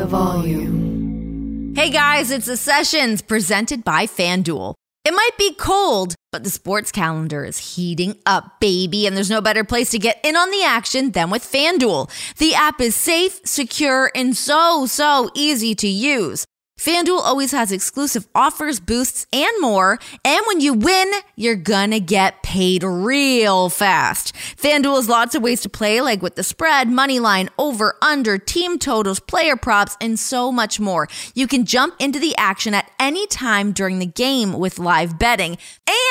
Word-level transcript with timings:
the 0.00 0.06
volume. 0.06 1.74
Hey 1.76 1.90
guys, 1.90 2.30
it's 2.30 2.46
the 2.46 2.56
sessions 2.56 3.20
presented 3.20 3.84
by 3.84 4.06
FanDuel. 4.06 4.74
It 5.04 5.12
might 5.12 5.36
be 5.36 5.52
cold, 5.52 6.14
but 6.32 6.42
the 6.42 6.48
sports 6.48 6.90
calendar 6.90 7.44
is 7.44 7.76
heating 7.76 8.16
up, 8.24 8.60
baby, 8.60 9.06
and 9.06 9.14
there's 9.14 9.28
no 9.28 9.42
better 9.42 9.62
place 9.62 9.90
to 9.90 9.98
get 9.98 10.18
in 10.24 10.36
on 10.36 10.50
the 10.50 10.64
action 10.64 11.10
than 11.10 11.28
with 11.28 11.42
FanDuel. 11.42 12.10
The 12.38 12.54
app 12.54 12.80
is 12.80 12.96
safe, 12.96 13.40
secure, 13.44 14.10
and 14.14 14.34
so, 14.34 14.86
so 14.86 15.28
easy 15.34 15.74
to 15.74 15.88
use. 15.88 16.46
FanDuel 16.80 17.20
always 17.20 17.52
has 17.52 17.72
exclusive 17.72 18.26
offers, 18.34 18.80
boosts, 18.80 19.26
and 19.34 19.52
more. 19.60 19.98
And 20.24 20.40
when 20.46 20.60
you 20.60 20.72
win, 20.72 21.12
you're 21.36 21.54
gonna 21.54 22.00
get 22.00 22.42
paid 22.42 22.82
real 22.82 23.68
fast. 23.68 24.34
FanDuel 24.56 24.96
has 24.96 25.06
lots 25.06 25.34
of 25.34 25.42
ways 25.42 25.60
to 25.60 25.68
play, 25.68 26.00
like 26.00 26.22
with 26.22 26.36
the 26.36 26.42
spread, 26.42 26.88
money 26.88 27.20
line, 27.20 27.50
over, 27.58 27.96
under, 28.00 28.38
team 28.38 28.78
totals, 28.78 29.20
player 29.20 29.56
props, 29.56 29.98
and 30.00 30.18
so 30.18 30.50
much 30.50 30.80
more. 30.80 31.06
You 31.34 31.46
can 31.46 31.66
jump 31.66 31.96
into 31.98 32.18
the 32.18 32.34
action 32.38 32.72
at 32.72 32.90
any 32.98 33.26
time 33.26 33.72
during 33.72 33.98
the 33.98 34.06
game 34.06 34.54
with 34.54 34.78
live 34.78 35.18
betting. 35.18 35.58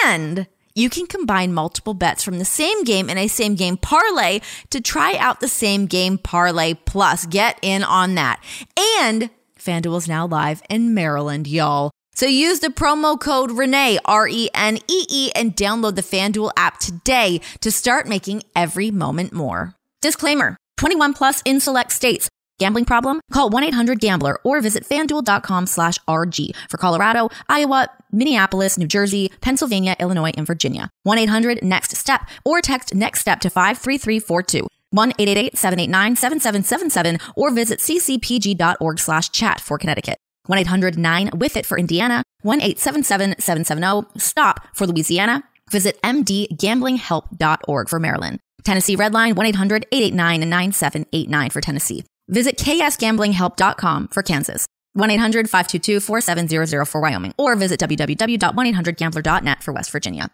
And 0.05 0.45
you 0.75 0.91
can 0.91 1.07
combine 1.07 1.51
multiple 1.51 1.95
bets 1.95 2.23
from 2.23 2.37
the 2.37 2.45
same 2.45 2.83
game 2.83 3.09
in 3.09 3.17
a 3.17 3.27
same 3.27 3.55
game 3.55 3.75
parlay 3.75 4.39
to 4.69 4.79
try 4.79 5.15
out 5.17 5.39
the 5.39 5.47
same 5.47 5.87
game 5.87 6.19
parlay 6.19 6.75
plus. 6.75 7.25
Get 7.25 7.57
in 7.63 7.83
on 7.83 8.13
that. 8.15 8.39
And 8.77 9.31
FanDuel 9.59 9.97
is 9.97 10.07
now 10.07 10.25
live 10.25 10.61
in 10.69 10.93
Maryland, 10.93 11.47
y'all. 11.47 11.91
So 12.13 12.25
use 12.25 12.59
the 12.59 12.67
promo 12.67 13.19
code 13.19 13.51
Renee, 13.51 13.99
R 14.05 14.27
E 14.27 14.49
N 14.53 14.77
E 14.87 15.05
E, 15.09 15.31
and 15.35 15.55
download 15.55 15.95
the 15.95 16.01
FanDuel 16.01 16.51
app 16.57 16.79
today 16.79 17.41
to 17.61 17.71
start 17.71 18.07
making 18.07 18.43
every 18.55 18.91
moment 18.91 19.31
more. 19.31 19.75
Disclaimer 20.01 20.57
21 20.77 21.13
plus 21.13 21.41
in 21.45 21.59
select 21.59 21.91
states. 21.91 22.29
Gambling 22.57 22.85
problem? 22.85 23.21
Call 23.31 23.49
1 23.49 23.63
800 23.63 23.99
Gambler 24.01 24.37
or 24.43 24.59
visit 24.61 24.83
fanduel.com 24.83 25.65
slash 25.65 25.97
RG 26.09 26.55
for 26.69 26.77
Colorado, 26.77 27.29
Iowa, 27.47 27.87
Minneapolis, 28.11 28.77
New 28.77 28.87
Jersey, 28.87 29.31
Pennsylvania, 29.39 29.95
Illinois, 29.99 30.33
and 30.35 30.45
Virginia. 30.45 30.89
1 31.03 31.17
800 31.19 31.63
Next 31.63 31.95
Step 31.95 32.27
or 32.43 32.61
text 32.61 32.93
Next 32.93 33.21
Step 33.21 33.39
to 33.41 33.49
53342. 33.49 34.67
1-888-789-7777 34.95 37.19
or 37.35 37.51
visit 37.51 37.79
ccpg.org 37.79 38.99
slash 38.99 39.29
chat 39.29 39.59
for 39.59 39.77
Connecticut. 39.77 40.17
1-800-9-WITH-IT 40.49 41.65
for 41.65 41.77
Indiana. 41.77 42.23
1-877-770-STOP 42.45 44.75
for 44.75 44.87
Louisiana. 44.87 45.43
Visit 45.71 46.01
mdgamblinghelp.org 46.01 47.89
for 47.89 47.99
Maryland. 47.99 48.39
Tennessee 48.63 48.95
Redline 48.97 49.35
1-800-889-9789 49.35 51.51
for 51.51 51.61
Tennessee. 51.61 52.03
Visit 52.27 52.57
ksgamblinghelp.com 52.57 54.07
for 54.09 54.23
Kansas. 54.23 54.65
1-800-522-4700 54.97 56.87
for 56.87 57.01
Wyoming 57.01 57.33
or 57.37 57.55
visit 57.55 57.79
www.1800gambler.net 57.79 59.61
for 59.63 59.71
West 59.71 59.91
Virginia. 59.91 60.29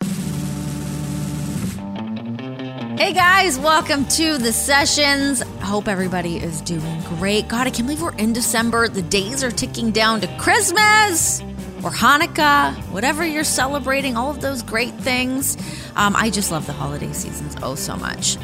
Hey 2.98 3.12
guys, 3.12 3.60
welcome 3.60 4.06
to 4.06 4.38
the 4.38 4.54
sessions. 4.54 5.42
I 5.42 5.66
hope 5.66 5.90
everybody 5.90 6.38
is 6.38 6.62
doing 6.62 7.02
great. 7.02 7.50
God, 7.50 7.68
I 7.68 7.70
can't 7.70 7.86
believe 7.88 8.02
we're 8.02 8.16
in 8.16 8.32
December. 8.32 8.88
The 8.88 9.02
days 9.02 9.44
are 9.44 9.52
ticking 9.52 9.92
down 9.92 10.22
to 10.22 10.38
Christmas 10.38 11.42
or 11.84 11.92
Hanukkah, 11.92 12.74
whatever 12.94 13.26
you're 13.26 13.44
celebrating, 13.44 14.16
all 14.16 14.32
of 14.32 14.40
those 14.40 14.62
great 14.62 14.94
things. 14.94 15.58
Um, 15.98 16.16
I 16.16 16.30
just 16.30 16.52
love 16.52 16.68
the 16.68 16.72
holiday 16.72 17.12
seasons 17.12 17.58
oh 17.62 17.76
so 17.76 17.98
much. 17.98 18.38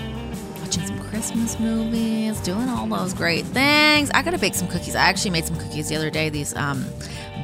Watching 0.60 0.86
some 0.86 1.00
Christmas 1.00 1.58
movies, 1.58 2.38
doing 2.42 2.68
all 2.68 2.86
those 2.88 3.14
great 3.14 3.46
things. 3.46 4.12
I 4.14 4.22
gotta 4.22 4.38
bake 4.38 4.56
some 4.56 4.68
cookies. 4.68 4.96
I 4.96 5.04
actually 5.04 5.32
made 5.32 5.46
some 5.46 5.56
cookies 5.56 5.88
the 5.88 5.96
other 5.96 6.10
day, 6.10 6.28
these 6.28 6.54
um, 6.58 6.84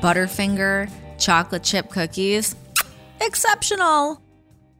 Butterfinger 0.01 0.89
chocolate 1.17 1.63
chip 1.63 1.89
cookies. 1.89 2.53
Exceptional. 3.21 4.21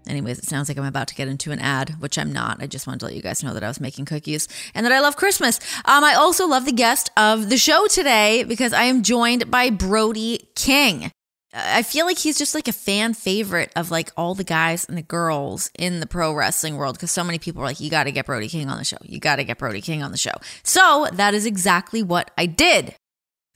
Anyways, 0.07 0.39
it 0.39 0.45
sounds 0.45 0.69
like 0.69 0.77
I'm 0.77 0.85
about 0.85 1.07
to 1.09 1.15
get 1.15 1.27
into 1.27 1.51
an 1.51 1.59
ad, 1.59 1.95
which 1.99 2.17
I'm 2.17 2.31
not. 2.31 2.61
I 2.61 2.67
just 2.67 2.87
wanted 2.87 2.99
to 2.99 3.05
let 3.05 3.15
you 3.15 3.21
guys 3.21 3.43
know 3.43 3.53
that 3.53 3.63
I 3.63 3.67
was 3.67 3.79
making 3.79 4.05
cookies 4.05 4.47
and 4.73 4.85
that 4.85 4.93
I 4.93 4.99
love 4.99 5.15
Christmas. 5.15 5.59
Um, 5.85 6.03
I 6.03 6.13
also 6.13 6.47
love 6.47 6.65
the 6.65 6.71
guest 6.71 7.09
of 7.17 7.49
the 7.49 7.57
show 7.57 7.87
today 7.87 8.43
because 8.43 8.73
I 8.73 8.83
am 8.83 9.03
joined 9.03 9.51
by 9.51 9.69
Brody 9.69 10.49
King. 10.55 11.11
I 11.53 11.81
feel 11.81 12.05
like 12.05 12.17
he's 12.17 12.37
just 12.37 12.53
like 12.53 12.67
a 12.67 12.73
fan 12.73 13.13
favorite 13.13 13.71
of 13.75 13.89
like 13.89 14.11
all 14.17 14.35
the 14.35 14.43
guys 14.43 14.85
and 14.85 14.97
the 14.97 15.01
girls 15.01 15.71
in 15.77 15.99
the 16.01 16.05
pro 16.05 16.33
wrestling 16.33 16.75
world 16.75 16.95
because 16.95 17.11
so 17.11 17.23
many 17.23 17.39
people 17.39 17.61
are 17.61 17.65
like, 17.65 17.79
you 17.79 17.89
got 17.89 18.03
to 18.03 18.11
get 18.11 18.25
Brody 18.25 18.49
King 18.49 18.69
on 18.69 18.77
the 18.77 18.83
show. 18.83 18.97
You 19.03 19.19
got 19.19 19.37
to 19.37 19.43
get 19.43 19.57
Brody 19.57 19.81
King 19.81 20.03
on 20.03 20.11
the 20.11 20.17
show. 20.17 20.33
So 20.63 21.07
that 21.13 21.33
is 21.33 21.45
exactly 21.45 22.03
what 22.03 22.31
I 22.37 22.45
did. 22.45 22.95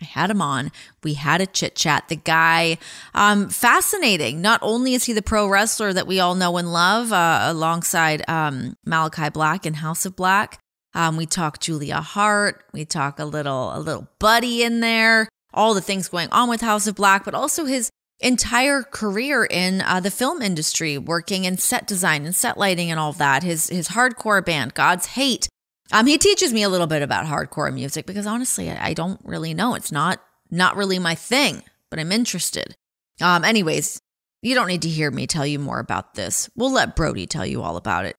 I 0.01 0.05
had 0.05 0.29
him 0.29 0.41
on. 0.41 0.71
We 1.03 1.13
had 1.13 1.41
a 1.41 1.45
chit 1.45 1.75
chat. 1.75 2.07
The 2.07 2.15
guy, 2.15 2.77
um, 3.13 3.49
fascinating. 3.49 4.41
Not 4.41 4.59
only 4.63 4.93
is 4.93 5.05
he 5.05 5.13
the 5.13 5.21
pro 5.21 5.47
wrestler 5.47 5.93
that 5.93 6.07
we 6.07 6.19
all 6.19 6.35
know 6.35 6.57
and 6.57 6.73
love, 6.73 7.13
uh, 7.13 7.41
alongside 7.43 8.27
um, 8.27 8.75
Malachi 8.85 9.29
Black 9.29 9.65
and 9.65 9.77
House 9.77 10.05
of 10.05 10.15
Black. 10.15 10.59
Um, 10.93 11.17
we 11.17 11.25
talk 11.25 11.59
Julia 11.59 12.01
Hart. 12.01 12.63
We 12.73 12.85
talk 12.85 13.19
a 13.19 13.25
little, 13.25 13.75
a 13.75 13.79
little 13.79 14.07
buddy 14.19 14.63
in 14.63 14.79
there. 14.79 15.29
All 15.53 15.73
the 15.73 15.81
things 15.81 16.09
going 16.09 16.29
on 16.31 16.49
with 16.49 16.61
House 16.61 16.87
of 16.87 16.95
Black, 16.95 17.23
but 17.23 17.33
also 17.33 17.65
his 17.65 17.89
entire 18.21 18.83
career 18.83 19.43
in 19.43 19.81
uh, 19.81 19.99
the 19.99 20.11
film 20.11 20.41
industry, 20.41 20.97
working 20.97 21.45
in 21.45 21.57
set 21.57 21.87
design 21.87 22.25
and 22.25 22.35
set 22.35 22.57
lighting 22.57 22.89
and 22.89 22.99
all 22.99 23.13
that. 23.13 23.43
His 23.43 23.67
his 23.69 23.89
hardcore 23.89 24.45
band, 24.45 24.73
God's 24.73 25.07
Hate, 25.07 25.49
um, 25.91 26.07
he 26.07 26.17
teaches 26.17 26.53
me 26.53 26.63
a 26.63 26.69
little 26.69 26.87
bit 26.87 27.01
about 27.01 27.25
hardcore 27.25 27.73
music 27.73 28.05
because 28.05 28.25
honestly, 28.25 28.69
I, 28.69 28.89
I 28.89 28.93
don't 28.93 29.19
really 29.23 29.53
know. 29.53 29.75
It's 29.75 29.91
not 29.91 30.21
not 30.49 30.75
really 30.75 30.99
my 30.99 31.15
thing, 31.15 31.63
but 31.89 31.99
I'm 31.99 32.11
interested. 32.11 32.75
Um, 33.21 33.43
anyways, 33.43 34.01
you 34.41 34.55
don't 34.55 34.67
need 34.67 34.81
to 34.81 34.89
hear 34.89 35.11
me 35.11 35.27
tell 35.27 35.45
you 35.45 35.59
more 35.59 35.79
about 35.79 36.15
this. 36.15 36.49
We'll 36.55 36.71
let 36.71 36.95
Brody 36.95 37.27
tell 37.27 37.45
you 37.45 37.61
all 37.61 37.77
about 37.77 38.05
it. 38.05 38.15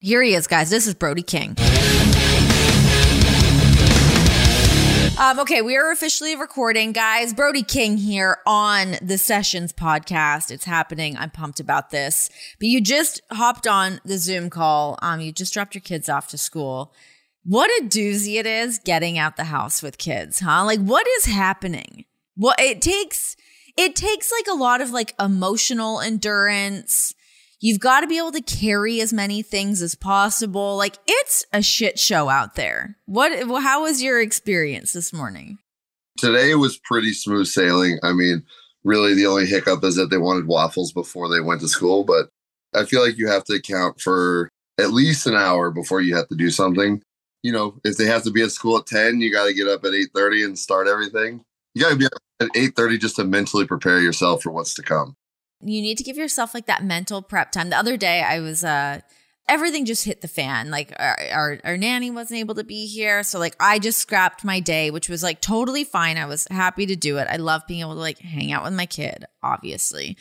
Here 0.00 0.22
he 0.22 0.34
is, 0.34 0.46
guys. 0.46 0.70
This 0.70 0.86
is 0.86 0.94
Brody 0.94 1.22
King. 1.22 1.56
Um, 5.20 5.38
okay, 5.40 5.60
we 5.60 5.76
are 5.76 5.90
officially 5.90 6.34
recording, 6.34 6.92
guys. 6.92 7.34
Brody 7.34 7.62
King 7.62 7.98
here 7.98 8.38
on 8.46 8.96
the 9.02 9.18
Sessions 9.18 9.70
podcast. 9.70 10.50
It's 10.50 10.64
happening. 10.64 11.14
I'm 11.18 11.28
pumped 11.28 11.60
about 11.60 11.90
this. 11.90 12.30
But 12.58 12.68
you 12.68 12.80
just 12.80 13.20
hopped 13.30 13.66
on 13.66 14.00
the 14.02 14.16
Zoom 14.16 14.48
call. 14.48 14.98
Um, 15.02 15.20
you 15.20 15.30
just 15.30 15.52
dropped 15.52 15.74
your 15.74 15.82
kids 15.82 16.08
off 16.08 16.28
to 16.28 16.38
school. 16.38 16.94
What 17.44 17.70
a 17.80 17.86
doozy 17.86 18.38
it 18.38 18.46
is 18.46 18.78
getting 18.78 19.18
out 19.18 19.36
the 19.36 19.44
house 19.44 19.82
with 19.82 19.98
kids, 19.98 20.40
huh? 20.40 20.64
Like, 20.64 20.80
what 20.80 21.06
is 21.06 21.24
happening? 21.24 22.04
What 22.36 22.60
it 22.60 22.82
takes, 22.82 23.36
it 23.78 23.96
takes 23.96 24.30
like 24.30 24.46
a 24.50 24.58
lot 24.58 24.80
of 24.80 24.90
like 24.90 25.14
emotional 25.18 26.00
endurance. 26.00 27.14
You've 27.58 27.80
got 27.80 28.00
to 28.00 28.06
be 28.06 28.18
able 28.18 28.32
to 28.32 28.42
carry 28.42 29.00
as 29.00 29.12
many 29.12 29.42
things 29.42 29.80
as 29.80 29.94
possible. 29.94 30.76
Like, 30.76 30.96
it's 31.06 31.44
a 31.52 31.62
shit 31.62 31.98
show 31.98 32.28
out 32.28 32.56
there. 32.56 32.96
What, 33.06 33.32
how 33.62 33.82
was 33.82 34.02
your 34.02 34.20
experience 34.20 34.92
this 34.92 35.12
morning? 35.12 35.58
Today 36.18 36.54
was 36.54 36.78
pretty 36.78 37.12
smooth 37.14 37.46
sailing. 37.46 37.98
I 38.02 38.12
mean, 38.12 38.44
really, 38.84 39.14
the 39.14 39.26
only 39.26 39.46
hiccup 39.46 39.82
is 39.84 39.96
that 39.96 40.10
they 40.10 40.18
wanted 40.18 40.46
waffles 40.46 40.92
before 40.92 41.28
they 41.28 41.40
went 41.40 41.62
to 41.62 41.68
school, 41.68 42.04
but 42.04 42.28
I 42.74 42.84
feel 42.84 43.02
like 43.02 43.16
you 43.16 43.28
have 43.28 43.44
to 43.44 43.54
account 43.54 44.00
for 44.00 44.50
at 44.78 44.92
least 44.92 45.26
an 45.26 45.34
hour 45.34 45.70
before 45.70 46.00
you 46.00 46.16
have 46.16 46.28
to 46.28 46.36
do 46.36 46.50
something 46.50 47.02
you 47.42 47.52
know, 47.52 47.80
if 47.84 47.96
they 47.96 48.06
have 48.06 48.22
to 48.24 48.30
be 48.30 48.42
at 48.42 48.50
school 48.50 48.78
at 48.78 48.86
10, 48.86 49.20
you 49.20 49.32
got 49.32 49.46
to 49.46 49.54
get 49.54 49.68
up 49.68 49.84
at 49.84 49.92
8:30 49.92 50.44
and 50.44 50.58
start 50.58 50.88
everything. 50.88 51.44
You 51.74 51.82
got 51.82 51.90
to 51.90 51.96
be 51.96 52.06
at 52.06 52.48
8:30 52.54 53.00
just 53.00 53.16
to 53.16 53.24
mentally 53.24 53.66
prepare 53.66 54.00
yourself 54.00 54.42
for 54.42 54.50
what's 54.50 54.74
to 54.74 54.82
come. 54.82 55.16
You 55.62 55.82
need 55.82 55.98
to 55.98 56.04
give 56.04 56.16
yourself 56.16 56.54
like 56.54 56.66
that 56.66 56.84
mental 56.84 57.22
prep 57.22 57.52
time. 57.52 57.70
The 57.70 57.78
other 57.78 57.96
day 57.96 58.22
I 58.22 58.40
was 58.40 58.64
uh 58.64 59.00
everything 59.48 59.84
just 59.84 60.04
hit 60.04 60.20
the 60.20 60.28
fan. 60.28 60.70
Like 60.70 60.94
our, 60.98 61.18
our, 61.32 61.58
our 61.64 61.76
nanny 61.76 62.10
wasn't 62.10 62.40
able 62.40 62.54
to 62.54 62.64
be 62.64 62.86
here, 62.86 63.22
so 63.22 63.38
like 63.38 63.56
I 63.60 63.78
just 63.78 63.98
scrapped 63.98 64.44
my 64.44 64.60
day, 64.60 64.90
which 64.90 65.08
was 65.08 65.22
like 65.22 65.40
totally 65.40 65.84
fine. 65.84 66.16
I 66.16 66.26
was 66.26 66.46
happy 66.50 66.86
to 66.86 66.96
do 66.96 67.18
it. 67.18 67.26
I 67.28 67.36
love 67.36 67.66
being 67.66 67.80
able 67.80 67.94
to 67.94 68.00
like 68.00 68.18
hang 68.18 68.52
out 68.52 68.64
with 68.64 68.72
my 68.72 68.86
kid, 68.86 69.24
obviously. 69.42 70.16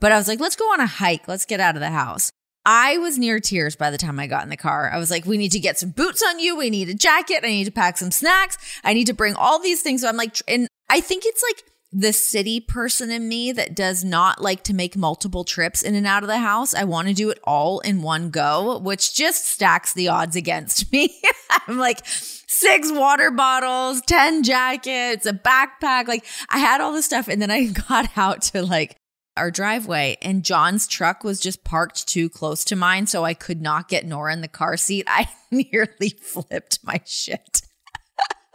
But 0.00 0.12
I 0.12 0.16
was 0.16 0.28
like, 0.28 0.40
let's 0.40 0.56
go 0.56 0.64
on 0.72 0.80
a 0.80 0.86
hike. 0.86 1.28
Let's 1.28 1.46
get 1.46 1.60
out 1.60 1.76
of 1.76 1.80
the 1.80 1.90
house. 1.90 2.32
I 2.64 2.98
was 2.98 3.18
near 3.18 3.40
tears 3.40 3.74
by 3.74 3.90
the 3.90 3.98
time 3.98 4.20
I 4.20 4.26
got 4.26 4.44
in 4.44 4.50
the 4.50 4.56
car. 4.56 4.90
I 4.92 4.98
was 4.98 5.10
like, 5.10 5.26
we 5.26 5.36
need 5.36 5.52
to 5.52 5.60
get 5.60 5.78
some 5.78 5.90
boots 5.90 6.22
on 6.22 6.38
you. 6.38 6.56
We 6.56 6.70
need 6.70 6.88
a 6.88 6.94
jacket. 6.94 7.40
I 7.42 7.48
need 7.48 7.64
to 7.64 7.72
pack 7.72 7.98
some 7.98 8.10
snacks. 8.10 8.56
I 8.84 8.92
need 8.92 9.06
to 9.08 9.14
bring 9.14 9.34
all 9.34 9.58
these 9.58 9.82
things. 9.82 10.02
So 10.02 10.08
I'm 10.08 10.16
like, 10.16 10.36
and 10.46 10.68
I 10.88 11.00
think 11.00 11.24
it's 11.26 11.42
like 11.42 11.64
the 11.92 12.12
city 12.12 12.58
person 12.60 13.10
in 13.10 13.28
me 13.28 13.52
that 13.52 13.74
does 13.74 14.02
not 14.02 14.40
like 14.40 14.62
to 14.64 14.74
make 14.74 14.96
multiple 14.96 15.44
trips 15.44 15.82
in 15.82 15.94
and 15.94 16.06
out 16.06 16.22
of 16.22 16.28
the 16.28 16.38
house. 16.38 16.72
I 16.72 16.84
want 16.84 17.08
to 17.08 17.14
do 17.14 17.30
it 17.30 17.38
all 17.44 17.80
in 17.80 18.00
one 18.00 18.30
go, 18.30 18.78
which 18.78 19.14
just 19.14 19.46
stacks 19.46 19.92
the 19.92 20.08
odds 20.08 20.36
against 20.36 20.90
me. 20.92 21.20
I'm 21.66 21.78
like, 21.78 22.00
six 22.04 22.92
water 22.92 23.30
bottles, 23.30 24.00
10 24.02 24.42
jackets, 24.42 25.26
a 25.26 25.32
backpack. 25.32 26.06
Like 26.06 26.24
I 26.48 26.58
had 26.58 26.80
all 26.80 26.92
this 26.92 27.04
stuff. 27.06 27.28
And 27.28 27.42
then 27.42 27.50
I 27.50 27.66
got 27.88 28.16
out 28.16 28.42
to 28.42 28.62
like 28.62 28.96
our 29.36 29.50
driveway 29.50 30.16
and 30.20 30.44
Jon's 30.44 30.86
truck 30.86 31.24
was 31.24 31.40
just 31.40 31.64
parked 31.64 32.06
too 32.06 32.28
close 32.28 32.64
to 32.64 32.76
mine 32.76 33.06
so 33.06 33.24
I 33.24 33.34
could 33.34 33.62
not 33.62 33.88
get 33.88 34.04
Nora 34.06 34.32
in 34.32 34.40
the 34.40 34.48
car 34.48 34.76
seat. 34.76 35.04
I 35.08 35.28
nearly 35.50 36.10
flipped 36.20 36.80
my 36.84 37.00
shit. 37.04 37.62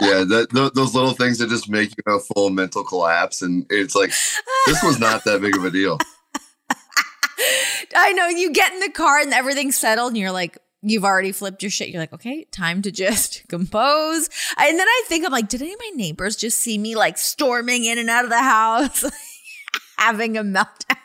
yeah, 0.01 0.23
that, 0.23 0.47
th- 0.53 0.73
those 0.73 0.93
little 0.93 1.13
things 1.13 1.39
that 1.39 1.49
just 1.49 1.69
make 1.69 1.89
you 1.89 2.13
a 2.13 2.19
full 2.19 2.49
mental 2.49 2.83
collapse, 2.83 3.41
and 3.41 3.65
it's 3.69 3.95
like 3.95 4.11
this 4.67 4.83
was 4.83 4.99
not 4.99 5.23
that 5.25 5.41
big 5.41 5.55
of 5.55 5.65
a 5.65 5.71
deal. 5.71 5.97
I 7.95 8.13
know 8.13 8.27
you 8.27 8.51
get 8.51 8.73
in 8.73 8.79
the 8.79 8.89
car 8.91 9.19
and 9.19 9.33
everything's 9.33 9.77
settled, 9.77 10.09
and 10.09 10.17
you're 10.17 10.31
like, 10.31 10.57
you've 10.81 11.03
already 11.03 11.31
flipped 11.31 11.63
your 11.63 11.69
shit. 11.69 11.89
You're 11.89 12.01
like, 12.01 12.13
okay, 12.13 12.45
time 12.51 12.81
to 12.83 12.91
just 12.91 13.43
compose. 13.49 14.29
And 14.57 14.79
then 14.79 14.87
I 14.87 15.03
think 15.07 15.25
I'm 15.25 15.31
like, 15.31 15.49
did 15.49 15.61
any 15.61 15.73
of 15.73 15.79
my 15.79 15.91
neighbors 15.95 16.35
just 16.35 16.59
see 16.59 16.77
me 16.77 16.95
like 16.95 17.17
storming 17.17 17.85
in 17.85 17.97
and 17.97 18.09
out 18.09 18.23
of 18.23 18.29
the 18.29 18.41
house, 18.41 19.03
having 19.97 20.37
a 20.37 20.43
meltdown? 20.43 20.97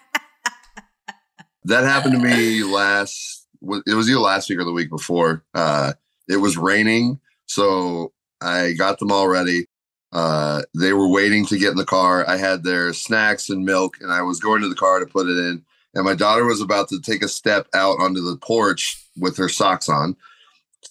that 1.64 1.84
happened 1.84 2.14
to 2.14 2.18
me 2.18 2.62
last. 2.64 3.46
It 3.86 3.94
was 3.94 4.10
either 4.10 4.18
last 4.18 4.48
week 4.48 4.58
or 4.58 4.64
the 4.64 4.72
week 4.72 4.90
before. 4.90 5.44
Uh, 5.54 5.92
it 6.28 6.38
was 6.38 6.56
raining, 6.56 7.20
so 7.46 8.12
I 8.40 8.72
got 8.72 8.98
them 8.98 9.12
all 9.12 9.28
ready. 9.28 9.66
Uh, 10.12 10.62
they 10.78 10.92
were 10.92 11.08
waiting 11.08 11.46
to 11.46 11.58
get 11.58 11.70
in 11.70 11.76
the 11.76 11.84
car. 11.84 12.28
I 12.28 12.36
had 12.36 12.64
their 12.64 12.92
snacks 12.92 13.48
and 13.48 13.64
milk, 13.64 13.96
and 14.00 14.12
I 14.12 14.22
was 14.22 14.40
going 14.40 14.62
to 14.62 14.68
the 14.68 14.74
car 14.74 15.00
to 15.00 15.06
put 15.06 15.28
it 15.28 15.38
in. 15.38 15.64
And 15.94 16.04
my 16.04 16.14
daughter 16.14 16.44
was 16.44 16.60
about 16.60 16.88
to 16.88 17.00
take 17.00 17.22
a 17.22 17.28
step 17.28 17.68
out 17.74 18.00
onto 18.00 18.20
the 18.20 18.36
porch 18.38 19.02
with 19.16 19.36
her 19.36 19.48
socks 19.48 19.88
on. 19.88 20.16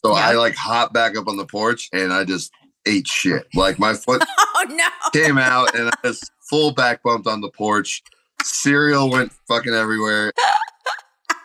So 0.04 0.16
yeah. 0.16 0.28
I 0.28 0.34
like 0.34 0.56
hopped 0.56 0.94
back 0.94 1.18
up 1.18 1.28
on 1.28 1.38
the 1.38 1.46
porch 1.46 1.90
and 1.92 2.14
I 2.14 2.24
just 2.24 2.52
ate 2.86 3.08
shit. 3.08 3.48
Like 3.54 3.80
my 3.80 3.94
foot 3.94 4.24
oh, 4.40 4.66
no. 4.70 4.88
came 5.12 5.38
out 5.38 5.76
and 5.76 5.90
I 5.90 5.94
just 6.04 6.32
full 6.52 6.74
back 6.74 7.02
bumped 7.02 7.28
on 7.28 7.42
the 7.42 7.50
porch. 7.50 8.04
Cereal 8.44 9.10
went 9.10 9.32
fucking 9.48 9.74
everywhere. 9.74 10.34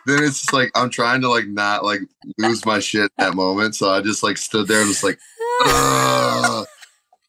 then 0.05 0.23
it's 0.23 0.41
just 0.41 0.53
like 0.53 0.69
I'm 0.75 0.89
trying 0.89 1.21
to 1.21 1.29
like 1.29 1.47
not 1.47 1.83
like 1.83 2.01
lose 2.37 2.65
my 2.65 2.79
shit 2.79 3.11
that 3.17 3.33
moment. 3.33 3.75
So 3.75 3.89
I 3.89 4.01
just 4.01 4.21
like 4.21 4.37
stood 4.37 4.67
there 4.67 4.81
and 4.81 4.89
was 4.89 5.03
like, 5.03 5.17
uh, 5.63 6.65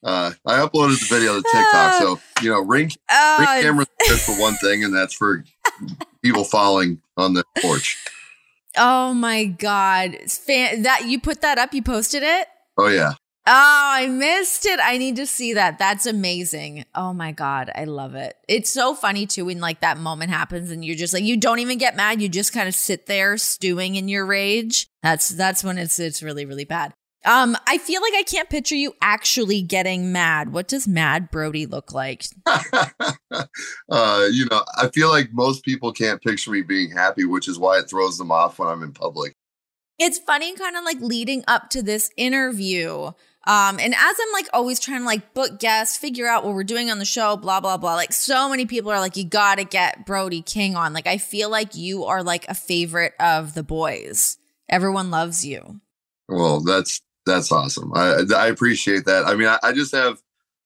I 0.03 0.33
uploaded 0.47 0.99
the 1.01 1.07
video 1.09 1.37
to 1.37 1.43
TikTok. 1.43 1.95
So 2.03 2.21
you 2.43 2.51
know, 2.51 2.61
ring, 2.61 2.91
uh, 3.09 3.37
ring 3.63 3.63
camera 3.63 3.87
for 4.19 4.39
one 4.41 4.55
thing, 4.57 4.85
and 4.85 4.95
that's 4.95 5.15
for 5.15 5.45
people 6.23 6.45
falling 6.45 7.01
on 7.17 7.35
the 7.35 7.45
porch. 7.61 7.97
Oh 8.77 9.15
my 9.15 9.45
god! 9.45 10.17
Fan- 10.29 10.83
that 10.83 11.07
you 11.07 11.21
put 11.21 11.41
that 11.43 11.59
up? 11.59 11.73
You 11.73 11.83
posted 11.83 12.23
it? 12.23 12.49
Oh 12.77 12.89
yeah. 12.89 13.15
Oh, 13.51 13.91
I 13.95 14.09
missed 14.09 14.67
it. 14.67 14.79
I 14.83 14.99
need 14.99 15.17
to 15.17 15.27
see 15.27 15.55
that. 15.55 15.79
That's 15.79 16.05
amazing. 16.05 16.85
Oh 16.95 17.15
my 17.15 17.33
God. 17.33 17.71
I 17.75 17.85
love 17.85 18.15
it. 18.15 18.37
It's 18.47 18.69
so 18.69 18.95
funny 18.95 19.25
too 19.25 19.47
when 19.47 19.59
like 19.59 19.81
that 19.81 19.97
moment 19.97 20.31
happens 20.31 20.71
and 20.71 20.85
you're 20.85 20.95
just 20.95 21.15
like, 21.15 21.25
you 21.25 21.39
don't 21.39 21.59
even 21.59 21.79
get 21.79 21.97
mad. 21.97 22.21
You 22.21 22.29
just 22.29 22.53
kind 22.53 22.69
of 22.69 22.75
sit 22.75 23.07
there 23.07 23.39
stewing 23.39 23.97
in 23.97 24.07
your 24.07 24.27
rage. 24.27 24.87
That's, 25.03 25.31
that's 25.31 25.65
when 25.65 25.79
it's, 25.79 25.99
it's 25.99 26.23
really, 26.23 26.45
really 26.45 26.67
bad. 26.67 26.93
Um, 27.25 27.57
I 27.67 27.79
feel 27.79 28.03
like 28.03 28.13
I 28.15 28.23
can't 28.23 28.51
picture 28.51 28.75
you 28.75 28.95
actually 29.01 29.63
getting 29.63 30.13
mad. 30.13 30.53
What 30.53 30.69
does 30.69 30.87
mad 30.87 31.31
Brody 31.31 31.65
look 31.65 31.95
like? 31.95 32.27
uh, 32.47 34.29
you 34.31 34.47
know, 34.51 34.63
I 34.77 34.89
feel 34.93 35.09
like 35.09 35.31
most 35.33 35.65
people 35.65 35.95
can't 35.95 36.23
picture 36.23 36.51
me 36.51 36.61
being 36.61 36.91
happy, 36.91 37.25
which 37.25 37.49
is 37.49 37.59
why 37.59 37.79
it 37.79 37.89
throws 37.89 38.19
them 38.19 38.31
off 38.31 38.59
when 38.59 38.69
I'm 38.69 38.83
in 38.83 38.93
public. 38.93 39.33
It's 39.99 40.19
funny, 40.19 40.55
kind 40.55 40.77
of 40.77 40.85
like 40.85 41.01
leading 41.01 41.43
up 41.49 41.71
to 41.71 41.83
this 41.83 42.11
interview. 42.17 43.13
Um, 43.49 43.81
and 43.81 43.95
as 43.95 44.17
I'm 44.21 44.33
like 44.35 44.47
always 44.53 44.79
trying 44.79 45.01
to 45.01 45.07
like 45.07 45.33
book 45.33 45.59
guests, 45.59 45.97
figure 45.97 46.29
out 46.29 46.45
what 46.45 46.53
we're 46.53 46.65
doing 46.65 46.91
on 46.91 46.99
the 46.99 47.07
show, 47.07 47.35
blah, 47.35 47.61
blah, 47.61 47.79
blah. 47.79 47.95
Like 47.95 48.13
so 48.13 48.51
many 48.51 48.67
people 48.67 48.91
are 48.93 49.01
like, 49.01 49.17
you 49.17 49.25
gotta 49.25 49.65
get 49.65 50.05
Brody 50.05 50.43
King 50.43 50.77
on. 50.77 50.93
Like 50.93 51.07
I 51.07 51.17
feel 51.17 51.49
like 51.49 51.75
you 51.75 52.05
are 52.05 52.23
like 52.23 52.47
a 52.47 52.55
favorite 52.55 53.15
of 53.19 53.55
the 53.55 53.63
boys. 53.63 54.37
Everyone 54.69 55.11
loves 55.11 55.47
you. 55.47 55.81
Well, 56.29 56.61
that's 56.61 57.01
that's 57.25 57.51
awesome. 57.51 57.91
I 57.95 58.23
I 58.37 58.49
appreciate 58.49 59.07
that. 59.07 59.25
I 59.27 59.35
mean, 59.35 59.49
I, 59.49 59.59
I, 59.63 59.73
just 59.73 59.95
have 59.95 60.21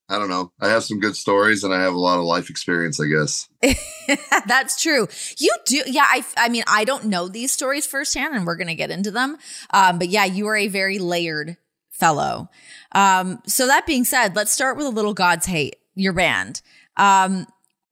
I 0.08 0.18
don't 0.18 0.28
know. 0.28 0.50
I 0.60 0.68
have 0.68 0.82
some 0.82 0.98
good 0.98 1.14
stories 1.14 1.62
and 1.62 1.72
I 1.72 1.80
have 1.82 1.94
a 1.94 2.00
lot 2.00 2.18
of 2.18 2.24
life 2.24 2.50
experience, 2.50 3.00
I 3.00 3.06
guess. 3.06 3.48
that's 4.46 4.82
true. 4.82 5.06
You 5.38 5.54
do. 5.66 5.82
Yeah. 5.86 6.06
I, 6.06 6.24
I 6.36 6.48
mean, 6.48 6.64
I 6.66 6.84
don't 6.84 7.04
know 7.04 7.28
these 7.28 7.52
stories 7.52 7.86
firsthand 7.86 8.34
and 8.34 8.44
we're 8.44 8.56
going 8.56 8.66
to 8.66 8.74
get 8.74 8.90
into 8.90 9.12
them. 9.12 9.38
Um, 9.70 10.00
but 10.00 10.08
yeah, 10.08 10.24
you 10.24 10.48
are 10.48 10.56
a 10.56 10.66
very 10.66 10.98
layered 10.98 11.56
fellow. 11.92 12.50
Um, 12.92 13.40
so 13.46 13.66
that 13.68 13.86
being 13.86 14.04
said, 14.04 14.34
let's 14.34 14.50
start 14.50 14.76
with 14.76 14.86
a 14.86 14.90
little 14.90 15.14
God's 15.14 15.46
hate, 15.46 15.76
your 15.94 16.12
band. 16.12 16.60
Um, 16.96 17.46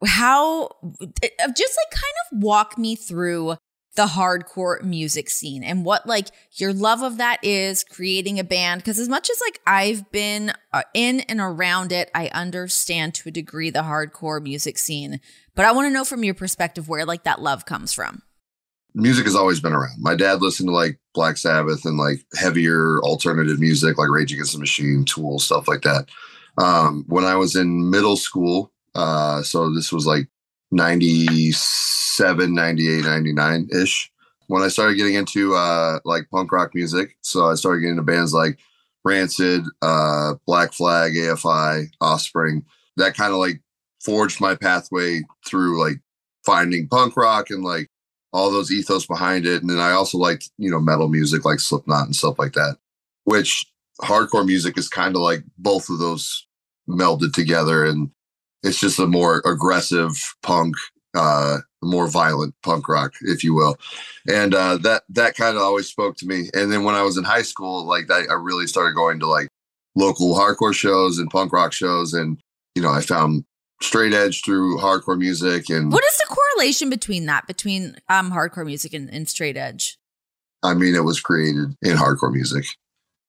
how, 0.05 0.71
just 1.01 1.79
like 1.79 1.91
kind 1.93 2.15
of 2.33 2.43
walk 2.43 2.77
me 2.77 2.97
through 2.97 3.57
the 3.97 4.07
hardcore 4.07 4.83
music 4.83 5.29
scene 5.29 5.65
and 5.65 5.85
what 5.85 6.07
like 6.07 6.29
your 6.53 6.73
love 6.73 7.03
of 7.03 7.19
that 7.19 7.39
is 7.43 7.83
creating 7.83 8.39
a 8.39 8.45
band 8.45 8.81
because 8.81 9.01
as 9.01 9.09
much 9.09 9.29
as 9.29 9.41
like 9.41 9.61
I've 9.67 10.11
been 10.13 10.53
uh, 10.73 10.83
in 10.95 11.21
and 11.21 11.41
around 11.41 11.91
it 11.91 12.09
I 12.15 12.29
understand 12.29 13.15
to 13.15 13.29
a 13.31 13.33
degree 13.33 13.69
the 13.69 13.81
hardcore 13.83 14.41
music 14.41 14.79
scene 14.79 15.21
but 15.57 15.65
I 15.65 15.73
want 15.73 15.87
to 15.87 15.93
know 15.93 16.05
from 16.05 16.23
your 16.23 16.35
perspective 16.35 16.89
where 16.89 17.05
like 17.05 17.25
that 17.25 17.43
love 17.43 17.67
comes 17.67 17.93
from 17.93 18.23
music 18.95 19.25
has 19.25 19.37
always 19.37 19.61
been 19.61 19.73
around 19.73 19.97
my 19.99 20.15
dad 20.15 20.43
listened 20.43 20.69
to 20.69 20.73
like 20.73 20.99
Black 21.15 21.37
Sabbath 21.37 21.85
and 21.85 21.99
like 21.99 22.25
heavier 22.35 23.01
alternative 23.01 23.61
music 23.61 23.99
like 23.99 24.11
Rage 24.11 24.33
Against 24.33 24.53
the 24.53 24.59
Machine 24.59 25.05
Tool 25.05 25.39
stuff 25.39 25.69
like 25.69 25.83
that 25.83 26.09
um 26.59 27.05
when 27.09 27.25
I 27.25 27.37
was 27.37 27.57
in 27.57 27.91
middle 27.91 28.17
school 28.17 28.73
uh 28.95 29.43
so 29.43 29.73
this 29.75 29.93
was 29.93 30.07
like 30.07 30.29
97, 30.73 32.55
98, 32.55 33.05
99 33.05 33.69
ish 33.75 34.11
when 34.47 34.63
I 34.63 34.69
started 34.69 34.97
getting 34.97 35.15
into 35.15 35.55
uh, 35.55 36.01
like 36.05 36.29
punk 36.31 36.53
rock 36.53 36.75
music. 36.75 37.17
So 37.23 37.47
I 37.47 37.55
started 37.55 37.81
getting 37.81 37.99
into 37.99 38.03
bands 38.03 38.33
like 38.33 38.59
Rancid, 39.05 39.63
uh, 39.83 40.35
Black 40.47 40.73
Flag, 40.73 41.13
AFI, 41.15 41.87
Offspring. 42.01 42.65
That 42.97 43.17
kind 43.17 43.33
of 43.33 43.39
like 43.39 43.61
forged 44.05 44.41
my 44.41 44.55
pathway 44.55 45.23
through 45.47 45.81
like 45.81 46.01
finding 46.45 46.89
punk 46.89 47.17
rock 47.17 47.51
and 47.51 47.63
like 47.63 47.89
all 48.33 48.51
those 48.51 48.71
ethos 48.71 49.07
behind 49.07 49.47
it. 49.47 49.61
And 49.61 49.71
then 49.71 49.79
I 49.79 49.93
also 49.93 50.19
liked, 50.19 50.51
you 50.59 50.71
know, 50.71 50.81
metal 50.81 51.09
music 51.09 51.45
like 51.45 51.61
Slipknot 51.61 52.07
and 52.07 52.17
stuff 52.17 52.39
like 52.39 52.53
that, 52.53 52.77
which 53.25 53.67
hardcore 54.03 54.47
music 54.47 54.79
is 54.79 54.89
kind 54.89 55.17
of 55.17 55.23
like 55.23 55.43
both 55.59 55.89
of 55.89 55.99
those 55.99 56.47
melded 56.89 57.33
together. 57.33 57.85
And 57.85 58.11
it's 58.63 58.81
just 58.81 58.99
a 58.99 59.07
more 59.07 59.43
aggressive 59.45 60.13
punk, 60.43 60.77
uh, 61.15 61.59
more 61.83 62.09
violent 62.09 62.55
punk 62.63 62.89
rock, 62.89 63.15
if 63.23 63.43
you 63.43 63.55
will. 63.55 63.77
And 64.29 64.55
uh, 64.55 64.77
that 64.79 65.03
that 65.11 65.35
kind 65.35 65.57
of 65.57 65.63
always 65.63 65.89
spoke 65.89 66.17
to 66.19 66.27
me. 66.27 66.51
And 66.55 66.71
then 66.71 66.85
when 66.85 66.95
I 66.95 67.03
was 67.03 67.17
in 67.17 67.25
high 67.25 67.43
school, 67.43 67.85
like 67.85 68.07
that, 68.09 68.29
I 68.31 68.35
really 68.35 68.67
started 68.67 68.95
going 68.95 69.19
to 69.21 69.27
like 69.27 69.49
local 69.97 70.35
hardcore 70.35 70.75
shows 70.75 71.19
and 71.19 71.31
punk 71.31 71.53
rock 71.53 71.73
shows. 71.73 72.13
And 72.15 72.39
you 72.75 72.83
know, 72.83 72.91
I 72.91 73.01
found 73.01 73.45
straight 73.83 74.13
edge 74.13 74.45
through 74.45 74.79
hardcore 74.79 75.19
music. 75.19 75.71
And 75.71 75.91
what 75.93 76.05
is 76.05 76.19
the 76.19 76.35
correlation 76.51 76.91
between 76.91 77.27
that, 77.27 77.47
between 77.47 77.97
um, 78.09 78.31
hardcore 78.31 78.67
music 78.67 78.93
and, 78.95 79.09
and 79.13 79.29
straight 79.29 79.57
edge? 79.57 79.99
I 80.63 80.75
mean, 80.75 80.95
it 80.95 81.05
was 81.05 81.21
created 81.21 81.77
in 81.83 81.97
hardcore 81.97 82.33
music. 82.33 82.65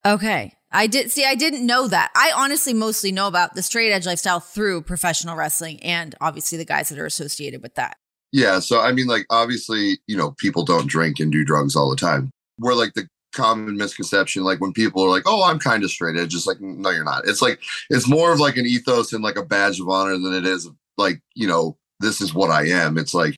Okay. 0.06 0.54
I 0.72 0.88
did 0.88 1.12
see, 1.12 1.26
I 1.26 1.36
didn't 1.36 1.66
know 1.66 1.88
that. 1.88 2.12
I 2.16 2.32
honestly 2.36 2.74
mostly 2.74 3.12
know 3.12 3.28
about 3.28 3.56
the 3.56 3.62
straight 3.62 3.92
edge 3.92 4.06
lifestyle 4.06 4.40
through 4.40 4.84
professional 4.84 5.36
wrestling 5.36 5.82
and 5.84 6.16
obviously 6.22 6.58
the 6.58 6.66
guys 6.66 6.90
that 6.90 7.00
are 7.00 7.06
associated 7.06 7.62
with 7.62 7.76
that. 7.76 7.98
Yeah. 8.32 8.60
So, 8.60 8.80
I 8.80 8.94
mean, 8.94 9.08
like, 9.08 9.26
obviously, 9.30 10.00
you 10.08 10.16
know, 10.16 10.32
people 10.38 10.64
don't 10.64 10.88
drink 10.88 11.20
and 11.20 11.32
do 11.32 11.44
drugs 11.44 11.76
all 11.76 11.90
the 11.90 11.98
time. 11.98 12.32
We're 12.58 12.74
like 12.74 12.94
the 12.94 13.08
common 13.34 13.76
misconception, 13.76 14.44
like 14.44 14.62
when 14.62 14.72
people 14.72 15.04
are 15.04 15.10
like, 15.10 15.24
oh, 15.26 15.44
I'm 15.44 15.60
kind 15.60 15.84
of 15.84 15.92
straight 15.92 16.18
edge, 16.18 16.32
just 16.32 16.48
like, 16.48 16.62
no, 16.62 16.90
you're 16.90 17.04
not. 17.04 17.28
It's 17.28 17.42
like, 17.42 17.62
it's 17.90 18.08
more 18.08 18.32
of 18.32 18.40
like 18.40 18.56
an 18.58 18.66
ethos 18.66 19.12
and 19.14 19.24
like 19.24 19.38
a 19.38 19.46
badge 19.46 19.80
of 19.80 19.90
honor 19.90 20.18
than 20.18 20.34
it 20.34 20.46
is 20.46 20.70
like, 20.98 21.22
you 21.36 21.48
know, 21.48 21.78
this 22.02 22.22
is 22.22 22.34
what 22.34 22.50
I 22.50 22.68
am. 22.68 22.98
It's 22.98 23.14
like, 23.14 23.36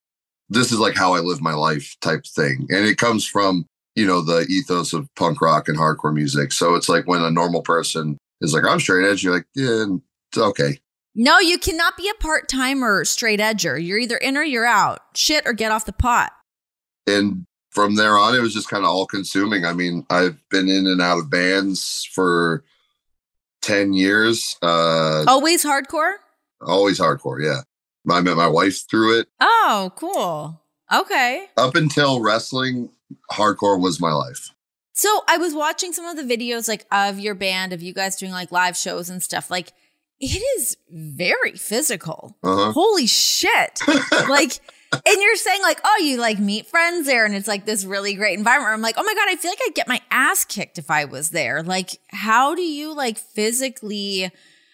this 0.50 0.72
is 0.72 0.79
like 0.79 0.96
how 0.96 1.13
I 1.13 1.20
live 1.20 1.41
my 1.41 1.53
life 1.53 1.96
type 2.01 2.25
thing. 2.25 2.67
And 2.70 2.86
it 2.86 2.98
comes 2.98 3.25
from 3.25 3.65
you 3.96 4.05
know, 4.05 4.22
the 4.22 4.46
ethos 4.50 4.93
of 4.93 5.08
punk 5.15 5.41
rock 5.41 5.67
and 5.67 5.77
hardcore 5.77 6.13
music. 6.13 6.51
So 6.51 6.75
it's 6.75 6.89
like 6.89 7.08
when 7.08 7.22
a 7.22 7.29
normal 7.32 7.62
person 7.62 8.17
is 8.41 8.53
like, 8.53 8.65
I'm 8.65 8.79
straight 8.79 9.10
edge, 9.10 9.24
you're 9.24 9.36
like, 9.36 9.46
yeah, 9.55 9.86
it's 10.32 10.38
okay. 10.38 10.79
No, 11.15 11.39
you 11.39 11.60
cannot 11.60 11.96
be 11.96 12.10
a 12.10 12.15
part 12.15 12.50
timer 12.50 13.05
straight 13.05 13.39
edger. 13.39 13.84
You're 13.84 14.00
either 14.00 14.17
in 14.17 14.36
or 14.36 14.43
you're 14.43 14.65
out. 14.65 15.00
Shit 15.15 15.43
or 15.46 15.53
get 15.53 15.72
off 15.72 15.86
the 15.86 15.93
pot. 15.93 16.32
And 17.05 17.46
from 17.70 17.96
there 17.96 18.17
on, 18.17 18.36
it 18.36 18.41
was 18.41 18.53
just 18.53 18.70
kind 18.70 18.84
of 18.84 18.89
all 18.89 19.05
consuming. 19.05 19.63
I 19.63 19.74
mean, 19.74 20.05
I've 20.10 20.38
been 20.50 20.70
in 20.70 20.88
and 20.88 21.01
out 21.01 21.20
of 21.20 21.29
bands 21.29 22.10
for 22.12 22.63
10 23.62 23.93
years. 23.93 24.58
Uh, 24.63 25.24
always 25.27 25.63
hardcore? 25.63 26.15
Always 26.62 27.00
hardcore, 27.00 27.43
yeah. 27.43 27.62
I 28.10 28.22
met 28.22 28.38
my 28.38 28.48
wife 28.48 28.88
through 28.89 29.19
it. 29.19 29.27
Oh, 29.39 29.91
cool. 29.95 30.62
Okay. 30.91 31.48
Up 31.57 31.75
until 31.75 32.22
wrestling, 32.22 32.89
hardcore 33.31 33.79
was 33.79 34.00
my 34.00 34.12
life. 34.12 34.53
So 34.93 35.22
I 35.27 35.38
was 35.38 35.53
watching 35.53 35.91
some 35.91 36.05
of 36.05 36.17
the 36.17 36.38
videos 36.38 36.67
like 36.67 36.86
of 36.91 37.19
your 37.19 37.33
band, 37.33 37.74
of 37.74 37.81
you 37.81 37.93
guys 37.93 38.15
doing 38.15 38.31
like 38.31 38.51
live 38.51 38.77
shows 38.77 39.10
and 39.10 39.24
stuff. 39.24 39.50
Like 39.50 39.74
it 40.19 40.41
is 40.57 40.77
very 40.91 41.53
physical. 41.53 42.38
Uh-huh. 42.43 42.72
Holy 42.74 43.07
shit. 43.07 43.79
like 44.29 44.60
and 44.93 45.22
you're 45.22 45.36
saying 45.36 45.62
like, 45.62 45.79
oh, 45.83 46.00
you 46.03 46.17
like 46.19 46.38
meet 46.38 46.67
friends 46.67 47.07
there, 47.07 47.25
and 47.25 47.33
it's 47.33 47.48
like 47.48 47.65
this 47.65 47.83
really 47.83 48.13
great 48.13 48.38
environment. 48.38 48.74
I'm 48.74 48.81
like, 48.81 48.95
oh 48.98 49.03
my 49.03 49.13
god, 49.13 49.27
I 49.27 49.36
feel 49.36 49.51
like 49.51 49.60
I'd 49.65 49.75
get 49.75 49.88
my 49.88 50.01
ass 50.12 50.45
kicked 50.45 50.77
if 50.77 50.91
I 50.91 51.05
was 51.05 51.31
there. 51.31 51.63
Like, 51.63 51.98
how 52.10 52.53
do 52.53 52.62
you 52.62 52.93
like 52.93 53.17
physically? 53.17 54.31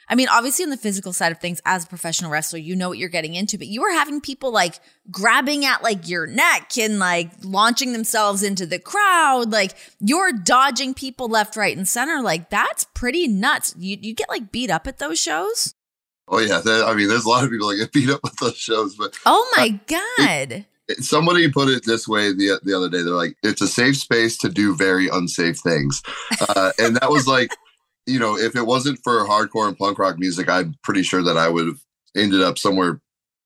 I 0.09 0.15
mean, 0.15 0.27
obviously 0.27 0.63
on 0.63 0.71
the 0.71 0.77
physical 0.77 1.13
side 1.13 1.31
of 1.31 1.39
things, 1.39 1.61
as 1.65 1.85
a 1.85 1.87
professional 1.87 2.31
wrestler, 2.31 2.57
you 2.57 2.75
know 2.75 2.89
what 2.89 2.97
you're 2.97 3.09
getting 3.09 3.35
into, 3.35 3.59
but 3.59 3.67
you 3.67 3.81
were 3.81 3.91
having 3.91 4.21
people 4.21 4.51
like 4.51 4.79
grabbing 5.11 5.65
at 5.65 5.83
like 5.83 6.09
your 6.09 6.25
neck 6.25 6.77
and 6.79 6.97
like 6.97 7.31
launching 7.43 7.93
themselves 7.93 8.41
into 8.41 8.65
the 8.65 8.79
crowd. 8.79 9.51
Like 9.51 9.75
you're 9.99 10.33
dodging 10.33 10.95
people 10.95 11.27
left, 11.27 11.55
right, 11.55 11.77
and 11.77 11.87
center. 11.87 12.21
Like 12.21 12.49
that's 12.49 12.85
pretty 12.95 13.27
nuts. 13.27 13.75
You 13.77 13.97
you 14.01 14.15
get 14.15 14.29
like 14.29 14.51
beat 14.51 14.71
up 14.71 14.87
at 14.87 14.97
those 14.97 15.19
shows. 15.19 15.75
Oh 16.27 16.39
yeah, 16.39 16.59
that, 16.59 16.85
I 16.85 16.93
mean, 16.95 17.07
there's 17.07 17.25
a 17.25 17.29
lot 17.29 17.43
of 17.43 17.51
people 17.51 17.69
that 17.69 17.77
get 17.77 17.91
beat 17.93 18.09
up 18.09 18.21
at 18.25 18.37
those 18.39 18.57
shows, 18.57 18.95
but 18.95 19.13
oh 19.27 19.53
my 19.57 19.79
god. 19.87 20.65
It, 20.87 21.03
somebody 21.03 21.51
put 21.51 21.69
it 21.69 21.85
this 21.85 22.07
way 22.07 22.33
the 22.33 22.59
the 22.63 22.73
other 22.73 22.89
day. 22.89 23.03
They're 23.03 23.13
like, 23.13 23.37
"It's 23.43 23.61
a 23.61 23.67
safe 23.67 23.97
space 23.97 24.39
to 24.39 24.49
do 24.49 24.75
very 24.75 25.07
unsafe 25.07 25.59
things," 25.59 26.01
uh, 26.49 26.71
and 26.79 26.95
that 26.97 27.11
was 27.11 27.27
like 27.27 27.51
you 28.09 28.19
know, 28.19 28.37
if 28.37 28.55
it 28.55 28.65
wasn't 28.65 28.99
for 29.03 29.25
hardcore 29.25 29.67
and 29.67 29.77
punk 29.77 29.99
rock 29.99 30.17
music, 30.17 30.49
I'm 30.49 30.75
pretty 30.83 31.03
sure 31.03 31.23
that 31.23 31.37
I 31.37 31.47
would 31.47 31.67
have 31.67 31.79
ended 32.15 32.41
up 32.41 32.57
somewhere 32.57 32.99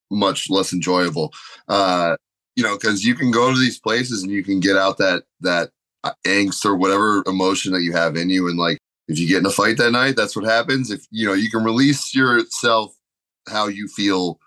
much 0.09 0.49
less 0.49 0.73
enjoyable. 0.73 1.33
Uh, 1.67 2.15
you 2.55 2.63
know, 2.63 2.77
because 2.77 3.03
you 3.03 3.15
can 3.15 3.31
go 3.31 3.51
to 3.51 3.59
these 3.59 3.79
places 3.79 4.23
and 4.23 4.31
you 4.31 4.43
can 4.43 4.59
get 4.59 4.77
out 4.77 4.97
that 4.99 5.23
that 5.41 5.71
uh, 6.03 6.13
angst 6.25 6.65
or 6.65 6.75
whatever 6.75 7.23
emotion 7.25 7.73
that 7.73 7.81
you 7.81 7.93
have 7.93 8.15
in 8.15 8.29
you, 8.29 8.47
and 8.47 8.57
like 8.57 8.77
if 9.07 9.19
you 9.19 9.27
get 9.27 9.39
in 9.39 9.45
a 9.45 9.51
fight 9.51 9.77
that 9.77 9.91
night, 9.91 10.15
that's 10.15 10.35
what 10.35 10.45
happens. 10.45 10.91
If 10.91 11.05
you 11.11 11.27
know, 11.27 11.33
you 11.33 11.49
can 11.49 11.63
release 11.63 12.15
yourself 12.15 12.95
how 13.49 13.67
you 13.67 13.87
feel 13.87 14.39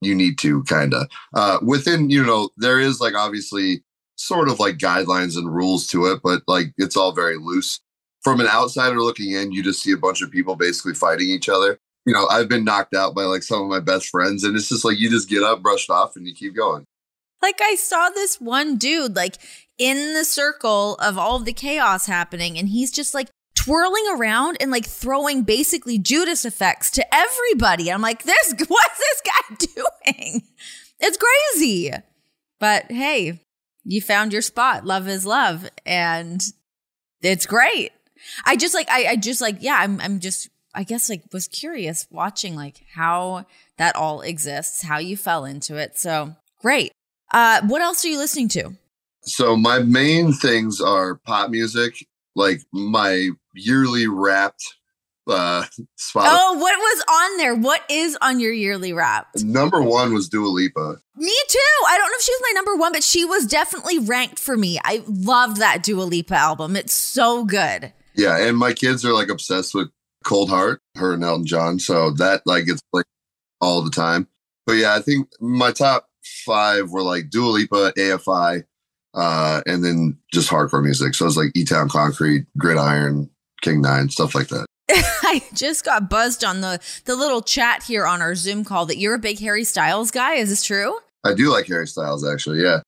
you 0.00 0.14
need 0.14 0.38
to, 0.38 0.62
kind 0.64 0.94
of 0.94 1.08
uh, 1.34 1.58
within. 1.62 2.08
You 2.08 2.24
know, 2.24 2.50
there 2.56 2.80
is 2.80 3.00
like 3.00 3.14
obviously 3.14 3.82
sort 4.16 4.48
of 4.48 4.60
like 4.60 4.76
guidelines 4.76 5.36
and 5.36 5.52
rules 5.52 5.86
to 5.88 6.06
it, 6.06 6.20
but 6.22 6.42
like 6.46 6.72
it's 6.78 6.96
all 6.96 7.12
very 7.12 7.36
loose 7.36 7.80
from 8.22 8.40
an 8.40 8.48
outsider 8.48 9.00
looking 9.00 9.32
in, 9.32 9.52
you 9.52 9.62
just 9.62 9.82
see 9.82 9.92
a 9.92 9.96
bunch 9.96 10.22
of 10.22 10.30
people 10.30 10.56
basically 10.56 10.94
fighting 10.94 11.28
each 11.28 11.48
other. 11.48 11.78
You 12.06 12.14
know, 12.14 12.26
I've 12.28 12.48
been 12.48 12.64
knocked 12.64 12.94
out 12.94 13.14
by 13.14 13.22
like 13.22 13.42
some 13.42 13.62
of 13.62 13.68
my 13.68 13.80
best 13.80 14.08
friends, 14.08 14.44
and 14.44 14.56
it's 14.56 14.68
just 14.68 14.84
like 14.84 14.98
you 14.98 15.10
just 15.10 15.28
get 15.28 15.42
up, 15.42 15.62
brushed 15.62 15.90
off, 15.90 16.16
and 16.16 16.26
you 16.26 16.34
keep 16.34 16.54
going. 16.56 16.84
Like 17.42 17.60
I 17.62 17.74
saw 17.74 18.10
this 18.10 18.40
one 18.40 18.76
dude 18.76 19.16
like 19.16 19.36
in 19.78 20.14
the 20.14 20.24
circle 20.24 20.96
of 20.96 21.16
all 21.16 21.36
of 21.36 21.44
the 21.44 21.52
chaos 21.52 22.06
happening, 22.06 22.58
and 22.58 22.68
he's 22.68 22.90
just 22.90 23.14
like 23.14 23.28
twirling 23.54 24.04
around 24.12 24.56
and 24.60 24.70
like 24.70 24.86
throwing 24.86 25.42
basically 25.42 25.98
Judas 25.98 26.44
effects 26.44 26.90
to 26.92 27.14
everybody. 27.14 27.92
I'm 27.92 28.02
like, 28.02 28.22
this 28.22 28.54
what's 28.68 28.98
this 28.98 29.22
guy 29.24 29.56
doing? 29.74 30.42
It's 30.98 31.18
crazy. 31.18 31.92
But 32.58 32.90
hey, 32.90 33.40
you 33.84 34.00
found 34.00 34.32
your 34.32 34.42
spot. 34.42 34.84
Love 34.84 35.08
is 35.08 35.26
love. 35.26 35.68
And 35.86 36.42
it's 37.22 37.46
great. 37.46 37.92
I 38.44 38.56
just 38.56 38.74
like 38.74 38.88
I, 38.90 39.06
I 39.06 39.16
just 39.16 39.40
like 39.40 39.58
yeah 39.60 39.78
I'm 39.80 40.00
I'm 40.00 40.20
just 40.20 40.48
I 40.74 40.84
guess 40.84 41.10
like 41.10 41.22
was 41.32 41.48
curious 41.48 42.06
watching 42.10 42.54
like 42.54 42.84
how 42.94 43.46
that 43.78 43.96
all 43.96 44.20
exists, 44.20 44.82
how 44.82 44.98
you 44.98 45.16
fell 45.16 45.44
into 45.44 45.76
it. 45.76 45.98
So 45.98 46.36
great. 46.60 46.92
Uh, 47.32 47.60
what 47.66 47.82
else 47.82 48.04
are 48.04 48.08
you 48.08 48.18
listening 48.18 48.48
to? 48.50 48.72
So 49.22 49.56
my 49.56 49.80
main 49.80 50.32
things 50.32 50.80
are 50.80 51.16
pop 51.16 51.50
music, 51.50 51.94
like 52.34 52.60
my 52.72 53.30
yearly 53.54 54.06
wrapped 54.06 54.62
uh 55.28 55.62
Spotify. 55.98 56.26
Oh, 56.26 56.58
what 56.58 56.76
was 56.78 57.04
on 57.08 57.36
there? 57.36 57.54
What 57.54 57.82
is 57.90 58.16
on 58.22 58.40
your 58.40 58.52
yearly 58.52 58.92
wrapped? 58.92 59.44
Number 59.44 59.82
one 59.82 60.14
was 60.14 60.28
Dua 60.28 60.48
Lipa. 60.48 60.96
Me 61.16 61.36
too. 61.48 61.58
I 61.88 61.98
don't 61.98 62.10
know 62.10 62.16
if 62.16 62.22
she 62.22 62.32
was 62.32 62.42
my 62.42 62.52
number 62.54 62.76
one, 62.76 62.92
but 62.92 63.04
she 63.04 63.24
was 63.24 63.46
definitely 63.46 63.98
ranked 63.98 64.38
for 64.38 64.56
me. 64.56 64.78
I 64.82 65.02
loved 65.06 65.58
that 65.58 65.82
Dua 65.82 66.02
Lipa 66.02 66.34
album. 66.34 66.76
It's 66.76 66.92
so 66.94 67.44
good. 67.44 67.92
Yeah, 68.14 68.38
and 68.38 68.56
my 68.56 68.72
kids 68.72 69.04
are 69.04 69.12
like 69.12 69.28
obsessed 69.28 69.74
with 69.74 69.88
Cold 70.24 70.50
Heart, 70.50 70.80
her 70.96 71.14
and 71.14 71.24
Elton 71.24 71.46
John. 71.46 71.78
So 71.78 72.10
that 72.12 72.42
like 72.46 72.66
gets 72.66 72.82
like 72.92 73.06
all 73.60 73.82
the 73.82 73.90
time. 73.90 74.28
But 74.66 74.74
yeah, 74.74 74.94
I 74.94 75.00
think 75.00 75.28
my 75.40 75.72
top 75.72 76.08
five 76.44 76.90
were 76.90 77.02
like 77.02 77.30
Dua 77.30 77.48
Lipa, 77.48 77.92
AFI, 77.96 78.64
uh, 79.14 79.62
and 79.66 79.84
then 79.84 80.18
just 80.32 80.50
hardcore 80.50 80.82
music. 80.82 81.14
So 81.14 81.24
it 81.24 81.28
was 81.28 81.36
like 81.36 81.52
E 81.54 81.64
Town 81.64 81.88
Concrete, 81.88 82.46
Gridiron, 82.58 83.30
King 83.62 83.80
Nine, 83.80 84.08
stuff 84.08 84.34
like 84.34 84.48
that. 84.48 84.66
I 84.88 85.42
just 85.54 85.84
got 85.84 86.10
buzzed 86.10 86.44
on 86.44 86.60
the 86.60 86.80
the 87.04 87.16
little 87.16 87.42
chat 87.42 87.84
here 87.84 88.06
on 88.06 88.22
our 88.22 88.34
Zoom 88.34 88.64
call 88.64 88.86
that 88.86 88.98
you're 88.98 89.14
a 89.14 89.18
big 89.18 89.38
Harry 89.40 89.64
Styles 89.64 90.10
guy. 90.10 90.34
Is 90.34 90.50
this 90.50 90.64
true? 90.64 90.98
I 91.24 91.34
do 91.34 91.50
like 91.50 91.66
Harry 91.66 91.86
Styles 91.86 92.26
actually. 92.26 92.62
Yeah. 92.62 92.80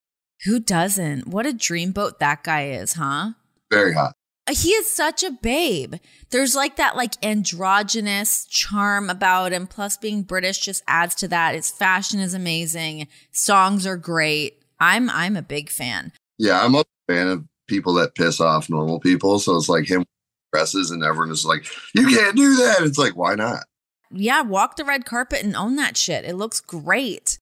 Who 0.44 0.58
doesn't? 0.58 1.28
What 1.28 1.46
a 1.46 1.52
dreamboat 1.52 2.18
that 2.18 2.42
guy 2.42 2.70
is, 2.70 2.94
huh? 2.94 3.32
Very 3.70 3.94
hot. 3.94 4.14
He 4.50 4.70
is 4.70 4.90
such 4.90 5.22
a 5.22 5.30
babe. 5.30 5.94
There's 6.30 6.54
like 6.54 6.76
that 6.76 6.96
like 6.96 7.14
androgynous 7.24 8.44
charm 8.46 9.08
about 9.08 9.52
him. 9.52 9.66
Plus 9.66 9.96
being 9.96 10.22
British 10.22 10.58
just 10.58 10.82
adds 10.88 11.14
to 11.16 11.28
that. 11.28 11.54
His 11.54 11.70
fashion 11.70 12.18
is 12.18 12.34
amazing. 12.34 13.06
Songs 13.30 13.86
are 13.86 13.96
great. 13.96 14.62
I'm 14.80 15.08
I'm 15.10 15.36
a 15.36 15.42
big 15.42 15.70
fan. 15.70 16.12
Yeah, 16.38 16.64
I'm 16.64 16.74
a 16.74 16.84
fan 17.08 17.28
of 17.28 17.44
people 17.68 17.94
that 17.94 18.16
piss 18.16 18.40
off 18.40 18.68
normal 18.68 18.98
people. 18.98 19.38
So 19.38 19.56
it's 19.56 19.68
like 19.68 19.88
him 19.88 20.04
dresses 20.52 20.90
and 20.90 21.04
everyone 21.04 21.30
is 21.30 21.46
like, 21.46 21.64
You 21.94 22.08
can't 22.08 22.36
do 22.36 22.56
that. 22.56 22.82
It's 22.82 22.98
like, 22.98 23.16
why 23.16 23.36
not? 23.36 23.64
Yeah, 24.10 24.42
walk 24.42 24.76
the 24.76 24.84
red 24.84 25.04
carpet 25.06 25.42
and 25.42 25.56
own 25.56 25.76
that 25.76 25.96
shit. 25.96 26.24
It 26.24 26.34
looks 26.34 26.60
great. 26.60 27.38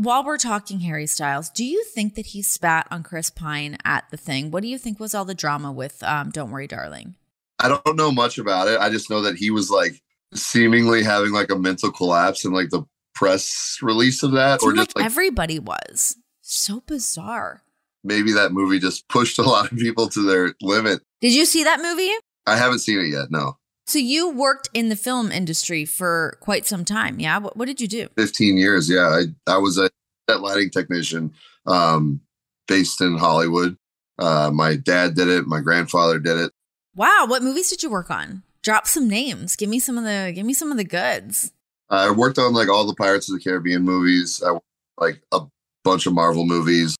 While 0.00 0.24
we're 0.24 0.38
talking 0.38 0.80
Harry 0.80 1.06
Styles, 1.06 1.50
do 1.50 1.62
you 1.62 1.84
think 1.84 2.14
that 2.14 2.24
he 2.28 2.40
spat 2.40 2.86
on 2.90 3.02
Chris 3.02 3.28
Pine 3.28 3.76
at 3.84 4.04
the 4.10 4.16
thing? 4.16 4.50
What 4.50 4.62
do 4.62 4.68
you 4.68 4.78
think 4.78 4.98
was 4.98 5.14
all 5.14 5.26
the 5.26 5.34
drama 5.34 5.70
with 5.70 6.02
um, 6.02 6.30
Don't 6.30 6.50
Worry, 6.50 6.66
Darling? 6.66 7.16
I 7.58 7.68
don't 7.68 7.96
know 7.96 8.10
much 8.10 8.38
about 8.38 8.66
it. 8.68 8.80
I 8.80 8.88
just 8.88 9.10
know 9.10 9.20
that 9.20 9.36
he 9.36 9.50
was 9.50 9.70
like 9.70 10.00
seemingly 10.32 11.02
having 11.02 11.32
like 11.32 11.50
a 11.50 11.58
mental 11.58 11.92
collapse 11.92 12.46
and 12.46 12.54
like 12.54 12.70
the 12.70 12.84
press 13.14 13.76
release 13.82 14.22
of 14.22 14.32
that. 14.32 14.62
or 14.62 14.72
just 14.72 14.96
like, 14.96 15.02
like 15.02 15.04
everybody 15.04 15.58
was. 15.58 16.16
So 16.40 16.82
bizarre. 16.86 17.62
Maybe 18.02 18.32
that 18.32 18.52
movie 18.52 18.78
just 18.78 19.06
pushed 19.10 19.38
a 19.38 19.42
lot 19.42 19.70
of 19.70 19.76
people 19.76 20.08
to 20.08 20.26
their 20.26 20.54
limit. 20.62 21.02
Did 21.20 21.34
you 21.34 21.44
see 21.44 21.64
that 21.64 21.82
movie? 21.82 22.10
I 22.46 22.56
haven't 22.56 22.78
seen 22.78 23.00
it 23.00 23.08
yet. 23.08 23.26
No. 23.30 23.58
So 23.90 23.98
you 23.98 24.30
worked 24.30 24.68
in 24.72 24.88
the 24.88 24.94
film 24.94 25.32
industry 25.32 25.84
for 25.84 26.38
quite 26.38 26.64
some 26.64 26.84
time, 26.84 27.18
yeah? 27.18 27.38
What, 27.38 27.56
what 27.56 27.66
did 27.66 27.80
you 27.80 27.88
do? 27.88 28.06
Fifteen 28.16 28.56
years, 28.56 28.88
yeah. 28.88 29.08
I 29.08 29.52
I 29.52 29.58
was 29.58 29.78
a 29.78 29.90
set 30.28 30.40
lighting 30.40 30.70
technician, 30.70 31.34
um, 31.66 32.20
based 32.68 33.00
in 33.00 33.18
Hollywood. 33.18 33.76
Uh, 34.16 34.52
my 34.54 34.76
dad 34.76 35.16
did 35.16 35.26
it. 35.26 35.48
My 35.48 35.58
grandfather 35.58 36.20
did 36.20 36.38
it. 36.38 36.52
Wow, 36.94 37.26
what 37.26 37.42
movies 37.42 37.68
did 37.68 37.82
you 37.82 37.90
work 37.90 38.12
on? 38.12 38.44
Drop 38.62 38.86
some 38.86 39.08
names. 39.08 39.56
Give 39.56 39.68
me 39.68 39.80
some 39.80 39.98
of 39.98 40.04
the. 40.04 40.30
Give 40.32 40.46
me 40.46 40.54
some 40.54 40.70
of 40.70 40.76
the 40.76 40.84
goods. 40.84 41.50
I 41.88 42.12
worked 42.12 42.38
on 42.38 42.52
like 42.52 42.68
all 42.68 42.86
the 42.86 42.94
Pirates 42.94 43.28
of 43.28 43.36
the 43.36 43.42
Caribbean 43.42 43.82
movies. 43.82 44.40
I 44.40 44.56
like 44.98 45.20
a 45.32 45.40
bunch 45.82 46.06
of 46.06 46.12
Marvel 46.12 46.46
movies, 46.46 46.96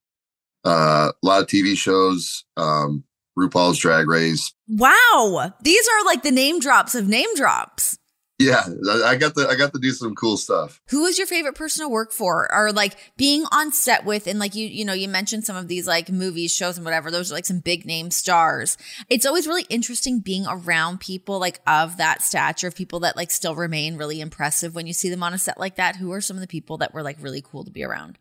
uh, 0.65 1.13
a 1.13 1.25
lot 1.27 1.41
of 1.41 1.47
TV 1.47 1.77
shows. 1.77 2.45
Um, 2.57 3.05
RuPaul's 3.41 3.79
Drag 3.79 4.07
Race. 4.07 4.53
Wow, 4.69 5.53
these 5.63 5.89
are 5.89 6.05
like 6.05 6.23
the 6.23 6.31
name 6.31 6.61
drops 6.61 6.95
of 6.95 7.09
name 7.09 7.35
drops. 7.35 7.99
Yeah, 8.41 8.65
I 9.05 9.17
got 9.17 9.35
to 9.35 9.49
I 9.51 9.55
got 9.55 9.75
to 9.75 9.79
do 9.79 9.91
some 9.91 10.15
cool 10.15 10.39
stuff. 10.39 10.81
Who 10.89 11.03
was 11.03 11.19
your 11.19 11.27
favorite 11.27 11.57
person 11.57 11.85
to 11.85 11.91
work 11.91 12.11
for, 12.11 12.51
or 12.51 12.73
like 12.73 12.97
being 13.19 13.45
on 13.53 13.71
set 13.71 14.07
with? 14.07 14.27
And 14.27 14.39
like 14.39 14.55
you, 14.55 14.67
you 14.67 14.83
know, 14.83 14.95
you 14.95 15.09
mentioned 15.09 15.45
some 15.45 15.57
of 15.57 15.69
these 15.69 15.87
like 15.87 16.09
movies, 16.09 16.55
shows, 16.55 16.79
and 16.79 16.85
whatever. 16.87 17.11
Those 17.11 17.31
are 17.31 17.35
like 17.35 17.45
some 17.45 17.59
big 17.59 17.85
name 17.85 18.11
stars. 18.11 18.79
It's 19.11 19.27
always 19.27 19.47
really 19.47 19.67
interesting 19.69 20.21
being 20.21 20.47
around 20.49 21.01
people 21.01 21.39
like 21.39 21.61
of 21.67 21.99
that 21.99 22.23
stature, 22.23 22.69
of 22.69 22.75
people 22.75 23.01
that 23.01 23.15
like 23.15 23.31
still 23.31 23.55
remain 23.55 23.99
really 23.99 24.23
impressive 24.23 24.75
when 24.75 24.87
you 24.87 24.95
see 24.95 25.11
them 25.11 25.23
on 25.23 25.35
a 25.35 25.39
set 25.39 25.61
like 25.61 25.77
that. 25.77 25.97
Who 25.97 26.11
are 26.13 26.23
some 26.23 26.39
of 26.39 26.41
the 26.41 26.47
people 26.47 26.79
that 26.79 26.95
were 26.95 27.03
like 27.03 27.19
really 27.21 27.43
cool 27.43 27.67
to 27.67 27.71
be 27.71 27.85
around? 27.85 28.19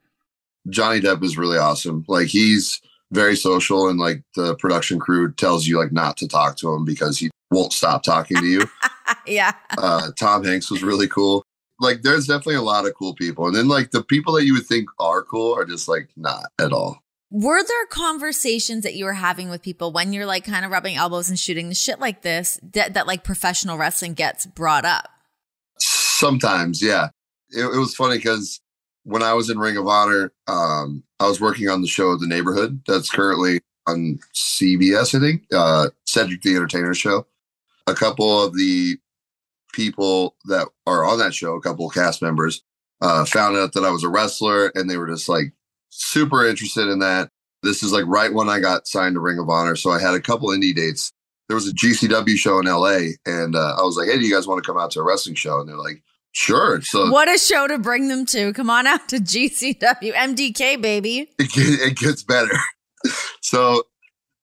Johnny 0.70 1.00
Depp 1.00 1.24
is 1.24 1.38
really 1.38 1.58
awesome. 1.58 2.04
Like 2.10 2.28
he's 2.28 2.82
very 3.12 3.36
social 3.36 3.90
and 3.90 4.00
like 4.00 4.24
the 4.36 4.56
production 4.56 5.00
crew 5.00 5.32
tells 5.34 5.68
you 5.68 5.80
like 5.80 5.92
not 5.92 6.18
to 6.18 6.28
talk 6.28 6.58
to 6.58 6.72
him 6.74 6.86
because 6.86 7.18
he 7.18 7.30
won't 7.52 7.74
stop 7.74 8.04
talking 8.04 8.38
to 8.38 8.46
you. 8.46 8.70
yeah. 9.28 9.54
Uh, 9.78 10.12
Tom 10.18 10.44
Hanks 10.44 10.70
was 10.70 10.84
really 10.84 11.08
cool. 11.08 11.44
Like 11.80 12.02
there's 12.02 12.28
definitely 12.28 12.56
a 12.56 12.62
lot 12.62 12.86
of 12.86 12.94
cool 12.94 13.16
people. 13.16 13.48
And 13.48 13.56
then 13.56 13.68
like 13.68 13.92
the 13.92 14.04
people 14.04 14.34
that 14.34 14.46
you 14.46 14.54
would 14.54 14.66
think 14.66 14.90
are 15.00 15.24
cool 15.24 15.56
are 15.56 15.66
just 15.66 15.88
like 15.88 16.10
not 16.16 16.46
at 16.60 16.72
all. 16.72 17.02
Were 17.32 17.64
there 17.64 17.86
conversations 17.86 18.84
that 18.84 18.96
you 18.96 19.06
were 19.06 19.14
having 19.14 19.50
with 19.50 19.62
people 19.62 19.92
when 19.92 20.14
you're 20.14 20.26
like 20.26 20.46
kind 20.46 20.66
of 20.66 20.72
rubbing 20.72 20.96
elbows 20.96 21.30
and 21.30 21.38
shooting 21.38 21.70
the 21.70 21.76
shit 21.76 22.00
like 22.00 22.24
this 22.24 22.60
that, 22.74 22.96
that 22.96 23.08
like 23.08 23.24
professional 23.24 23.78
wrestling 23.78 24.14
gets 24.14 24.46
brought 24.46 24.84
up? 24.84 25.10
Sometimes, 25.80 26.82
yeah. 26.82 27.10
It, 27.52 27.64
it 27.64 27.78
was 27.78 27.96
funny 27.96 28.18
because 28.18 28.60
when 29.04 29.24
I 29.24 29.34
was 29.34 29.50
in 29.50 29.60
Ring 29.60 29.78
of 29.78 29.88
Honor, 29.88 30.32
um, 30.48 31.04
I 31.20 31.28
was 31.28 31.42
working 31.42 31.70
on 31.70 31.82
the 31.82 31.88
show 31.88 32.16
The 32.16 32.28
Neighborhood 32.28 32.82
that's 32.88 33.10
currently 33.10 33.60
on 33.88 34.20
CBS, 34.36 35.16
I 35.16 35.20
think, 35.20 35.44
uh, 35.54 35.90
Cedric 36.06 36.42
the 36.42 36.56
Entertainer 36.56 36.94
show. 36.94 37.26
A 37.88 37.94
couple 37.94 38.44
of 38.44 38.54
the 38.56 38.98
people 39.74 40.36
that 40.46 40.68
are 40.86 41.06
on 41.06 41.20
that 41.20 41.34
show, 41.34 41.56
a 41.56 41.62
couple 41.62 41.88
of 41.88 41.94
cast 41.94 42.22
members, 42.22 42.62
uh, 43.02 43.26
found 43.26 43.58
out 43.58 43.74
that 43.74 43.86
I 43.86 43.90
was 43.90 44.04
a 44.04 44.10
wrestler, 44.10 44.72
and 44.76 44.90
they 44.90 44.98
were 44.98 45.08
just 45.08 45.30
like 45.30 45.54
super 45.90 46.46
interested 46.46 46.88
in 46.88 47.00
that. 47.00 47.30
This 47.64 47.84
is 47.84 47.92
like 47.92 48.06
right 48.06 48.34
when 48.34 48.50
I 48.50 48.60
got 48.60 48.88
signed 48.88 49.16
to 49.16 49.20
Ring 49.20 49.40
of 49.40 49.50
Honor, 49.50 49.76
so 49.76 49.92
I 49.92 50.00
had 50.00 50.14
a 50.14 50.22
couple 50.22 50.50
indie 50.50 50.76
dates. 50.76 51.12
There 51.48 51.56
was 51.56 51.68
a 51.68 51.74
GCW 51.74 52.38
show 52.38 52.60
in 52.60 52.66
LA, 52.66 53.16
and 53.26 53.56
uh, 53.56 53.76
I 53.78 53.82
was 53.82 53.98
like, 53.98 54.08
"Hey, 54.08 54.20
do 54.20 54.26
you 54.26 54.34
guys 54.34 54.48
want 54.48 54.64
to 54.64 54.68
come 54.68 54.80
out 54.80 54.92
to 54.92 55.00
a 55.00 55.04
wrestling 55.04 55.36
show?" 55.36 55.60
And 55.60 55.68
they're 55.68 55.78
like, 55.78 56.04
"Sure." 56.32 56.82
So 56.82 57.08
uh, 57.08 57.12
What 57.12 57.34
a 57.34 57.38
show 57.38 57.68
to 57.68 57.78
bring 57.78 58.08
them 58.08 58.26
to. 58.28 58.54
Come 58.54 58.70
on 58.70 58.88
out 58.88 59.10
to 59.10 59.18
GCW 59.18 60.14
MDK, 60.14 60.82
baby. 60.82 61.30
it, 61.40 61.52
get- 61.52 61.88
it 61.92 61.98
gets 61.98 62.24
better. 62.24 62.58
so 63.42 63.84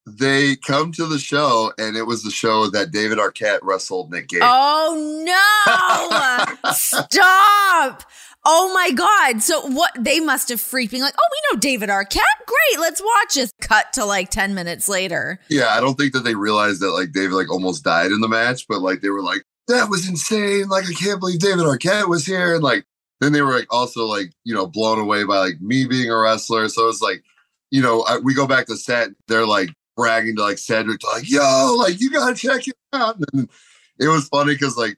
they 0.07 0.57
come 0.57 0.93
to 0.93 1.07
the 1.07 1.19
show, 1.19 1.73
and 1.79 1.97
it 1.97 2.05
was 2.05 2.23
the 2.23 2.31
show 2.31 2.69
that 2.71 2.93
David 2.93 3.19
Arquette 3.19 3.59
wrestled 3.63 4.11
Nick 4.13 4.29
Gage. 4.29 4.41
Oh 4.43 5.25
no! 6.63 6.73
Stop! 6.73 8.03
Oh 8.49 8.73
my 8.73 8.93
god! 8.93 9.43
So 9.43 9.67
what? 9.67 9.93
They 9.99 10.21
must 10.21 10.49
have 10.51 10.61
freaked 10.61 10.93
me 10.93 11.01
like, 11.03 11.15
oh, 11.19 11.29
we 11.33 11.57
know 11.57 11.61
David 11.61 11.89
Arquette. 11.89 12.21
Great, 12.47 12.81
let's 12.81 13.03
watch 13.03 13.35
this. 13.35 13.51
Cut 13.61 13.93
to 13.95 14.05
like 14.05 14.31
ten 14.31 14.55
minutes 14.55 14.89
later. 14.89 15.41
Yeah, 15.51 15.71
I 15.71 15.81
don't 15.81 15.97
think 15.97 16.13
that 16.13 16.23
they 16.23 16.37
realized 16.37 16.81
that 16.83 16.93
like 16.93 17.11
David 17.13 17.33
like 17.35 17.51
almost 17.51 17.83
died 17.83 18.13
in 18.13 18.21
the 18.21 18.29
match, 18.29 18.67
but 18.69 18.81
like 18.81 19.01
they 19.01 19.11
were 19.11 19.23
like, 19.23 19.43
that 19.69 19.89
was 19.89 20.09
insane. 20.09 20.69
Like 20.69 20.85
I 20.87 20.93
can't 20.93 21.21
believe 21.21 21.39
David 21.39 21.65
Arquette 21.65 22.09
was 22.09 22.25
here. 22.25 22.55
And 22.55 22.63
like 22.63 22.85
then 23.21 23.33
they 23.33 23.43
were 23.43 23.55
like 23.55 23.73
also 23.73 24.05
like, 24.07 24.33
you 24.45 24.55
know, 24.55 24.67
blown 24.67 24.99
away 24.99 25.25
by 25.25 25.39
like 25.39 25.61
me 25.61 25.87
being 25.87 26.11
a 26.11 26.17
wrestler. 26.17 26.69
So 26.69 26.89
it's 26.89 27.03
like, 27.03 27.23
you 27.71 27.83
know, 27.83 28.03
I, 28.03 28.19
we 28.19 28.35
go 28.35 28.47
back 28.47 28.67
to 28.67 28.77
set, 28.77 29.11
they're 29.29 29.47
like 29.47 29.71
bragging 29.97 30.37
to 30.37 30.43
like 30.43 30.59
Cedric, 30.59 31.03
like, 31.03 31.29
yo, 31.29 31.75
like 31.79 32.01
you 32.01 32.11
gotta 32.11 32.35
check 32.35 32.67
it 32.69 32.77
out. 32.93 33.17
And 33.33 33.49
it 33.99 34.09
was 34.09 34.29
funny 34.29 34.55
because 34.55 34.77
like 34.77 34.97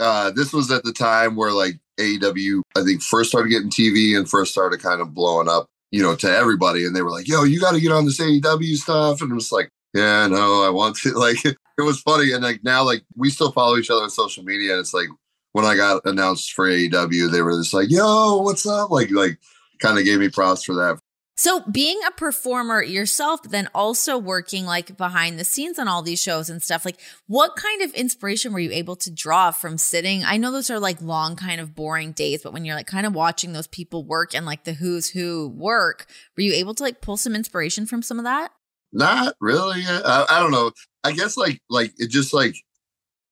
uh 0.00 0.30
this 0.32 0.52
was 0.52 0.70
at 0.70 0.84
the 0.84 0.92
time 0.92 1.36
where 1.36 1.52
like 1.52 1.78
AEW, 1.98 2.62
I 2.76 2.82
think 2.82 3.02
first 3.02 3.30
started 3.30 3.50
getting 3.50 3.70
TV 3.70 4.16
and 4.16 4.28
first 4.28 4.52
started 4.52 4.80
kind 4.80 5.00
of 5.00 5.14
blowing 5.14 5.48
up, 5.48 5.66
you 5.92 6.02
know, 6.02 6.16
to 6.16 6.28
everybody. 6.28 6.84
And 6.84 6.94
they 6.94 7.02
were 7.02 7.10
like, 7.10 7.28
yo, 7.28 7.44
you 7.44 7.60
gotta 7.60 7.80
get 7.80 7.92
on 7.92 8.04
this 8.04 8.20
AEW 8.20 8.76
stuff. 8.76 9.22
And 9.22 9.30
it 9.30 9.34
was 9.34 9.52
like, 9.52 9.70
yeah, 9.94 10.26
no, 10.26 10.64
I 10.64 10.70
want 10.70 10.96
to. 10.96 11.12
Like 11.14 11.38
it 11.78 11.82
was 11.82 12.00
funny. 12.00 12.32
And 12.32 12.42
like 12.42 12.62
now, 12.64 12.84
like 12.84 13.04
we 13.16 13.30
still 13.30 13.52
follow 13.52 13.76
each 13.76 13.90
other 13.90 14.02
on 14.02 14.10
social 14.10 14.44
media. 14.44 14.72
And 14.72 14.80
it's 14.80 14.94
like 14.94 15.08
when 15.52 15.64
I 15.64 15.76
got 15.76 16.04
announced 16.04 16.52
for 16.52 16.68
AEW, 16.68 17.30
they 17.30 17.42
were 17.42 17.52
just 17.52 17.74
like, 17.74 17.90
yo, 17.90 18.38
what's 18.38 18.66
up? 18.66 18.90
Like, 18.90 19.10
like 19.10 19.38
kind 19.80 19.98
of 19.98 20.04
gave 20.04 20.18
me 20.18 20.28
props 20.28 20.64
for 20.64 20.74
that. 20.74 20.98
So 21.36 21.60
being 21.68 22.00
a 22.06 22.12
performer 22.12 22.80
yourself, 22.80 23.42
but 23.42 23.50
then 23.50 23.68
also 23.74 24.16
working 24.16 24.66
like 24.66 24.96
behind 24.96 25.36
the 25.36 25.44
scenes 25.44 25.80
on 25.80 25.88
all 25.88 26.00
these 26.00 26.22
shows 26.22 26.48
and 26.48 26.62
stuff, 26.62 26.84
like 26.84 27.00
what 27.26 27.56
kind 27.56 27.82
of 27.82 27.92
inspiration 27.94 28.52
were 28.52 28.60
you 28.60 28.70
able 28.70 28.94
to 28.96 29.10
draw 29.10 29.50
from 29.50 29.76
sitting? 29.76 30.24
I 30.24 30.36
know 30.36 30.52
those 30.52 30.70
are 30.70 30.78
like 30.78 31.02
long, 31.02 31.34
kind 31.34 31.60
of 31.60 31.74
boring 31.74 32.12
days, 32.12 32.42
but 32.44 32.52
when 32.52 32.64
you're 32.64 32.76
like 32.76 32.86
kind 32.86 33.04
of 33.04 33.16
watching 33.16 33.52
those 33.52 33.66
people 33.66 34.04
work 34.04 34.32
and 34.32 34.46
like 34.46 34.62
the 34.62 34.74
who's 34.74 35.10
who 35.10 35.48
work, 35.48 36.06
were 36.36 36.44
you 36.44 36.52
able 36.54 36.74
to 36.74 36.84
like 36.84 37.00
pull 37.00 37.16
some 37.16 37.34
inspiration 37.34 37.84
from 37.84 38.02
some 38.02 38.20
of 38.20 38.24
that? 38.24 38.52
Not 38.94 39.34
really. 39.40 39.82
I, 39.86 40.24
I 40.30 40.38
don't 40.40 40.52
know. 40.52 40.70
I 41.02 41.12
guess 41.12 41.36
like 41.36 41.60
like 41.68 41.92
it 41.98 42.08
just 42.08 42.32
like 42.32 42.54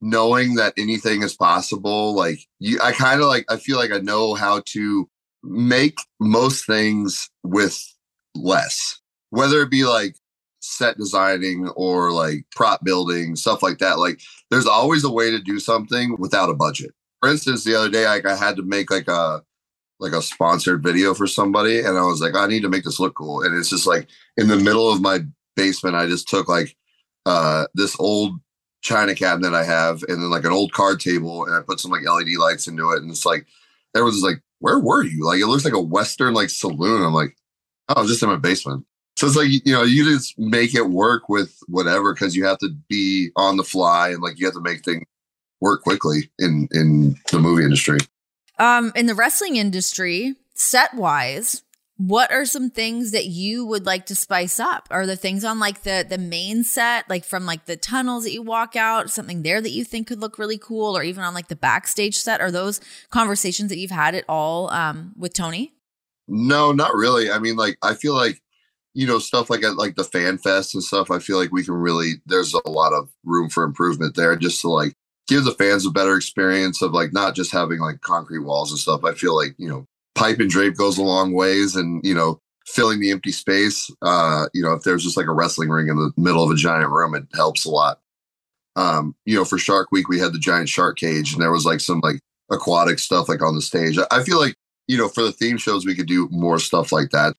knowing 0.00 0.56
that 0.56 0.74
anything 0.76 1.22
is 1.22 1.34
possible. 1.34 2.14
Like 2.14 2.40
you, 2.58 2.80
I 2.82 2.92
kind 2.92 3.20
of 3.20 3.28
like 3.28 3.46
I 3.48 3.56
feel 3.56 3.76
like 3.76 3.92
I 3.92 3.98
know 3.98 4.34
how 4.34 4.62
to 4.66 5.08
make 5.44 5.96
most 6.20 6.66
things 6.66 7.30
with 7.44 7.80
less, 8.34 9.00
whether 9.30 9.62
it 9.62 9.70
be 9.70 9.84
like 9.84 10.16
set 10.58 10.96
designing 10.96 11.68
or 11.76 12.10
like 12.10 12.44
prop 12.54 12.84
building 12.84 13.36
stuff 13.36 13.62
like 13.62 13.78
that. 13.78 14.00
Like 14.00 14.20
there's 14.50 14.66
always 14.66 15.04
a 15.04 15.10
way 15.10 15.30
to 15.30 15.38
do 15.38 15.60
something 15.60 16.16
without 16.18 16.50
a 16.50 16.54
budget. 16.54 16.90
For 17.20 17.28
instance, 17.30 17.62
the 17.62 17.76
other 17.76 17.88
day 17.88 18.04
like 18.04 18.26
I 18.26 18.34
had 18.34 18.56
to 18.56 18.62
make 18.62 18.90
like 18.90 19.06
a 19.06 19.42
like 20.00 20.12
a 20.12 20.22
sponsored 20.22 20.82
video 20.82 21.14
for 21.14 21.28
somebody 21.28 21.78
and 21.78 21.96
I 21.96 22.02
was 22.02 22.20
like 22.20 22.34
I 22.34 22.48
need 22.48 22.62
to 22.62 22.68
make 22.68 22.82
this 22.82 22.98
look 22.98 23.14
cool 23.14 23.42
and 23.42 23.56
it's 23.56 23.70
just 23.70 23.86
like 23.86 24.08
in 24.36 24.48
the 24.48 24.56
middle 24.56 24.90
of 24.90 25.00
my 25.00 25.20
basement 25.56 25.96
I 25.96 26.06
just 26.06 26.28
took 26.28 26.48
like 26.48 26.76
uh 27.26 27.66
this 27.74 27.98
old 27.98 28.40
china 28.82 29.14
cabinet 29.14 29.54
I 29.54 29.64
have 29.64 30.02
and 30.08 30.22
then 30.22 30.30
like 30.30 30.44
an 30.44 30.52
old 30.52 30.72
card 30.72 31.00
table 31.00 31.44
and 31.44 31.54
I 31.54 31.60
put 31.60 31.80
some 31.80 31.90
like 31.90 32.02
LED 32.02 32.36
lights 32.38 32.66
into 32.66 32.90
it 32.90 33.02
and 33.02 33.10
it's 33.10 33.26
like 33.26 33.46
everyone's 33.94 34.22
like 34.22 34.42
where 34.58 34.78
were 34.78 35.02
you? 35.02 35.26
Like 35.26 35.40
it 35.40 35.46
looks 35.46 35.64
like 35.64 35.74
a 35.74 35.80
western 35.80 36.34
like 36.34 36.50
saloon. 36.50 37.02
I'm 37.02 37.14
like 37.14 37.36
oh 37.88 37.94
I 37.96 38.00
was 38.00 38.10
just 38.10 38.22
in 38.22 38.28
my 38.28 38.36
basement. 38.36 38.84
So 39.16 39.26
it's 39.26 39.36
like 39.36 39.48
you 39.48 39.72
know 39.72 39.82
you 39.82 40.04
just 40.04 40.38
make 40.38 40.74
it 40.74 40.88
work 40.88 41.28
with 41.28 41.56
whatever 41.68 42.14
because 42.14 42.34
you 42.34 42.44
have 42.46 42.58
to 42.58 42.70
be 42.88 43.30
on 43.36 43.56
the 43.56 43.64
fly 43.64 44.10
and 44.10 44.22
like 44.22 44.38
you 44.38 44.46
have 44.46 44.54
to 44.54 44.60
make 44.60 44.84
things 44.84 45.04
work 45.60 45.82
quickly 45.82 46.30
in 46.38 46.68
in 46.72 47.14
the 47.30 47.38
movie 47.38 47.64
industry. 47.64 47.98
Um, 48.58 48.92
in 48.94 49.06
the 49.06 49.14
wrestling 49.14 49.56
industry, 49.56 50.34
set 50.54 50.94
wise, 50.94 51.62
what 51.96 52.32
are 52.32 52.44
some 52.44 52.70
things 52.70 53.12
that 53.12 53.26
you 53.26 53.66
would 53.66 53.86
like 53.86 54.06
to 54.06 54.14
spice 54.14 54.58
up? 54.58 54.88
Are 54.90 55.06
the 55.06 55.16
things 55.16 55.44
on 55.44 55.58
like 55.58 55.82
the 55.82 56.04
the 56.08 56.18
main 56.18 56.64
set, 56.64 57.08
like 57.08 57.24
from 57.24 57.46
like 57.46 57.66
the 57.66 57.76
tunnels 57.76 58.24
that 58.24 58.32
you 58.32 58.42
walk 58.42 58.76
out, 58.76 59.10
something 59.10 59.42
there 59.42 59.60
that 59.60 59.70
you 59.70 59.84
think 59.84 60.06
could 60.06 60.20
look 60.20 60.38
really 60.38 60.58
cool, 60.58 60.96
or 60.96 61.02
even 61.02 61.22
on 61.22 61.34
like 61.34 61.48
the 61.48 61.56
backstage 61.56 62.16
set? 62.16 62.40
Are 62.40 62.50
those 62.50 62.80
conversations 63.10 63.68
that 63.68 63.78
you've 63.78 63.90
had 63.90 64.14
at 64.14 64.24
all 64.28 64.70
um, 64.70 65.12
with 65.16 65.34
Tony? 65.34 65.74
No, 66.26 66.72
not 66.72 66.94
really. 66.94 67.30
I 67.30 67.38
mean, 67.38 67.56
like 67.56 67.76
I 67.82 67.94
feel 67.94 68.14
like 68.14 68.40
you 68.94 69.06
know 69.06 69.18
stuff 69.18 69.50
like 69.50 69.62
at 69.62 69.76
like 69.76 69.96
the 69.96 70.04
fan 70.04 70.38
fest 70.38 70.74
and 70.74 70.82
stuff. 70.82 71.10
I 71.10 71.18
feel 71.18 71.36
like 71.36 71.52
we 71.52 71.64
can 71.64 71.74
really 71.74 72.14
there's 72.26 72.54
a 72.54 72.70
lot 72.70 72.94
of 72.94 73.10
room 73.24 73.50
for 73.50 73.64
improvement 73.64 74.16
there, 74.16 74.34
just 74.36 74.60
to 74.62 74.68
like 74.68 74.94
give 75.28 75.44
the 75.44 75.52
fans 75.52 75.86
a 75.86 75.90
better 75.90 76.16
experience 76.16 76.82
of 76.82 76.92
like 76.92 77.12
not 77.12 77.34
just 77.34 77.52
having 77.52 77.80
like 77.80 78.00
concrete 78.00 78.40
walls 78.40 78.70
and 78.70 78.80
stuff. 78.80 79.04
I 79.04 79.12
feel 79.12 79.36
like 79.36 79.54
you 79.58 79.68
know 79.68 79.86
pipe 80.22 80.38
and 80.38 80.50
drape 80.50 80.76
goes 80.76 80.98
a 80.98 81.02
long 81.02 81.32
ways, 81.32 81.74
and 81.74 82.04
you 82.04 82.14
know 82.14 82.38
filling 82.66 83.00
the 83.00 83.10
empty 83.10 83.32
space. 83.32 83.90
Uh, 84.02 84.46
you 84.54 84.62
know 84.62 84.72
if 84.72 84.82
there's 84.82 85.02
just 85.02 85.16
like 85.16 85.26
a 85.26 85.32
wrestling 85.32 85.68
ring 85.68 85.88
in 85.88 85.96
the 85.96 86.12
middle 86.16 86.44
of 86.44 86.50
a 86.50 86.56
giant 86.56 86.90
room, 86.90 87.14
it 87.14 87.24
helps 87.34 87.64
a 87.64 87.70
lot. 87.70 87.98
Um, 88.76 89.14
you 89.26 89.34
know, 89.34 89.44
for 89.44 89.58
Shark 89.58 89.88
Week, 89.92 90.08
we 90.08 90.18
had 90.18 90.32
the 90.32 90.38
giant 90.38 90.68
shark 90.68 90.96
cage, 90.96 91.32
and 91.32 91.42
there 91.42 91.50
was 91.50 91.64
like 91.64 91.80
some 91.80 92.00
like 92.02 92.20
aquatic 92.50 92.98
stuff 92.98 93.28
like 93.28 93.42
on 93.42 93.54
the 93.54 93.62
stage. 93.62 93.98
I- 94.10 94.22
feel 94.22 94.38
like 94.38 94.54
you 94.88 94.96
know, 94.96 95.08
for 95.08 95.22
the 95.22 95.32
theme 95.32 95.58
shows, 95.58 95.86
we 95.86 95.94
could 95.94 96.08
do 96.08 96.28
more 96.30 96.58
stuff 96.58 96.92
like 96.92 97.10
that. 97.10 97.34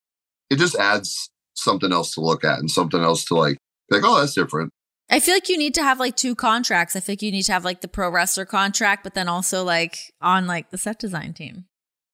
It 0.50 0.56
just 0.56 0.76
adds 0.76 1.30
something 1.54 1.92
else 1.92 2.14
to 2.14 2.20
look 2.20 2.44
at 2.44 2.58
and 2.58 2.70
something 2.70 3.00
else 3.02 3.24
to 3.26 3.34
like, 3.34 3.58
like, 3.90 4.02
oh, 4.04 4.18
that's 4.18 4.34
different. 4.34 4.70
I 5.10 5.20
feel 5.20 5.34
like 5.34 5.48
you 5.48 5.58
need 5.58 5.74
to 5.74 5.82
have 5.82 6.00
like 6.00 6.16
two 6.16 6.34
contracts. 6.34 6.96
I 6.96 7.00
think 7.00 7.22
you 7.22 7.30
need 7.30 7.42
to 7.42 7.52
have 7.52 7.64
like 7.64 7.82
the 7.82 7.88
pro 7.88 8.10
wrestler 8.10 8.46
contract, 8.46 9.04
but 9.04 9.14
then 9.14 9.28
also 9.28 9.62
like 9.62 10.12
on 10.20 10.46
like 10.46 10.70
the 10.70 10.78
set 10.78 10.98
design 10.98 11.34
team. 11.34 11.66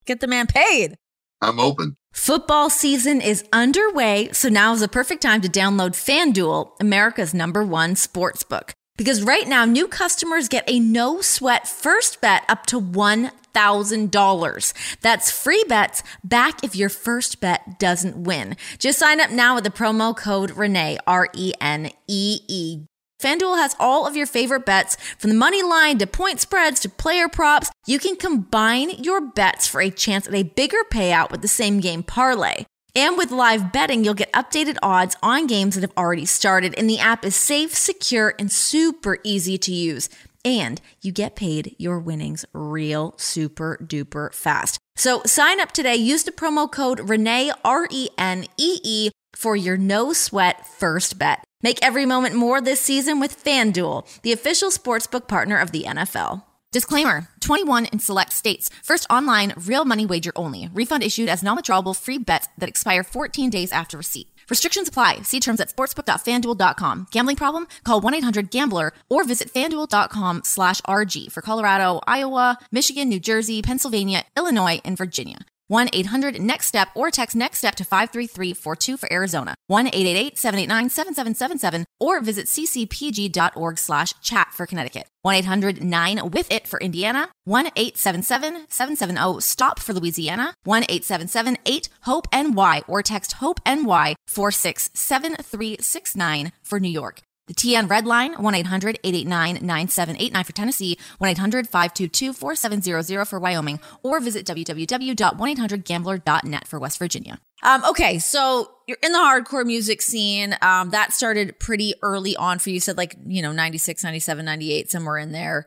Get 0.05 0.19
the 0.19 0.27
man 0.27 0.47
paid. 0.47 0.95
I'm 1.41 1.59
open. 1.59 1.97
Football 2.13 2.69
season 2.69 3.21
is 3.21 3.43
underway, 3.53 4.29
so 4.31 4.49
now 4.49 4.73
is 4.73 4.81
the 4.81 4.87
perfect 4.87 5.21
time 5.21 5.41
to 5.41 5.49
download 5.49 5.91
FanDuel, 5.91 6.71
America's 6.79 7.33
number 7.33 7.63
one 7.63 7.95
sports 7.95 8.43
book. 8.43 8.73
Because 8.97 9.23
right 9.23 9.47
now, 9.47 9.65
new 9.65 9.87
customers 9.87 10.47
get 10.49 10.69
a 10.69 10.79
no 10.79 11.21
sweat 11.21 11.67
first 11.67 12.21
bet 12.21 12.43
up 12.47 12.67
to 12.67 12.79
$1,000. 12.79 14.73
That's 15.01 15.31
free 15.31 15.63
bets 15.67 16.03
back 16.23 16.63
if 16.63 16.75
your 16.75 16.89
first 16.89 17.41
bet 17.41 17.79
doesn't 17.79 18.17
win. 18.17 18.57
Just 18.77 18.99
sign 18.99 19.19
up 19.19 19.31
now 19.31 19.55
with 19.55 19.63
the 19.63 19.71
promo 19.71 20.15
code 20.15 20.51
Renee, 20.51 20.99
R 21.07 21.29
E 21.33 21.53
N 21.59 21.89
E 22.07 22.41
E. 22.47 22.81
FanDuel 23.21 23.57
has 23.57 23.75
all 23.79 24.07
of 24.07 24.15
your 24.15 24.25
favorite 24.25 24.65
bets 24.65 24.97
from 25.17 25.29
the 25.29 25.35
money 25.35 25.61
line 25.61 25.97
to 25.99 26.07
point 26.07 26.39
spreads 26.39 26.79
to 26.79 26.89
player 26.89 27.29
props. 27.29 27.69
You 27.85 27.99
can 27.99 28.15
combine 28.15 28.89
your 29.03 29.21
bets 29.21 29.67
for 29.67 29.79
a 29.79 29.91
chance 29.91 30.27
at 30.27 30.33
a 30.33 30.43
bigger 30.43 30.83
payout 30.91 31.29
with 31.29 31.41
the 31.41 31.47
same 31.47 31.79
game 31.79 32.01
parlay. 32.01 32.65
And 32.95 33.17
with 33.17 33.31
live 33.31 33.71
betting, 33.71 34.03
you'll 34.03 34.15
get 34.15 34.33
updated 34.33 34.77
odds 34.81 35.15
on 35.23 35.47
games 35.47 35.75
that 35.75 35.81
have 35.81 35.97
already 35.97 36.25
started. 36.25 36.73
And 36.77 36.89
the 36.89 36.99
app 36.99 37.23
is 37.23 37.35
safe, 37.35 37.73
secure, 37.73 38.33
and 38.37 38.51
super 38.51 39.19
easy 39.23 39.57
to 39.59 39.71
use. 39.71 40.09
And 40.43 40.81
you 41.01 41.11
get 41.11 41.35
paid 41.35 41.75
your 41.77 41.99
winnings 41.99 42.43
real 42.51 43.13
super 43.17 43.77
duper 43.81 44.33
fast. 44.33 44.79
So 44.95 45.21
sign 45.25 45.61
up 45.61 45.71
today. 45.71 45.95
Use 45.95 46.23
the 46.23 46.31
promo 46.31 46.69
code 46.69 47.07
Renee, 47.07 47.51
R 47.63 47.87
E 47.91 48.09
N 48.17 48.45
E 48.57 48.79
E, 48.83 49.11
for 49.35 49.55
your 49.55 49.77
no 49.77 50.11
sweat 50.11 50.67
first 50.67 51.17
bet. 51.17 51.43
Make 51.63 51.79
every 51.81 52.05
moment 52.05 52.35
more 52.35 52.61
this 52.61 52.81
season 52.81 53.19
with 53.19 53.43
FanDuel, 53.43 54.21
the 54.21 54.31
official 54.31 54.69
sportsbook 54.69 55.27
partner 55.27 55.57
of 55.57 55.71
the 55.71 55.83
NFL. 55.83 56.43
Disclaimer 56.71 57.27
21 57.41 57.87
in 57.87 57.99
select 57.99 58.31
states. 58.31 58.69
First 58.81 59.05
online, 59.09 59.53
real 59.57 59.83
money 59.83 60.05
wager 60.05 60.31
only. 60.37 60.69
Refund 60.73 61.03
issued 61.03 61.27
as 61.27 61.43
non 61.43 61.57
withdrawable 61.57 61.95
free 61.95 62.17
bets 62.17 62.47
that 62.57 62.69
expire 62.69 63.03
14 63.03 63.49
days 63.49 63.73
after 63.73 63.97
receipt. 63.97 64.29
Restrictions 64.49 64.87
apply. 64.87 65.21
See 65.23 65.39
terms 65.39 65.59
at 65.59 65.67
sportsbook.fanduel.com. 65.67 67.07
Gambling 67.11 67.35
problem? 67.35 67.67
Call 67.83 68.01
1-800-GAMBLER 68.01 68.93
or 69.09 69.23
visit 69.25 69.53
fanduel.com 69.53 70.41
slash 70.45 70.81
RG 70.81 71.31
for 71.31 71.41
Colorado, 71.41 71.99
Iowa, 72.07 72.57
Michigan, 72.71 73.09
New 73.09 73.19
Jersey, 73.19 73.61
Pennsylvania, 73.61 74.23
Illinois, 74.37 74.81
and 74.85 74.97
Virginia. 74.97 75.39
1 75.71 75.89
800 75.93 76.41
NEXT 76.41 76.67
STEP 76.67 76.89
or 76.95 77.09
text 77.09 77.33
NEXT 77.33 77.59
STEP 77.59 77.75
to 77.75 77.85
53342 77.85 78.97
for 78.97 79.13
Arizona. 79.13 79.55
1 79.67 79.87
888 79.87 80.37
789 80.37 80.89
7777 80.89 81.85
or 81.97 82.19
visit 82.19 82.47
ccpg.org 82.47 83.77
slash 83.77 84.13
chat 84.21 84.49
for 84.51 84.65
Connecticut. 84.65 85.07
1 85.21 85.35
800 85.35 85.81
9 85.81 86.31
with 86.31 86.51
it 86.51 86.67
for 86.67 86.77
Indiana. 86.81 87.29
1 87.45 87.67
877 87.67 88.65
770 88.67 89.39
STOP 89.39 89.79
for 89.79 89.93
Louisiana. 89.93 90.53
1 90.65 90.83
877 90.83 91.57
8 91.65 91.89
HOPE 92.01 92.27
NY 92.33 92.81
or 92.89 93.01
text 93.01 93.31
HOPE 93.33 93.61
NY 93.65 94.15
467369 94.27 96.51
for 96.63 96.81
New 96.81 96.89
York. 96.89 97.21
The 97.51 97.73
TN 97.73 97.89
Red 97.89 98.05
Line, 98.05 98.35
1 98.35 98.55
800 98.55 98.99
889 99.03 99.67
9789 99.67 100.43
for 100.45 100.53
Tennessee, 100.53 100.97
1 101.17 101.31
800 101.31 101.67
522 101.67 102.31
4700 102.31 103.25
for 103.25 103.41
Wyoming, 103.41 103.81
or 104.03 104.21
visit 104.21 104.45
www.1800gambler.net 104.45 106.65
for 106.65 106.79
West 106.79 106.97
Virginia. 106.97 107.41
Um, 107.61 107.83
okay, 107.83 108.19
so 108.19 108.71
you're 108.87 108.95
in 109.03 109.11
the 109.11 109.17
hardcore 109.17 109.65
music 109.65 110.01
scene. 110.01 110.55
Um, 110.61 110.91
that 110.91 111.11
started 111.11 111.59
pretty 111.59 111.93
early 112.01 112.37
on 112.37 112.57
for 112.57 112.69
you. 112.69 112.75
you 112.75 112.79
said 112.79 112.95
like, 112.95 113.17
you 113.25 113.41
know, 113.41 113.51
96, 113.51 114.01
97, 114.01 114.45
98, 114.45 114.89
somewhere 114.89 115.17
in 115.17 115.33
there. 115.33 115.65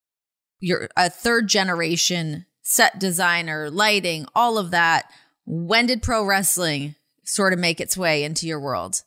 You're 0.60 0.88
a 0.96 1.10
third 1.10 1.48
generation 1.48 2.46
set 2.62 2.98
designer, 2.98 3.68
lighting, 3.68 4.24
all 4.34 4.56
of 4.56 4.70
that. 4.70 5.10
When 5.44 5.84
did 5.84 6.02
pro 6.02 6.24
wrestling 6.24 6.94
sort 7.24 7.52
of 7.52 7.58
make 7.58 7.78
its 7.78 7.94
way 7.94 8.24
into 8.24 8.46
your 8.46 8.58
world? 8.58 9.02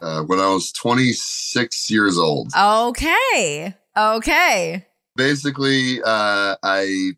Uh, 0.00 0.22
when 0.22 0.38
I 0.38 0.48
was 0.48 0.72
26 0.72 1.90
years 1.90 2.18
old. 2.18 2.52
Okay. 2.56 3.74
Okay. 3.96 4.86
Basically, 5.16 6.02
uh, 6.02 6.56
I 6.62 7.12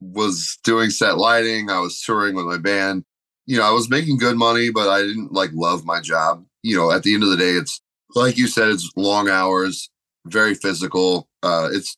was 0.00 0.58
doing 0.64 0.90
set 0.90 1.18
lighting. 1.18 1.70
I 1.70 1.80
was 1.80 2.00
touring 2.00 2.34
with 2.34 2.46
my 2.46 2.58
band. 2.58 3.04
You 3.46 3.58
know, 3.58 3.64
I 3.64 3.70
was 3.70 3.90
making 3.90 4.18
good 4.18 4.36
money, 4.36 4.70
but 4.70 4.88
I 4.88 5.02
didn't 5.02 5.32
like 5.32 5.50
love 5.52 5.84
my 5.84 6.00
job. 6.00 6.44
You 6.62 6.76
know, 6.76 6.90
at 6.90 7.02
the 7.02 7.14
end 7.14 7.22
of 7.22 7.30
the 7.30 7.36
day, 7.36 7.52
it's 7.52 7.80
like 8.14 8.36
you 8.36 8.46
said, 8.46 8.68
it's 8.68 8.90
long 8.96 9.28
hours, 9.28 9.90
very 10.26 10.54
physical. 10.54 11.28
Uh, 11.42 11.68
it's 11.72 11.96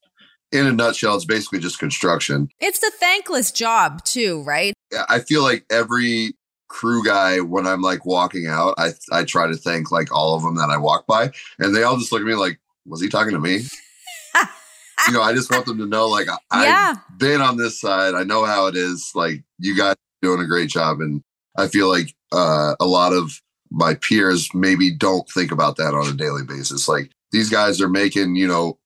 in 0.52 0.66
a 0.66 0.72
nutshell, 0.72 1.16
it's 1.16 1.24
basically 1.24 1.58
just 1.60 1.78
construction. 1.78 2.48
It's 2.58 2.82
a 2.82 2.90
thankless 2.90 3.52
job 3.52 4.04
too, 4.04 4.42
right? 4.42 4.74
I 5.08 5.20
feel 5.20 5.42
like 5.42 5.64
every 5.70 6.34
crew 6.70 7.04
guy 7.04 7.40
when 7.40 7.66
I'm 7.66 7.82
like 7.82 8.06
walking 8.06 8.46
out, 8.46 8.74
I 8.78 8.92
I 9.12 9.24
try 9.24 9.46
to 9.48 9.56
thank 9.56 9.90
like 9.92 10.10
all 10.10 10.34
of 10.36 10.42
them 10.42 10.56
that 10.56 10.70
I 10.70 10.78
walk 10.78 11.06
by, 11.06 11.30
and 11.58 11.74
they 11.76 11.82
all 11.82 11.98
just 11.98 12.12
look 12.12 12.22
at 12.22 12.26
me 12.26 12.34
like, 12.34 12.58
was 12.86 13.02
he 13.02 13.08
talking 13.10 13.32
to 13.32 13.38
me? 13.40 13.56
you 15.06 15.12
know, 15.12 15.22
I 15.22 15.34
just 15.34 15.50
want 15.50 15.66
them 15.66 15.78
to 15.78 15.86
know 15.86 16.08
like 16.08 16.28
I, 16.50 16.64
Yeah. 16.64 16.94
I've 16.96 17.18
been 17.18 17.40
on 17.40 17.56
this 17.56 17.80
side. 17.80 18.14
I 18.14 18.22
know 18.22 18.44
how 18.44 18.66
it 18.66 18.76
is. 18.76 19.10
Like 19.14 19.42
you 19.58 19.76
guys 19.76 19.92
are 19.94 20.22
doing 20.22 20.40
a 20.40 20.46
great 20.46 20.70
job, 20.70 21.00
and 21.00 21.22
I 21.58 21.68
feel 21.68 21.88
like 21.88 22.14
uh, 22.32 22.74
a 22.80 22.86
lot 22.86 23.12
of 23.12 23.40
my 23.70 23.94
peers 23.94 24.48
maybe 24.54 24.90
don't 24.90 25.28
think 25.30 25.52
about 25.52 25.76
that 25.76 25.94
on 25.94 26.06
a 26.08 26.12
daily 26.16 26.44
basis. 26.44 26.88
Like 26.88 27.10
these 27.32 27.50
guys 27.50 27.80
are 27.80 27.88
making 27.88 28.36
you 28.36 28.46
know 28.46 28.78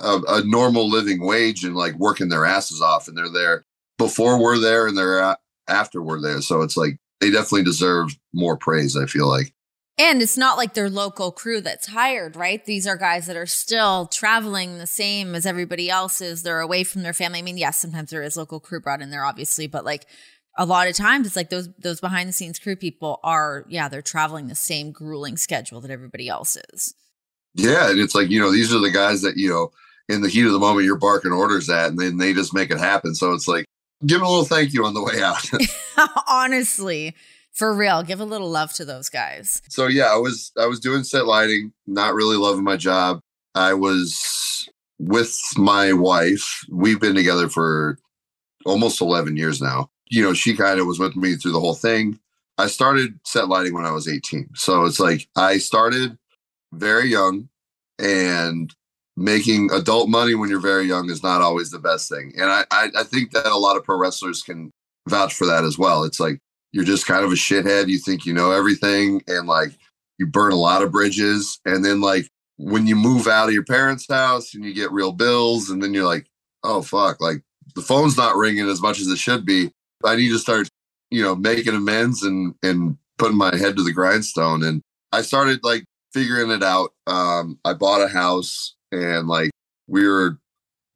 a, 0.00 0.20
a 0.28 0.44
normal 0.44 0.88
living 0.88 1.24
wage 1.24 1.64
and 1.64 1.74
like 1.76 1.94
working 1.94 2.28
their 2.28 2.44
asses 2.44 2.80
off, 2.80 3.06
and 3.08 3.16
they're 3.16 3.28
there 3.32 3.64
before 3.98 4.40
we're 4.42 4.58
there, 4.58 4.86
and 4.86 4.96
they're 4.98 5.20
a- 5.20 5.38
after 5.68 6.02
we're 6.02 6.20
there. 6.20 6.40
So 6.40 6.62
it's 6.62 6.76
like 6.76 6.98
they 7.20 7.30
definitely 7.30 7.64
deserve 7.64 8.16
more 8.32 8.56
praise. 8.56 8.96
I 8.96 9.06
feel 9.06 9.28
like. 9.28 9.52
And 9.98 10.22
it's 10.22 10.38
not 10.38 10.56
like 10.56 10.72
their 10.72 10.88
local 10.88 11.30
crew 11.30 11.60
that's 11.60 11.88
hired, 11.88 12.34
right? 12.34 12.64
These 12.64 12.86
are 12.86 12.96
guys 12.96 13.26
that 13.26 13.36
are 13.36 13.44
still 13.44 14.06
traveling 14.06 14.78
the 14.78 14.86
same 14.86 15.34
as 15.34 15.44
everybody 15.44 15.90
else 15.90 16.22
is. 16.22 16.42
They're 16.42 16.60
away 16.60 16.84
from 16.84 17.02
their 17.02 17.12
family. 17.12 17.40
I 17.40 17.42
mean, 17.42 17.58
yes, 17.58 17.76
sometimes 17.76 18.08
there 18.08 18.22
is 18.22 18.34
local 18.34 18.60
crew 18.60 18.80
brought 18.80 19.02
in 19.02 19.10
there, 19.10 19.26
obviously, 19.26 19.66
but 19.66 19.84
like 19.84 20.06
a 20.56 20.64
lot 20.64 20.88
of 20.88 20.94
times 20.94 21.26
it's 21.26 21.36
like 21.36 21.50
those 21.50 21.68
those 21.78 22.00
behind 22.00 22.28
the 22.28 22.32
scenes 22.32 22.58
crew 22.58 22.76
people 22.76 23.20
are, 23.22 23.66
yeah, 23.68 23.88
they're 23.88 24.00
traveling 24.00 24.48
the 24.48 24.54
same 24.54 24.90
grueling 24.90 25.36
schedule 25.36 25.82
that 25.82 25.90
everybody 25.90 26.28
else 26.28 26.56
is. 26.72 26.94
Yeah, 27.54 27.90
and 27.90 28.00
it's 28.00 28.14
like 28.14 28.30
you 28.30 28.40
know 28.40 28.50
these 28.50 28.72
are 28.74 28.78
the 28.80 28.90
guys 28.90 29.20
that 29.22 29.36
you 29.36 29.50
know 29.50 29.70
in 30.08 30.22
the 30.22 30.28
heat 30.30 30.46
of 30.46 30.52
the 30.52 30.58
moment 30.58 30.86
you're 30.86 30.96
barking 30.96 31.32
orders 31.32 31.68
at, 31.68 31.90
and 31.90 31.98
then 31.98 32.16
they 32.16 32.32
just 32.32 32.54
make 32.54 32.70
it 32.70 32.78
happen. 32.78 33.14
So 33.14 33.32
it's 33.32 33.48
like 33.48 33.66
give 34.06 34.22
a 34.22 34.28
little 34.28 34.44
thank 34.44 34.72
you 34.72 34.84
on 34.84 34.94
the 34.94 35.02
way 35.02 35.22
out. 35.22 35.48
Honestly, 36.28 37.14
for 37.52 37.74
real, 37.74 38.02
give 38.02 38.20
a 38.20 38.24
little 38.24 38.50
love 38.50 38.72
to 38.74 38.84
those 38.84 39.08
guys. 39.08 39.62
so 39.68 39.86
yeah, 39.86 40.12
I 40.12 40.16
was 40.16 40.52
I 40.58 40.66
was 40.66 40.80
doing 40.80 41.04
set 41.04 41.26
lighting, 41.26 41.72
not 41.86 42.14
really 42.14 42.36
loving 42.36 42.64
my 42.64 42.76
job. 42.76 43.20
I 43.54 43.74
was 43.74 44.68
with 44.98 45.36
my 45.56 45.92
wife. 45.92 46.64
We've 46.70 47.00
been 47.00 47.14
together 47.14 47.48
for 47.48 47.98
almost 48.66 49.00
11 49.00 49.36
years 49.36 49.60
now. 49.60 49.90
You 50.10 50.22
know, 50.22 50.34
she 50.34 50.54
kind 50.54 50.78
of 50.78 50.86
was 50.86 50.98
with 50.98 51.16
me 51.16 51.34
through 51.36 51.52
the 51.52 51.60
whole 51.60 51.74
thing. 51.74 52.18
I 52.58 52.66
started 52.66 53.18
set 53.24 53.48
lighting 53.48 53.74
when 53.74 53.86
I 53.86 53.92
was 53.92 54.06
18. 54.06 54.50
So 54.54 54.84
it's 54.84 55.00
like 55.00 55.28
I 55.36 55.58
started 55.58 56.18
very 56.72 57.08
young 57.08 57.48
and 57.98 58.74
making 59.20 59.70
adult 59.70 60.08
money 60.08 60.34
when 60.34 60.48
you're 60.48 60.58
very 60.58 60.86
young 60.86 61.10
is 61.10 61.22
not 61.22 61.42
always 61.42 61.70
the 61.70 61.78
best 61.78 62.08
thing. 62.08 62.32
And 62.38 62.50
I, 62.50 62.64
I, 62.70 62.88
I 63.00 63.02
think 63.02 63.32
that 63.32 63.46
a 63.46 63.56
lot 63.56 63.76
of 63.76 63.84
pro 63.84 63.98
wrestlers 63.98 64.42
can 64.42 64.70
vouch 65.08 65.34
for 65.34 65.46
that 65.46 65.62
as 65.62 65.76
well. 65.76 66.04
It's 66.04 66.18
like 66.18 66.38
you're 66.72 66.84
just 66.84 67.06
kind 67.06 67.22
of 67.22 67.30
a 67.30 67.34
shithead. 67.34 67.88
You 67.88 67.98
think 67.98 68.24
you 68.24 68.32
know 68.32 68.50
everything 68.50 69.22
and 69.28 69.46
like 69.46 69.72
you 70.18 70.26
burn 70.26 70.52
a 70.52 70.56
lot 70.56 70.82
of 70.82 70.90
bridges. 70.90 71.60
And 71.66 71.84
then 71.84 72.00
like 72.00 72.28
when 72.56 72.86
you 72.86 72.96
move 72.96 73.26
out 73.26 73.48
of 73.48 73.52
your 73.52 73.64
parents' 73.64 74.06
house 74.08 74.54
and 74.54 74.64
you 74.64 74.72
get 74.72 74.90
real 74.90 75.12
bills, 75.12 75.68
and 75.68 75.82
then 75.82 75.92
you're 75.92 76.06
like, 76.06 76.26
oh 76.64 76.80
fuck, 76.80 77.20
like 77.20 77.42
the 77.74 77.82
phone's 77.82 78.16
not 78.16 78.36
ringing 78.36 78.70
as 78.70 78.80
much 78.80 79.00
as 79.00 79.08
it 79.08 79.18
should 79.18 79.44
be. 79.44 79.70
I 80.02 80.16
need 80.16 80.30
to 80.30 80.38
start, 80.38 80.70
you 81.10 81.22
know, 81.22 81.36
making 81.36 81.74
amends 81.74 82.22
and 82.22 82.54
and 82.62 82.96
putting 83.18 83.36
my 83.36 83.54
head 83.54 83.76
to 83.76 83.82
the 83.82 83.92
grindstone. 83.92 84.62
And 84.62 84.80
I 85.12 85.20
started 85.20 85.60
like 85.62 85.84
figuring 86.14 86.50
it 86.50 86.62
out. 86.62 86.94
Um, 87.06 87.58
I 87.66 87.74
bought 87.74 88.00
a 88.00 88.08
house 88.08 88.76
and 88.92 89.28
like 89.28 89.50
we 89.86 90.06
were 90.06 90.38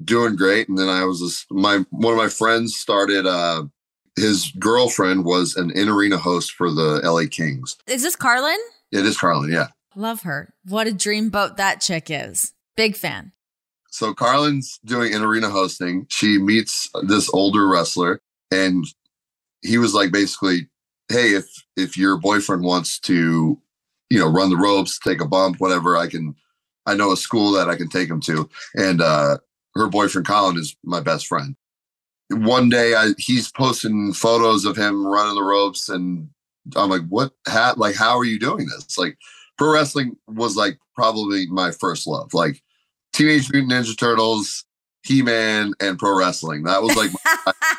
doing 0.03 0.37
great. 0.37 0.69
And 0.69 0.79
then 0.79 0.89
I 0.89 1.05
was 1.05 1.21
just, 1.21 1.47
my 1.51 1.85
one 1.91 2.13
of 2.13 2.19
my 2.19 2.29
friends 2.29 2.77
started 2.77 3.27
uh 3.27 3.65
his 4.17 4.53
girlfriend 4.59 5.25
was 5.25 5.57
an 5.57 5.71
in 5.73 5.89
arena 5.89 6.19
host 6.19 6.53
for 6.53 6.71
the 6.71 7.01
LA 7.03 7.25
Kings. 7.29 7.77
Is 7.87 8.03
this 8.03 8.15
Carlin? 8.15 8.59
It 8.93 9.05
is 9.05 9.19
Carlin, 9.19 9.51
yeah. 9.51 9.69
Love 9.97 10.23
her. 10.23 10.55
What 10.69 10.87
a 10.87 10.93
dreamboat 10.93 11.57
that 11.57 11.81
chick 11.81 12.07
is. 12.11 12.53
Big 12.77 12.97
fan. 12.97 13.33
So 13.91 14.13
Carlin's 14.13 14.81
doing 14.85 15.13
in 15.13 15.23
arena 15.23 15.51
hosting. 15.51 16.07
She 16.11 16.39
meets 16.39 16.91
this 17.03 17.31
older 17.33 17.69
wrestler, 17.69 18.21
and 18.51 18.85
he 19.63 19.79
was 19.79 19.95
like, 19.95 20.11
basically, 20.11 20.69
"Hey, 21.09 21.35
if 21.35 21.47
if 21.77 21.97
your 21.97 22.17
boyfriend 22.19 22.65
wants 22.65 22.99
to, 23.01 23.61
you 24.11 24.19
know, 24.19 24.29
run 24.29 24.51
the 24.51 24.57
ropes, 24.57 24.99
take 24.99 25.21
a 25.21 25.29
bump, 25.29 25.61
whatever, 25.61 25.97
I 25.97 26.09
can. 26.09 26.35
I 26.87 26.95
know 26.95 27.13
a 27.13 27.17
school 27.17 27.53
that 27.53 27.69
I 27.69 27.77
can 27.77 27.89
take 27.89 28.09
him 28.09 28.21
to." 28.23 28.49
And 28.75 29.01
uh, 29.01 29.39
her 29.75 29.89
boyfriend 29.89 30.27
Colin 30.27 30.59
is 30.59 30.77
my 30.85 31.01
best 31.01 31.27
friend. 31.27 31.57
One 32.31 32.69
day, 32.69 32.95
I, 32.95 33.13
he's 33.19 33.51
posting 33.51 34.13
photos 34.13 34.65
of 34.65 34.77
him 34.77 35.07
running 35.07 35.35
the 35.35 35.43
ropes, 35.43 35.89
and 35.89 36.29
I'm 36.77 36.91
like, 36.91 37.07
"What? 37.09 37.33
How, 37.47 37.75
like, 37.77 37.97
how 37.97 38.19
are 38.19 38.25
you 38.25 38.39
doing 38.39 38.67
this?" 38.67 38.99
Like, 38.99 39.19
pro 39.59 39.73
wrestling 39.73 40.17
was 40.27 40.57
like 40.57 40.79
probably 40.95 41.47
my 41.47 41.71
first 41.71 42.07
love. 42.07 42.35
Like 42.35 42.63
Teenage 43.13 43.51
Mutant 43.53 43.73
Ninja 43.73 43.97
Turtles, 43.97 44.65
He 45.03 45.23
Man, 45.23 45.73
and 45.81 45.99
pro 45.99 46.19
wrestling. 46.19 46.65
That 46.65 46.83
was 46.83 46.97
like, 46.97 47.11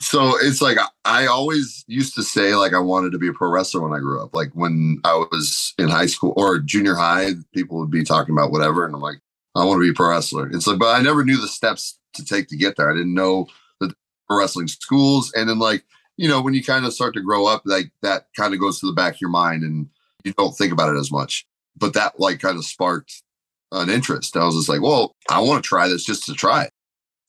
so 0.00 0.34
it's 0.40 0.60
like 0.60 0.78
I 1.04 1.26
always 1.26 1.84
used 1.86 2.14
to 2.16 2.22
say 2.22 2.54
like 2.54 2.74
I 2.74 2.78
wanted 2.78 3.12
to 3.12 3.18
be 3.18 3.28
a 3.28 3.32
pro 3.32 3.50
wrestler 3.50 3.80
when 3.80 3.92
I 3.92 4.00
grew 4.00 4.22
up. 4.22 4.34
Like 4.34 4.50
when 4.54 5.00
I 5.04 5.14
was 5.30 5.74
in 5.78 5.88
high 5.88 6.06
school 6.06 6.34
or 6.36 6.58
junior 6.58 6.94
high, 6.94 7.32
people 7.54 7.78
would 7.78 7.90
be 7.90 8.04
talking 8.04 8.34
about 8.34 8.50
whatever, 8.50 8.84
and 8.84 8.94
I'm 8.94 9.00
like, 9.00 9.20
I 9.54 9.64
want 9.64 9.78
to 9.78 9.82
be 9.82 9.90
a 9.90 9.94
pro 9.94 10.10
wrestler. 10.10 10.48
It's 10.50 10.66
like, 10.66 10.78
but 10.78 10.96
I 10.96 11.02
never 11.02 11.24
knew 11.24 11.40
the 11.40 11.48
steps 11.48 11.98
to 12.14 12.24
take 12.24 12.48
to 12.48 12.56
get 12.56 12.76
there. 12.76 12.90
I 12.90 12.94
didn't 12.94 13.14
know 13.14 13.46
the 13.80 13.94
wrestling 14.28 14.68
schools, 14.68 15.32
and 15.34 15.48
then 15.48 15.58
like 15.58 15.84
you 16.16 16.28
know 16.28 16.40
when 16.40 16.54
you 16.54 16.62
kind 16.62 16.84
of 16.84 16.92
start 16.92 17.14
to 17.14 17.22
grow 17.22 17.46
up, 17.46 17.62
like 17.64 17.90
that 18.02 18.26
kind 18.36 18.54
of 18.54 18.60
goes 18.60 18.80
to 18.80 18.86
the 18.86 18.92
back 18.92 19.14
of 19.14 19.20
your 19.20 19.30
mind, 19.30 19.62
and 19.62 19.88
you 20.24 20.32
don't 20.34 20.56
think 20.56 20.72
about 20.72 20.94
it 20.94 20.98
as 20.98 21.10
much. 21.10 21.46
But 21.76 21.94
that 21.94 22.18
like 22.18 22.40
kind 22.40 22.58
of 22.58 22.64
sparked 22.64 23.22
an 23.72 23.88
interest. 23.88 24.36
I 24.36 24.44
was 24.44 24.56
just 24.56 24.68
like, 24.68 24.82
well, 24.82 25.14
I 25.30 25.40
want 25.40 25.62
to 25.62 25.68
try 25.68 25.88
this 25.88 26.04
just 26.04 26.26
to 26.26 26.34
try 26.34 26.64
it. 26.64 26.72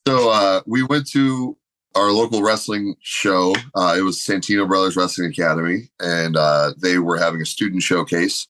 So 0.06 0.30
uh, 0.30 0.62
we 0.66 0.82
went 0.82 1.08
to 1.12 1.56
our 1.94 2.10
local 2.12 2.42
wrestling 2.42 2.96
show. 3.00 3.54
Uh, 3.74 3.94
it 3.98 4.02
was 4.02 4.18
Santino 4.18 4.66
Brothers 4.66 4.96
Wrestling 4.96 5.30
Academy, 5.30 5.90
and 6.00 6.36
uh, 6.36 6.72
they 6.80 6.98
were 6.98 7.18
having 7.18 7.40
a 7.42 7.46
student 7.46 7.82
showcase. 7.82 8.46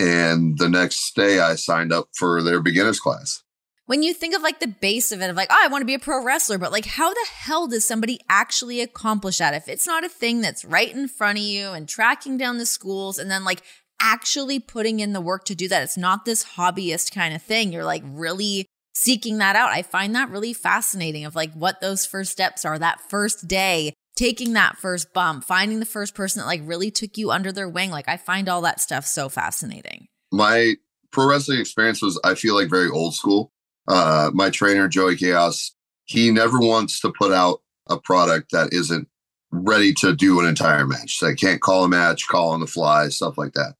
And 0.00 0.56
the 0.58 0.68
next 0.68 1.14
day, 1.16 1.40
I 1.40 1.56
signed 1.56 1.92
up 1.92 2.08
for 2.16 2.42
their 2.42 2.60
beginners 2.60 3.00
class. 3.00 3.42
when 3.86 4.02
you 4.02 4.12
think 4.14 4.34
of 4.36 4.42
like 4.42 4.60
the 4.60 4.68
base 4.68 5.10
of 5.12 5.20
it 5.22 5.30
of 5.30 5.36
like 5.36 5.48
oh 5.50 5.60
i 5.64 5.66
want 5.68 5.80
to 5.80 5.86
be 5.86 5.94
a 5.94 5.98
pro 5.98 6.22
wrestler 6.22 6.58
but 6.58 6.70
like 6.70 6.84
how 6.84 7.12
the 7.12 7.26
hell 7.32 7.66
does 7.66 7.86
somebody 7.86 8.20
actually 8.28 8.80
accomplish 8.82 9.38
that 9.38 9.54
if 9.54 9.66
it's 9.66 9.86
not 9.86 10.04
a 10.04 10.08
thing 10.10 10.40
that's 10.42 10.64
right 10.64 10.94
in 10.94 11.08
front 11.08 11.38
of 11.38 11.44
you 11.44 11.70
and 11.70 11.88
tracking 11.88 12.36
down 12.36 12.58
the 12.58 12.66
schools 12.66 13.18
and 13.18 13.30
then 13.30 13.44
like 13.44 13.62
actually 14.00 14.60
putting 14.60 15.00
in 15.00 15.12
the 15.14 15.20
work 15.22 15.44
to 15.44 15.54
do 15.54 15.66
that 15.66 15.82
it's 15.82 15.96
not 15.96 16.24
this 16.24 16.44
hobbyist 16.56 17.12
kind 17.14 17.34
of 17.34 17.42
thing 17.42 17.72
you're 17.72 17.84
like 17.84 18.02
really 18.04 18.66
seeking 18.98 19.38
that 19.38 19.56
out 19.56 19.70
i 19.70 19.82
find 19.82 20.14
that 20.14 20.30
really 20.30 20.52
fascinating 20.52 21.24
of 21.24 21.34
like 21.34 21.52
what 21.54 21.80
those 21.80 22.04
first 22.04 22.32
steps 22.32 22.64
are 22.64 22.78
that 22.78 23.00
first 23.08 23.46
day 23.46 23.92
taking 24.18 24.54
that 24.54 24.76
first 24.76 25.12
bump, 25.12 25.44
finding 25.44 25.78
the 25.78 25.86
first 25.86 26.12
person 26.12 26.40
that 26.40 26.46
like 26.46 26.60
really 26.64 26.90
took 26.90 27.16
you 27.16 27.30
under 27.30 27.52
their 27.52 27.68
wing. 27.68 27.90
Like 27.90 28.08
I 28.08 28.16
find 28.16 28.48
all 28.48 28.62
that 28.62 28.80
stuff 28.80 29.06
so 29.06 29.28
fascinating. 29.28 30.08
My 30.32 30.74
pro 31.12 31.30
wrestling 31.30 31.60
experience 31.60 32.02
was, 32.02 32.20
I 32.24 32.34
feel 32.34 32.56
like, 32.56 32.68
very 32.68 32.90
old 32.90 33.14
school. 33.14 33.52
Uh, 33.86 34.32
my 34.34 34.50
trainer, 34.50 34.88
Joey 34.88 35.16
Chaos, 35.16 35.72
he 36.04 36.32
never 36.32 36.58
wants 36.58 37.00
to 37.00 37.12
put 37.16 37.32
out 37.32 37.62
a 37.88 37.96
product 37.96 38.50
that 38.50 38.72
isn't 38.72 39.08
ready 39.52 39.94
to 39.94 40.14
do 40.14 40.40
an 40.40 40.46
entire 40.46 40.84
match. 40.84 41.18
So 41.18 41.28
I 41.28 41.34
can't 41.34 41.60
call 41.60 41.84
a 41.84 41.88
match, 41.88 42.26
call 42.26 42.50
on 42.50 42.60
the 42.60 42.66
fly, 42.66 43.08
stuff 43.08 43.38
like 43.38 43.52
that. 43.52 43.74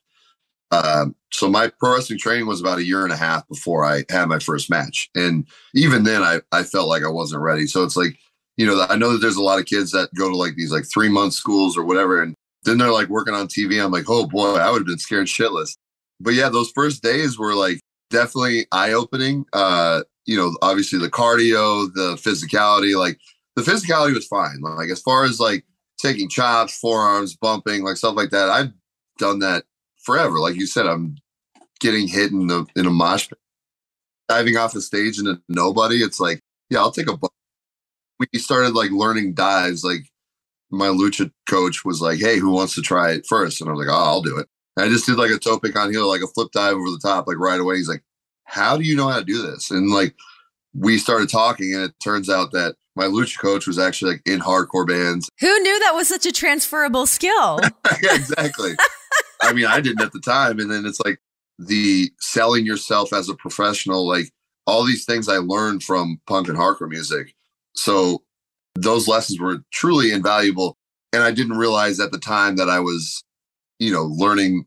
Um, 0.70 1.14
so 1.33 1.48
my 1.48 1.70
pro 1.78 1.94
wrestling 1.94 2.18
training 2.18 2.46
was 2.46 2.61
about 2.61 2.78
a 2.78 2.85
year 2.85 3.04
and 3.04 3.12
a 3.12 3.16
half 3.16 3.46
before 3.48 3.85
I 3.85 4.04
had 4.11 4.28
my 4.28 4.38
first 4.38 4.70
match, 4.70 5.11
and 5.14 5.46
even 5.74 6.04
then, 6.04 6.22
I 6.22 6.40
I 6.52 6.62
felt 6.62 6.88
like 6.88 7.04
I 7.04 7.09
wasn't 7.09 7.42
ready. 7.42 7.66
So 7.66 7.85
it's 7.85 7.96
like, 7.96 8.18
you 8.57 8.66
know, 8.66 8.87
I 8.88 8.96
know 8.96 9.12
that 9.12 9.18
there's 9.18 9.37
a 9.37 9.42
lot 9.42 9.59
of 9.59 9.66
kids 9.66 9.92
that 9.92 10.12
go 10.14 10.28
to 10.28 10.37
like 10.37 10.57
these 10.57 10.72
like 10.72 10.85
three 10.92 11.09
month 11.09 11.35
schools 11.35 11.76
or 11.76 11.85
whatever, 11.85 12.22
and 12.22 12.35
then 12.64 12.78
they're 12.78 12.92
like 12.92 13.09
working 13.09 13.35
on 13.35 13.48
TV. 13.48 13.83
I'm 13.83 13.92
like, 13.92 14.09
oh 14.09 14.26
boy, 14.26 14.57
I 14.57 14.70
would 14.70 14.81
have 14.81 14.87
been 14.87 14.98
scared 14.98 15.26
shitless. 15.26 15.76
But 16.20 16.35
yeah, 16.35 16.48
those 16.48 16.70
first 16.74 17.02
days 17.02 17.38
were 17.38 17.54
like 17.54 17.81
definitely 18.11 18.66
eye 18.72 18.92
opening. 18.92 19.44
Uh, 19.52 20.02
you 20.26 20.37
know, 20.37 20.57
obviously 20.62 20.98
the 20.98 21.11
cardio, 21.11 21.92
the 21.94 22.16
physicality, 22.16 22.98
like 22.98 23.18
the 23.57 23.62
physicality 23.62 24.14
was 24.14 24.26
fine. 24.26 24.61
Like 24.61 24.90
as 24.90 25.00
far 25.00 25.24
as 25.24 25.40
like 25.40 25.64
taking 25.98 26.28
chops, 26.28 26.78
forearms, 26.78 27.37
bumping, 27.37 27.85
like 27.85 27.96
stuff 27.96 28.16
like 28.16 28.31
that, 28.31 28.50
I've 28.50 28.72
done 29.18 29.38
that 29.40 29.64
forever. 30.09 30.38
Like 30.38 30.57
you 30.57 30.66
said, 30.66 30.87
I'm 30.87 31.16
getting 31.81 32.09
hit 32.09 32.33
in 32.33 32.47
the 32.47 32.66
in 32.75 32.87
a 32.87 32.90
mosh 32.90 33.29
pit, 33.29 33.38
diving 34.27 34.57
off 34.57 34.73
the 34.73 34.81
stage 34.81 35.18
into 35.18 35.38
nobody. 35.51 35.97
It's 35.97 36.18
like, 36.18 36.40
yeah, 36.71 36.79
I'll 36.79 36.90
take 36.90 37.11
a. 37.11 37.16
Bump. 37.16 37.33
We 38.18 38.38
started 38.38 38.75
like 38.75 38.90
learning 38.90 39.35
dives. 39.35 39.85
Like 39.85 40.09
my 40.71 40.87
lucha 40.87 41.31
coach 41.49 41.85
was 41.85 42.01
like, 42.01 42.18
"Hey, 42.18 42.38
who 42.38 42.51
wants 42.51 42.75
to 42.77 42.81
try 42.83 43.12
it 43.12 43.27
first? 43.29 43.61
And 43.61 43.68
I 43.68 43.75
was 43.75 43.87
like, 43.87 43.94
"Oh, 43.94 44.03
I'll 44.03 44.23
do 44.23 44.38
it." 44.38 44.49
And 44.77 44.87
I 44.87 44.88
just 44.88 45.07
did 45.07 45.18
like 45.18 45.31
a 45.31 45.38
tope 45.38 45.62
con 45.73 45.92
hilo, 45.92 46.09
like 46.09 46.23
a 46.23 46.27
flip 46.29 46.49
dive 46.53 46.75
over 46.75 46.90
the 46.90 47.01
top, 47.03 47.29
like 47.29 47.38
right 47.38 47.61
away. 47.61 47.77
He's 47.77 47.88
like, 47.88 48.03
"How 48.44 48.79
do 48.79 48.85
you 48.85 48.97
know 48.97 49.09
how 49.09 49.18
to 49.18 49.25
do 49.25 49.42
this?" 49.42 49.71
And 49.71 49.90
like 49.90 50.14
we 50.75 50.97
started 50.97 51.29
talking, 51.29 51.75
and 51.75 51.85
it 51.85 51.92
turns 52.03 52.31
out 52.31 52.53
that 52.53 52.77
my 52.97 53.05
lucha 53.05 53.38
coach 53.38 53.66
was 53.66 53.79
actually 53.79 54.12
like 54.12 54.23
in 54.27 54.40
hardcore 54.40 54.88
bands. 54.88 55.29
Who 55.40 55.59
knew 55.61 55.79
that 55.81 55.92
was 55.94 56.09
such 56.09 56.27
a 56.27 56.33
transferable 56.33 57.07
skill? 57.07 57.61
yeah, 58.03 58.14
exactly. 58.14 58.73
I 59.42 59.53
mean, 59.53 59.66
I 59.66 59.81
didn't 59.81 60.03
at 60.03 60.12
the 60.12 60.20
time. 60.20 60.59
And 60.59 60.70
then 60.70 60.85
it's 60.85 61.01
like 61.05 61.20
the 61.59 62.11
selling 62.20 62.66
yourself 62.66 63.12
as 63.12 63.29
a 63.29 63.35
professional, 63.35 64.07
like 64.07 64.31
all 64.66 64.85
these 64.85 65.05
things 65.05 65.29
I 65.29 65.38
learned 65.38 65.83
from 65.83 66.20
punk 66.27 66.48
and 66.48 66.59
hardcore 66.59 66.88
music. 66.88 67.35
So 67.74 68.22
those 68.74 69.09
lessons 69.09 69.40
were 69.40 69.62
truly 69.72 70.12
invaluable. 70.12 70.77
And 71.12 71.22
I 71.22 71.31
didn't 71.31 71.57
realize 71.57 72.01
at 72.01 72.12
the 72.12 72.18
time 72.18 72.57
that 72.57 72.68
I 72.68 72.81
was, 72.81 73.24
you 73.79 73.92
know, 73.92 74.05
learning 74.05 74.66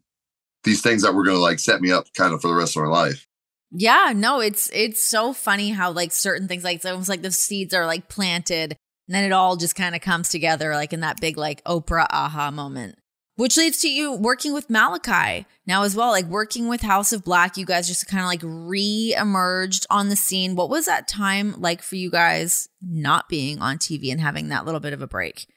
these 0.64 0.82
things 0.82 1.04
that 1.04 1.14
were 1.14 1.24
going 1.24 1.38
to 1.38 1.42
like 1.42 1.60
set 1.60 1.82
me 1.82 1.92
up 1.92 2.08
kind 2.14 2.34
of 2.34 2.42
for 2.42 2.48
the 2.48 2.54
rest 2.54 2.76
of 2.76 2.84
my 2.84 2.90
life. 2.90 3.28
Yeah, 3.74 4.12
no, 4.14 4.42
it's 4.42 4.70
it's 4.74 5.02
so 5.02 5.32
funny 5.32 5.70
how 5.70 5.92
like 5.92 6.12
certain 6.12 6.48
things 6.48 6.64
like 6.64 6.78
it's 6.78 6.86
almost 6.86 7.08
like 7.08 7.22
the 7.22 7.32
seeds 7.32 7.74
are 7.74 7.86
like 7.86 8.10
planted 8.10 8.76
and 9.08 9.16
then 9.16 9.24
it 9.24 9.32
all 9.32 9.56
just 9.56 9.76
kind 9.76 9.96
of 9.96 10.02
comes 10.02 10.30
together 10.30 10.74
like 10.74 10.94
in 10.94 11.02
that 11.02 11.20
big 11.20 11.38
like 11.38 11.64
Oprah 11.64 12.08
aha 12.10 12.52
moment. 12.52 12.98
Which 13.42 13.58
leads 13.58 13.80
to 13.80 13.90
you 13.90 14.14
working 14.14 14.54
with 14.54 14.70
Malachi 14.70 15.48
now 15.66 15.82
as 15.82 15.96
well, 15.96 16.12
like 16.12 16.26
working 16.26 16.68
with 16.68 16.82
House 16.82 17.12
of 17.12 17.24
Black. 17.24 17.58
You 17.58 17.66
guys 17.66 17.88
just 17.88 18.06
kind 18.06 18.22
of 18.22 18.28
like 18.28 18.42
re 18.44 19.16
emerged 19.20 19.88
on 19.90 20.10
the 20.10 20.16
scene. 20.16 20.56
What 20.56 20.70
was 20.70 20.86
that 20.86 21.08
time 21.08 21.60
like 21.60 21.82
for 21.82 21.96
you 21.96 22.12
guys 22.12 22.70
not 22.84 23.30
being 23.30 23.58
on 23.58 23.80
TV 23.80 24.12
and 24.12 24.22
having 24.22 24.50
that 24.50 24.66
little 24.66 24.80
bit 24.80 24.94
of 24.94 25.02
a 25.02 25.08
break? 25.08 25.48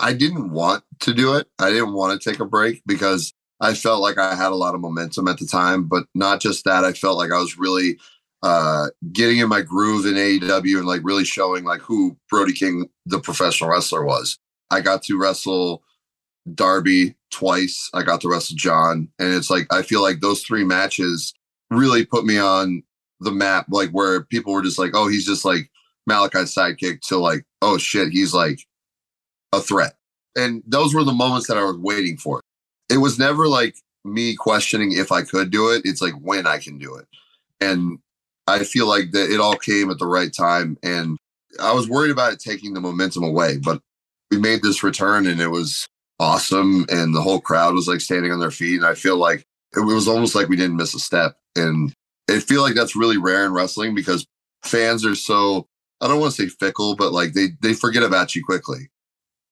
I 0.00 0.14
didn't 0.14 0.50
want 0.50 0.82
to 0.98 1.14
do 1.14 1.36
it. 1.36 1.46
I 1.60 1.70
didn't 1.70 1.92
want 1.92 2.20
to 2.20 2.28
take 2.28 2.40
a 2.40 2.44
break 2.44 2.82
because 2.84 3.32
I 3.60 3.74
felt 3.74 4.02
like 4.02 4.18
I 4.18 4.34
had 4.34 4.50
a 4.50 4.56
lot 4.56 4.74
of 4.74 4.80
momentum 4.80 5.28
at 5.28 5.38
the 5.38 5.46
time, 5.46 5.84
but 5.84 6.06
not 6.16 6.40
just 6.40 6.64
that. 6.64 6.84
I 6.84 6.92
felt 6.92 7.18
like 7.18 7.30
I 7.30 7.38
was 7.38 7.56
really 7.56 8.00
uh, 8.42 8.88
getting 9.12 9.38
in 9.38 9.48
my 9.48 9.60
groove 9.60 10.06
in 10.06 10.14
AEW 10.14 10.78
and 10.78 10.88
like 10.88 11.02
really 11.04 11.24
showing 11.24 11.62
like 11.62 11.82
who 11.82 12.16
Brody 12.28 12.52
King, 12.52 12.88
the 13.06 13.20
professional 13.20 13.70
wrestler, 13.70 14.04
was. 14.04 14.40
I 14.72 14.80
got 14.80 15.04
to 15.04 15.16
wrestle 15.16 15.84
Darby 16.52 17.14
twice. 17.30 17.90
I 17.94 18.02
got 18.02 18.20
to 18.22 18.28
wrestle 18.28 18.56
John, 18.56 19.08
and 19.18 19.34
it's 19.34 19.50
like 19.50 19.66
I 19.72 19.82
feel 19.82 20.02
like 20.02 20.20
those 20.20 20.42
three 20.42 20.64
matches 20.64 21.32
really 21.70 22.04
put 22.04 22.24
me 22.24 22.38
on 22.38 22.82
the 23.20 23.32
map, 23.32 23.66
like 23.70 23.90
where 23.90 24.22
people 24.24 24.52
were 24.52 24.62
just 24.62 24.78
like, 24.78 24.92
"Oh, 24.94 25.08
he's 25.08 25.26
just 25.26 25.44
like 25.44 25.70
Malachi's 26.06 26.54
sidekick," 26.54 27.00
to 27.02 27.18
like, 27.18 27.44
"Oh 27.62 27.78
shit, 27.78 28.10
he's 28.10 28.34
like 28.34 28.60
a 29.52 29.60
threat." 29.60 29.94
And 30.36 30.62
those 30.66 30.94
were 30.94 31.04
the 31.04 31.12
moments 31.12 31.48
that 31.48 31.58
I 31.58 31.64
was 31.64 31.76
waiting 31.78 32.16
for 32.16 32.40
it 32.88 32.98
was 32.98 33.18
never 33.18 33.48
like 33.48 33.76
me 34.04 34.34
questioning 34.34 34.92
if 34.92 35.12
I 35.12 35.22
could 35.22 35.50
do 35.50 35.70
it. 35.70 35.82
It's 35.84 36.00
like 36.00 36.14
when 36.14 36.46
I 36.46 36.58
can 36.58 36.78
do 36.78 36.96
it. 36.96 37.06
And 37.60 37.98
I 38.46 38.64
feel 38.64 38.86
like 38.88 39.10
that 39.12 39.30
it 39.30 39.40
all 39.40 39.56
came 39.56 39.90
at 39.90 39.98
the 39.98 40.06
right 40.06 40.32
time. 40.32 40.78
And 40.82 41.18
I 41.60 41.72
was 41.72 41.88
worried 41.88 42.10
about 42.10 42.32
it 42.32 42.40
taking 42.40 42.72
the 42.72 42.80
momentum 42.80 43.24
away, 43.24 43.58
but 43.58 43.80
we 44.30 44.38
made 44.38 44.62
this 44.62 44.82
return 44.82 45.26
and 45.26 45.40
it 45.40 45.48
was 45.48 45.86
awesome. 46.18 46.86
And 46.88 47.14
the 47.14 47.22
whole 47.22 47.40
crowd 47.40 47.74
was 47.74 47.88
like 47.88 48.00
standing 48.00 48.32
on 48.32 48.40
their 48.40 48.50
feet. 48.50 48.76
And 48.76 48.86
I 48.86 48.94
feel 48.94 49.16
like 49.16 49.46
it 49.76 49.80
was 49.80 50.08
almost 50.08 50.34
like 50.34 50.48
we 50.48 50.56
didn't 50.56 50.76
miss 50.76 50.94
a 50.94 50.98
step. 50.98 51.36
And 51.56 51.92
I 52.30 52.40
feel 52.40 52.62
like 52.62 52.74
that's 52.74 52.96
really 52.96 53.18
rare 53.18 53.44
in 53.44 53.52
wrestling 53.52 53.94
because 53.94 54.26
fans 54.64 55.04
are 55.04 55.14
so, 55.14 55.66
I 56.00 56.08
don't 56.08 56.20
want 56.20 56.34
to 56.34 56.42
say 56.42 56.48
fickle, 56.48 56.96
but 56.96 57.12
like 57.12 57.32
they, 57.32 57.48
they 57.62 57.74
forget 57.74 58.02
about 58.02 58.34
you 58.34 58.44
quickly. 58.44 58.90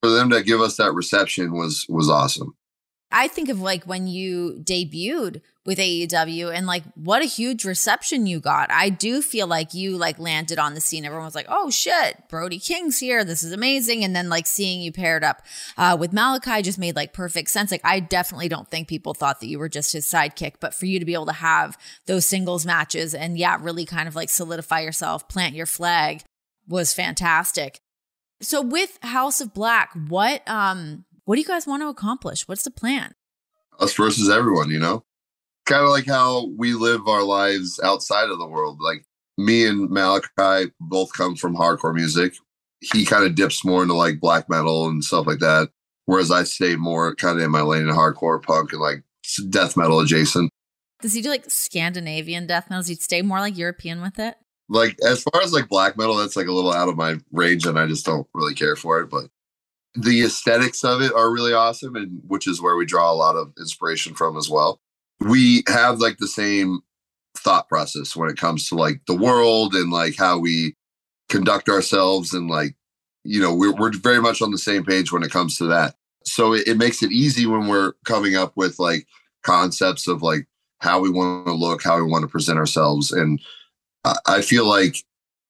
For 0.02 0.11
them 0.11 0.31
to 0.31 0.42
give 0.42 0.61
us 0.61 0.76
that 0.76 0.92
reception 0.92 1.52
was, 1.52 1.87
was 1.88 2.11
awesome. 2.11 2.55
I 3.12 3.29
think 3.29 3.49
of 3.49 3.61
like 3.61 3.85
when 3.85 4.09
you 4.09 4.59
debuted 4.62 5.40
with 5.64 5.79
AEW 5.79 6.55
and 6.55 6.66
like 6.66 6.83
what 6.95 7.23
a 7.23 7.27
huge 7.27 7.64
reception 7.64 8.27
you 8.27 8.40
got. 8.40 8.71
I 8.71 8.88
do 8.88 9.23
feel 9.23 9.47
like 9.47 9.75
you 9.75 9.97
like 9.97 10.19
landed 10.19 10.59
on 10.59 10.75
the 10.75 10.81
scene. 10.81 11.05
Everyone 11.05 11.25
was 11.25 11.35
like, 11.35 11.47
"Oh 11.49 11.71
shit, 11.71 12.29
Brody 12.29 12.59
King's 12.59 12.99
here. 12.99 13.25
This 13.25 13.42
is 13.42 13.53
amazing." 13.53 14.05
And 14.05 14.14
then 14.14 14.29
like 14.29 14.47
seeing 14.47 14.81
you 14.81 14.92
paired 14.92 15.25
up 15.25 15.42
uh, 15.77 15.97
with 15.99 16.12
Malachi 16.12 16.62
just 16.62 16.79
made 16.79 16.97
like 16.97 17.12
perfect 17.12 17.51
sense. 17.51 17.71
Like 17.71 17.81
I 17.85 18.01
definitely 18.01 18.49
don't 18.49 18.69
think 18.69 18.88
people 18.88 19.14
thought 19.14 19.40
that 19.40 19.49
you 19.49 19.59
were 19.59 19.69
just 19.69 19.92
his 19.92 20.07
sidekick, 20.07 20.55
but 20.61 20.75
for 20.75 20.87
you 20.87 20.99
to 20.99 21.05
be 21.05 21.14
able 21.14 21.27
to 21.27 21.33
have 21.33 21.79
those 22.07 22.27
singles 22.27 22.66
matches 22.66 23.14
and 23.14 23.38
yeah, 23.38 23.59
really 23.61 23.85
kind 23.85 24.09
of 24.09 24.16
like 24.16 24.31
solidify 24.31 24.81
yourself, 24.81 25.29
plant 25.29 25.55
your 25.55 25.66
flag 25.66 26.23
was 26.69 26.92
fantastic. 26.92 27.81
So 28.42 28.61
with 28.61 28.99
House 29.03 29.40
of 29.40 29.55
Black, 29.55 29.90
what 30.09 30.47
um 30.49 31.06
what 31.27 31.35
do 31.35 31.41
you 31.41 31.47
guys 31.47 31.67
want 31.67 31.83
to 31.83 31.89
accomplish? 31.89 32.49
What's 32.49 32.62
the 32.62 32.71
plan? 32.71 33.15
Us 33.79 33.93
versus 33.93 34.31
everyone, 34.31 34.71
you 34.71 34.79
know? 34.79 35.05
Kind 35.67 35.83
of 35.83 35.91
like 35.91 36.07
how 36.07 36.47
we 36.57 36.73
live 36.73 37.07
our 37.07 37.25
lives 37.25 37.79
outside 37.83 38.31
of 38.31 38.39
the 38.39 38.47
world. 38.47 38.79
Like 38.81 39.05
me 39.37 39.67
and 39.67 39.91
Malachi 39.91 40.73
both 40.81 41.12
come 41.12 41.35
from 41.35 41.57
hardcore 41.57 41.95
music. 41.95 42.35
He 42.81 43.05
kind 43.05 43.25
of 43.25 43.35
dips 43.35 43.65
more 43.65 43.83
into 43.83 43.95
like 43.95 44.21
black 44.21 44.49
metal 44.49 44.89
and 44.89 45.03
stuff 45.03 45.27
like 45.27 45.41
that. 45.41 45.69
Whereas 46.05 46.31
I 46.31 46.45
stay 46.45 46.77
more 46.77 47.17
kind 47.17 47.37
of 47.39 47.45
in 47.45 47.51
my 47.51 47.62
lane 47.62 47.83
in 47.83 47.89
hardcore 47.89 48.41
punk 48.41 48.73
and 48.73 48.81
like 48.81 49.03
death 49.51 49.77
metal 49.77 49.99
adjacent. 49.99 50.51
Does 51.03 51.12
he 51.12 51.23
do 51.23 51.29
like 51.29 51.51
Scandinavian 51.51 52.47
death 52.47 52.71
metal? 52.71 52.81
Does 52.81 52.89
he 52.89 52.95
stay 52.95 53.23
more 53.23 53.41
like 53.41 53.59
European 53.59 54.01
with 54.01 54.21
it? 54.21 54.37
Like 54.69 54.97
as 55.05 55.25
far 55.25 55.43
as 55.43 55.53
like 55.53 55.69
black 55.69 55.99
metal, 55.99 56.15
that's 56.15 56.37
like 56.37 56.47
a 56.47 56.53
little 56.53 56.73
out 56.73 56.89
of 56.89 56.97
my 56.97 57.17
range 57.33 57.67
and 57.67 57.79
I 57.79 57.87
just 57.89 58.07
don't 58.07 58.29
really 58.33 58.55
care 58.55 58.77
for 58.77 59.01
it. 59.01 59.11
But 59.11 59.25
the 59.96 60.22
aesthetics 60.22 60.85
of 60.85 61.00
it 61.00 61.12
are 61.14 61.32
really 61.32 61.52
awesome 61.52 61.96
and 61.96 62.20
which 62.26 62.46
is 62.46 62.61
where 62.61 62.76
we 62.76 62.85
draw 62.87 63.11
a 63.11 63.14
lot 63.14 63.37
of 63.37 63.52
inspiration 63.59 64.14
from 64.14 64.37
as 64.37 64.48
well. 64.48 64.80
We 65.20 65.64
have 65.68 65.98
like 65.98 66.18
the 66.18 66.28
same 66.28 66.80
thought 67.37 67.68
process 67.68 68.14
when 68.14 68.30
it 68.30 68.37
comes 68.37 68.68
to 68.68 68.74
like 68.74 69.00
the 69.06 69.14
world 69.14 69.74
and 69.74 69.90
like 69.90 70.16
how 70.16 70.38
we 70.38 70.74
conduct 71.28 71.68
ourselves 71.68 72.32
and 72.32 72.48
like 72.48 72.76
you 73.24 73.40
know 73.40 73.54
we're, 73.54 73.74
we're 73.74 73.92
very 73.92 74.20
much 74.20 74.40
on 74.40 74.52
the 74.52 74.59
same 74.59 74.85
page 74.85 75.12
when 75.12 75.22
it 75.22 75.30
comes 75.30 75.56
to 75.59 75.64
that. 75.64 75.94
So 76.24 76.52
it, 76.54 76.66
it 76.66 76.76
makes 76.76 77.02
it 77.02 77.12
easy 77.12 77.46
when 77.46 77.68
we're 77.68 77.92
coming 78.04 78.37
up 78.37 78.52
with 78.56 78.78
like 78.78 79.06
concepts 79.42 80.09
of 80.09 80.22
like 80.22 80.46
how 80.80 81.00
we 81.00 81.11
want 81.11 81.46
to 81.46 81.54
look 81.54 81.82
how 81.82 81.96
we 81.96 82.11
want 82.11 82.22
to 82.22 82.28
present 82.28 82.59
ourselves 82.59 83.12
and 83.12 83.40
I, 84.04 84.16
I 84.26 84.40
feel 84.42 84.66
like 84.66 84.96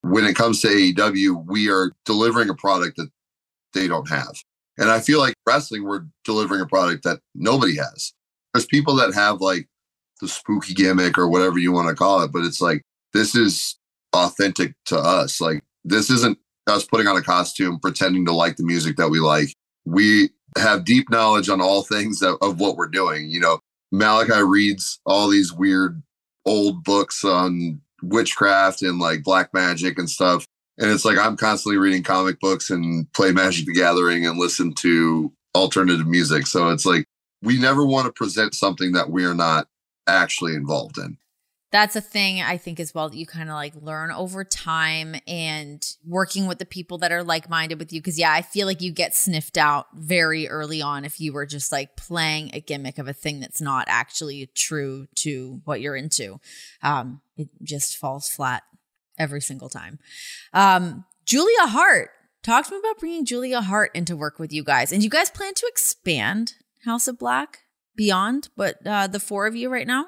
when 0.02 0.24
it 0.24 0.36
comes 0.36 0.60
to 0.60 0.68
AEW, 0.68 1.46
we 1.46 1.68
are 1.68 1.92
delivering 2.04 2.48
a 2.48 2.54
product 2.54 2.96
that 2.96 3.10
they 3.76 3.88
don't 3.88 4.08
have. 4.08 4.42
And 4.78 4.90
I 4.90 5.00
feel 5.00 5.20
like 5.20 5.34
wrestling, 5.46 5.84
we're 5.84 6.04
delivering 6.24 6.60
a 6.60 6.66
product 6.66 7.04
that 7.04 7.20
nobody 7.34 7.76
has. 7.76 8.12
There's 8.52 8.66
people 8.66 8.94
that 8.96 9.14
have 9.14 9.40
like 9.40 9.68
the 10.20 10.28
spooky 10.28 10.74
gimmick 10.74 11.18
or 11.18 11.28
whatever 11.28 11.58
you 11.58 11.72
want 11.72 11.88
to 11.88 11.94
call 11.94 12.22
it, 12.22 12.32
but 12.32 12.44
it's 12.44 12.60
like, 12.60 12.82
this 13.12 13.34
is 13.34 13.78
authentic 14.14 14.74
to 14.86 14.98
us. 14.98 15.40
Like, 15.40 15.62
this 15.84 16.10
isn't 16.10 16.38
us 16.66 16.84
putting 16.84 17.06
on 17.06 17.16
a 17.16 17.22
costume, 17.22 17.78
pretending 17.78 18.24
to 18.26 18.32
like 18.32 18.56
the 18.56 18.64
music 18.64 18.96
that 18.96 19.08
we 19.08 19.20
like. 19.20 19.54
We 19.84 20.30
have 20.58 20.84
deep 20.84 21.10
knowledge 21.10 21.48
on 21.48 21.60
all 21.60 21.82
things 21.82 22.18
that, 22.20 22.36
of 22.42 22.60
what 22.60 22.76
we're 22.76 22.88
doing. 22.88 23.30
You 23.30 23.40
know, 23.40 23.60
Malachi 23.92 24.42
reads 24.42 25.00
all 25.06 25.28
these 25.28 25.52
weird 25.52 26.02
old 26.44 26.82
books 26.84 27.24
on 27.24 27.80
witchcraft 28.02 28.82
and 28.82 28.98
like 28.98 29.22
black 29.22 29.52
magic 29.54 29.98
and 29.98 30.08
stuff 30.08 30.46
And 30.78 30.90
it's 30.90 31.04
like 31.04 31.18
I'm 31.18 31.36
constantly 31.36 31.78
reading 31.78 32.02
comic 32.02 32.40
books 32.40 32.70
and 32.70 33.10
play 33.12 33.32
Magic 33.32 33.66
the 33.66 33.72
Gathering 33.72 34.26
and 34.26 34.38
listen 34.38 34.72
to 34.74 35.32
alternative 35.54 36.06
music. 36.06 36.46
So 36.46 36.70
it's 36.70 36.86
like 36.86 37.06
we 37.42 37.58
never 37.58 37.84
want 37.84 38.06
to 38.06 38.12
present 38.12 38.54
something 38.54 38.92
that 38.92 39.10
we 39.10 39.24
are 39.24 39.34
not 39.34 39.68
actually 40.06 40.54
involved 40.54 40.98
in 40.98 41.18
that's 41.76 41.96
a 41.96 42.00
thing 42.00 42.40
I 42.40 42.56
think 42.56 42.78
as 42.78 42.94
well 42.94 43.10
that 43.10 43.16
you 43.16 43.26
kind 43.26 43.50
of 43.50 43.54
like 43.54 43.74
learn 43.76 44.10
over 44.10 44.44
time 44.44 45.16
and 45.26 45.84
working 46.06 46.46
with 46.46 46.58
the 46.58 46.64
people 46.64 46.96
that 46.98 47.12
are 47.12 47.24
like 47.24 47.50
minded 47.50 47.78
with 47.78 47.92
you. 47.92 48.00
Cause 48.00 48.18
yeah, 48.18 48.32
I 48.32 48.42
feel 48.42 48.66
like 48.66 48.80
you 48.80 48.92
get 48.92 49.14
sniffed 49.14 49.58
out 49.58 49.86
very 49.94 50.48
early 50.48 50.80
on 50.80 51.04
if 51.04 51.20
you 51.20 51.32
were 51.32 51.44
just 51.44 51.72
like 51.72 51.96
playing 51.96 52.50
a 52.54 52.60
gimmick 52.60 52.98
of 52.98 53.08
a 53.08 53.12
thing 53.12 53.40
that's 53.40 53.60
not 53.60 53.86
actually 53.88 54.48
true 54.54 55.06
to 55.16 55.60
what 55.64 55.80
you're 55.80 55.96
into. 55.96 56.40
Um, 56.82 57.20
it 57.36 57.48
just 57.62 57.96
falls 57.96 58.28
flat 58.28 58.62
every 59.18 59.40
single 59.40 59.68
time. 59.68 59.98
Um, 60.52 61.04
Julia 61.24 61.66
Hart, 61.66 62.10
talk 62.42 62.66
to 62.66 62.72
me 62.72 62.78
about 62.78 62.98
bringing 62.98 63.24
Julia 63.24 63.60
Hart 63.60 63.90
into 63.94 64.16
work 64.16 64.38
with 64.38 64.52
you 64.52 64.62
guys. 64.62 64.92
And 64.92 65.02
you 65.02 65.10
guys 65.10 65.30
plan 65.30 65.54
to 65.54 65.66
expand 65.66 66.54
House 66.84 67.08
of 67.08 67.18
Black 67.18 67.60
beyond 67.96 68.48
but 68.56 68.76
uh, 68.86 69.06
the 69.06 69.18
four 69.18 69.46
of 69.46 69.56
you 69.56 69.70
right 69.70 69.86
now? 69.86 70.06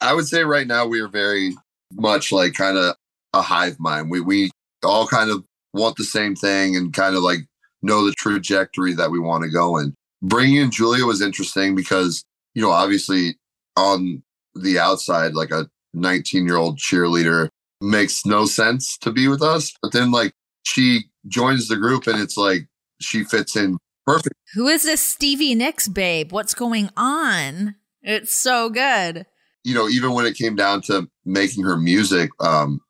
I 0.00 0.14
would 0.14 0.26
say 0.26 0.42
right 0.42 0.66
now 0.66 0.86
we 0.86 1.00
are 1.00 1.08
very 1.08 1.54
much 1.92 2.32
like 2.32 2.54
kind 2.54 2.76
of 2.76 2.96
a 3.32 3.42
hive 3.42 3.78
mind. 3.78 4.10
We 4.10 4.20
we 4.20 4.50
all 4.82 5.06
kind 5.06 5.30
of 5.30 5.44
want 5.72 5.96
the 5.96 6.04
same 6.04 6.34
thing 6.34 6.76
and 6.76 6.92
kind 6.92 7.14
of 7.14 7.22
like 7.22 7.40
know 7.82 8.04
the 8.04 8.14
trajectory 8.14 8.94
that 8.94 9.10
we 9.10 9.18
want 9.18 9.44
to 9.44 9.50
go 9.50 9.78
in. 9.78 9.94
Bringing 10.22 10.56
in 10.56 10.70
Julia 10.70 11.04
was 11.04 11.20
interesting 11.20 11.74
because 11.74 12.24
you 12.54 12.62
know 12.62 12.70
obviously 12.70 13.36
on 13.76 14.22
the 14.54 14.78
outside 14.78 15.34
like 15.34 15.50
a 15.50 15.68
19 15.94 16.46
year 16.46 16.56
old 16.56 16.78
cheerleader 16.78 17.48
makes 17.80 18.24
no 18.24 18.46
sense 18.46 18.96
to 18.98 19.10
be 19.10 19.28
with 19.28 19.42
us, 19.42 19.72
but 19.82 19.92
then 19.92 20.10
like 20.10 20.32
she 20.64 21.04
joins 21.26 21.68
the 21.68 21.76
group 21.76 22.06
and 22.06 22.20
it's 22.20 22.36
like 22.36 22.68
she 23.00 23.24
fits 23.24 23.56
in 23.56 23.78
perfect. 24.06 24.34
Who 24.54 24.68
is 24.68 24.84
this 24.84 25.00
Stevie 25.00 25.54
Nicks 25.54 25.88
babe? 25.88 26.32
What's 26.32 26.54
going 26.54 26.90
on? 26.96 27.74
It's 28.02 28.32
so 28.32 28.70
good 28.70 29.26
you 29.64 29.74
know, 29.74 29.88
even 29.88 30.12
when 30.12 30.26
it 30.26 30.36
came 30.36 30.54
down 30.54 30.82
to 30.82 31.08
making 31.24 31.64
her 31.64 31.76
music, 31.76 32.30
um, 32.38 32.80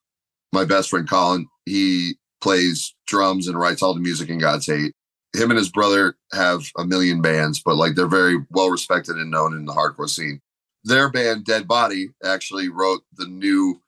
my 0.53 0.65
best 0.65 0.91
friend 0.91 1.09
Colin, 1.09 1.47
he 1.65 2.17
plays 2.41 2.95
drums 3.07 3.49
and 3.49 3.59
writes 3.59 3.81
all 3.81 3.95
the 3.95 4.01
music 4.01 4.29
in 4.29 4.39
God's 4.39 4.67
Hate. 4.67 4.93
Him 5.35 5.51
and 5.51 5.59
his 5.59 5.71
brother 5.71 6.17
have 6.33 6.63
a 6.77 6.85
million 6.85 7.23
bands, 7.23 7.63
but 7.65 7.77
like 7.77 7.95
they're 7.95 8.07
very 8.07 8.37
well 8.51 8.71
respected 8.71 9.17
and 9.17 9.31
known 9.31 9.55
in 9.55 9.65
the 9.65 9.73
hardcore 9.73 10.11
scene. 10.11 10.41
Their 10.85 11.11
band, 11.11 11.45
Dead 11.45 11.67
Body, 11.67 12.11
actually 12.23 12.69
wrote 12.69 13.03
the 13.17 13.27
new 13.27 13.81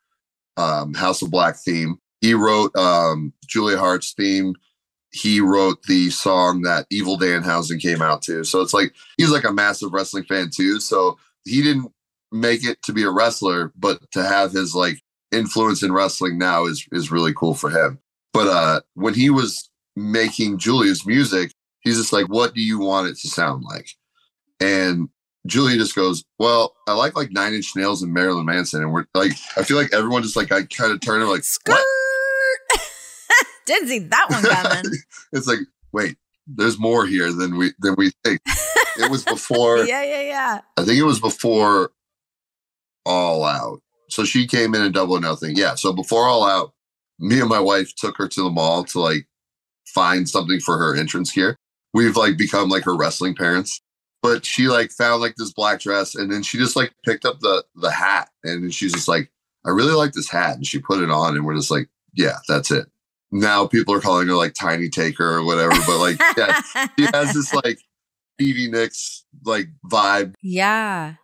um, 0.57 0.95
House 0.95 1.23
of 1.23 1.31
Black 1.31 1.57
theme. 1.57 1.99
He 2.21 2.35
wrote 2.35 2.75
um, 2.77 3.33
Julia 3.47 3.79
Hart's 3.79 4.13
theme. 4.13 4.55
He 5.13 5.41
wrote 5.41 5.83
the 5.85 6.11
song 6.11 6.63
that 6.63 6.87
Evil 6.91 7.19
Danhausen 7.19 7.81
came 7.81 8.03
out 8.03 8.23
to. 8.23 8.45
So 8.45 8.61
it's 8.61 8.75
like 8.75 8.95
he's 9.17 9.31
like 9.31 9.45
a 9.45 9.53
massive 9.53 9.93
wrestling 9.93 10.25
fan 10.25 10.51
too. 10.55 10.81
So 10.81 11.19
he 11.45 11.63
didn't 11.63 11.91
make 12.33 12.65
it 12.65 12.83
to 12.83 12.93
be 12.93 13.03
a 13.03 13.11
wrestler, 13.11 13.73
but 13.77 14.01
to 14.13 14.23
have 14.23 14.53
his 14.53 14.75
like 14.75 15.01
influence 15.33 15.83
in 15.83 15.93
wrestling 15.93 16.39
now 16.39 16.67
is 16.67 16.87
is 16.93 17.11
really 17.11 17.33
cool 17.35 17.55
for 17.55 17.71
him. 17.71 17.99
But 18.33 18.49
uh 18.49 18.81
when 18.95 19.15
he 19.15 19.31
was 19.31 19.71
making 19.95 20.59
Julia's 20.59 21.07
music, 21.07 21.53
he's 21.81 21.97
just 21.97 22.13
like, 22.13 22.27
what 22.27 22.55
do 22.55 22.61
you 22.61 22.79
want 22.79 23.09
it 23.09 23.17
to 23.19 23.29
sound 23.29 23.65
like? 23.65 23.89
And 24.61 25.09
Julia 25.47 25.77
just 25.77 25.95
goes, 25.95 26.25
Well, 26.39 26.75
I 26.87 26.95
like 26.95 27.17
like 27.17 27.31
Nine 27.33 27.55
Inch 27.55 27.75
Nails 27.77 28.03
and 28.03 28.13
Marilyn 28.13 28.47
Manson. 28.47 28.83
And 28.83 28.93
we're 28.93 29.07
like, 29.15 29.33
I 29.57 29.63
feel 29.63 29.77
like 29.77 29.93
everyone 29.93 30.23
just 30.23 30.37
like 30.37 30.53
I 30.53 30.63
kind 30.65 30.93
of 30.93 31.01
turned 31.01 31.27
like 31.29 31.45
Skirt. 31.45 31.79
Didn't 33.67 33.89
see 33.89 33.99
that 34.01 34.27
one 34.31 34.43
coming. 34.43 34.93
it's 35.33 35.47
like, 35.47 35.59
wait, 35.93 36.17
there's 36.47 36.79
more 36.79 37.07
here 37.07 37.33
than 37.33 37.57
we 37.57 37.73
than 37.81 37.95
we 37.97 38.13
think. 38.25 38.41
It 38.99 39.11
was 39.11 39.25
before 39.25 39.79
Yeah, 39.87 40.05
yeah, 40.05 40.23
yeah. 40.23 40.61
I 40.77 40.85
think 40.85 40.99
it 40.99 41.05
was 41.05 41.21
before 41.21 41.91
all 43.05 43.45
Out. 43.45 43.81
So 44.09 44.25
she 44.25 44.47
came 44.47 44.75
in 44.75 44.83
and 44.83 44.95
double 44.95 45.21
nothing. 45.21 45.57
Yeah. 45.57 45.75
So 45.75 45.93
before 45.93 46.27
All 46.27 46.45
Out, 46.45 46.73
me 47.19 47.41
and 47.41 47.49
my 47.49 47.61
wife 47.61 47.95
took 47.97 48.17
her 48.19 48.29
to 48.29 48.43
the 48.43 48.51
mall 48.51 48.85
to 48.85 49.01
like 49.01 49.27
find 49.87 50.29
something 50.29 50.61
for 50.61 50.79
her 50.79 50.97
entrance 50.97 51.33
gear. 51.33 51.57
We've 51.95 52.17
like 52.17 52.37
become 52.37 52.69
like 52.69 52.85
her 52.85 52.97
wrestling 52.97 53.35
parents. 53.35 53.81
But 54.23 54.45
she 54.45 54.69
like 54.69 54.91
found 54.91 55.21
like 55.21 55.37
this 55.37 55.53
black 55.53 55.81
dress 55.81 56.15
and 56.15 56.33
then 56.33 56.43
she 56.43 56.59
just 56.59 56.77
like 56.77 56.93
picked 57.05 57.25
up 57.25 57.41
the 57.41 57.65
the 57.75 57.91
hat 57.91 58.29
and 58.43 58.73
she's 58.75 58.93
just 58.93 59.09
like, 59.09 59.31
I 59.65 59.71
really 59.71 59.93
like 59.93 60.13
this 60.13 60.31
hat. 60.31 60.57
And 60.57 60.67
she 60.67 60.79
put 60.79 61.03
it 61.03 61.11
on 61.11 61.37
and 61.37 61.45
we're 61.45 61.57
just 61.57 61.71
like, 61.71 61.89
yeah, 62.15 62.39
that's 62.49 62.71
it. 62.71 62.87
Now 63.31 63.67
people 63.67 63.95
are 63.95 64.01
calling 64.01 64.29
her 64.29 64.35
like 64.35 64.55
Tiny 64.55 64.89
Taker 64.89 65.27
or 65.27 65.45
whatever. 65.45 65.75
But 65.87 65.99
like, 65.99 66.21
yeah, 66.37 66.61
she 66.99 67.09
has 67.13 67.35
this 67.35 67.53
like 67.53 67.79
Stevie 68.35 68.71
Nicks 68.71 69.25
like 69.45 69.69
vibe. 69.85 70.35
Yeah. 70.43 71.15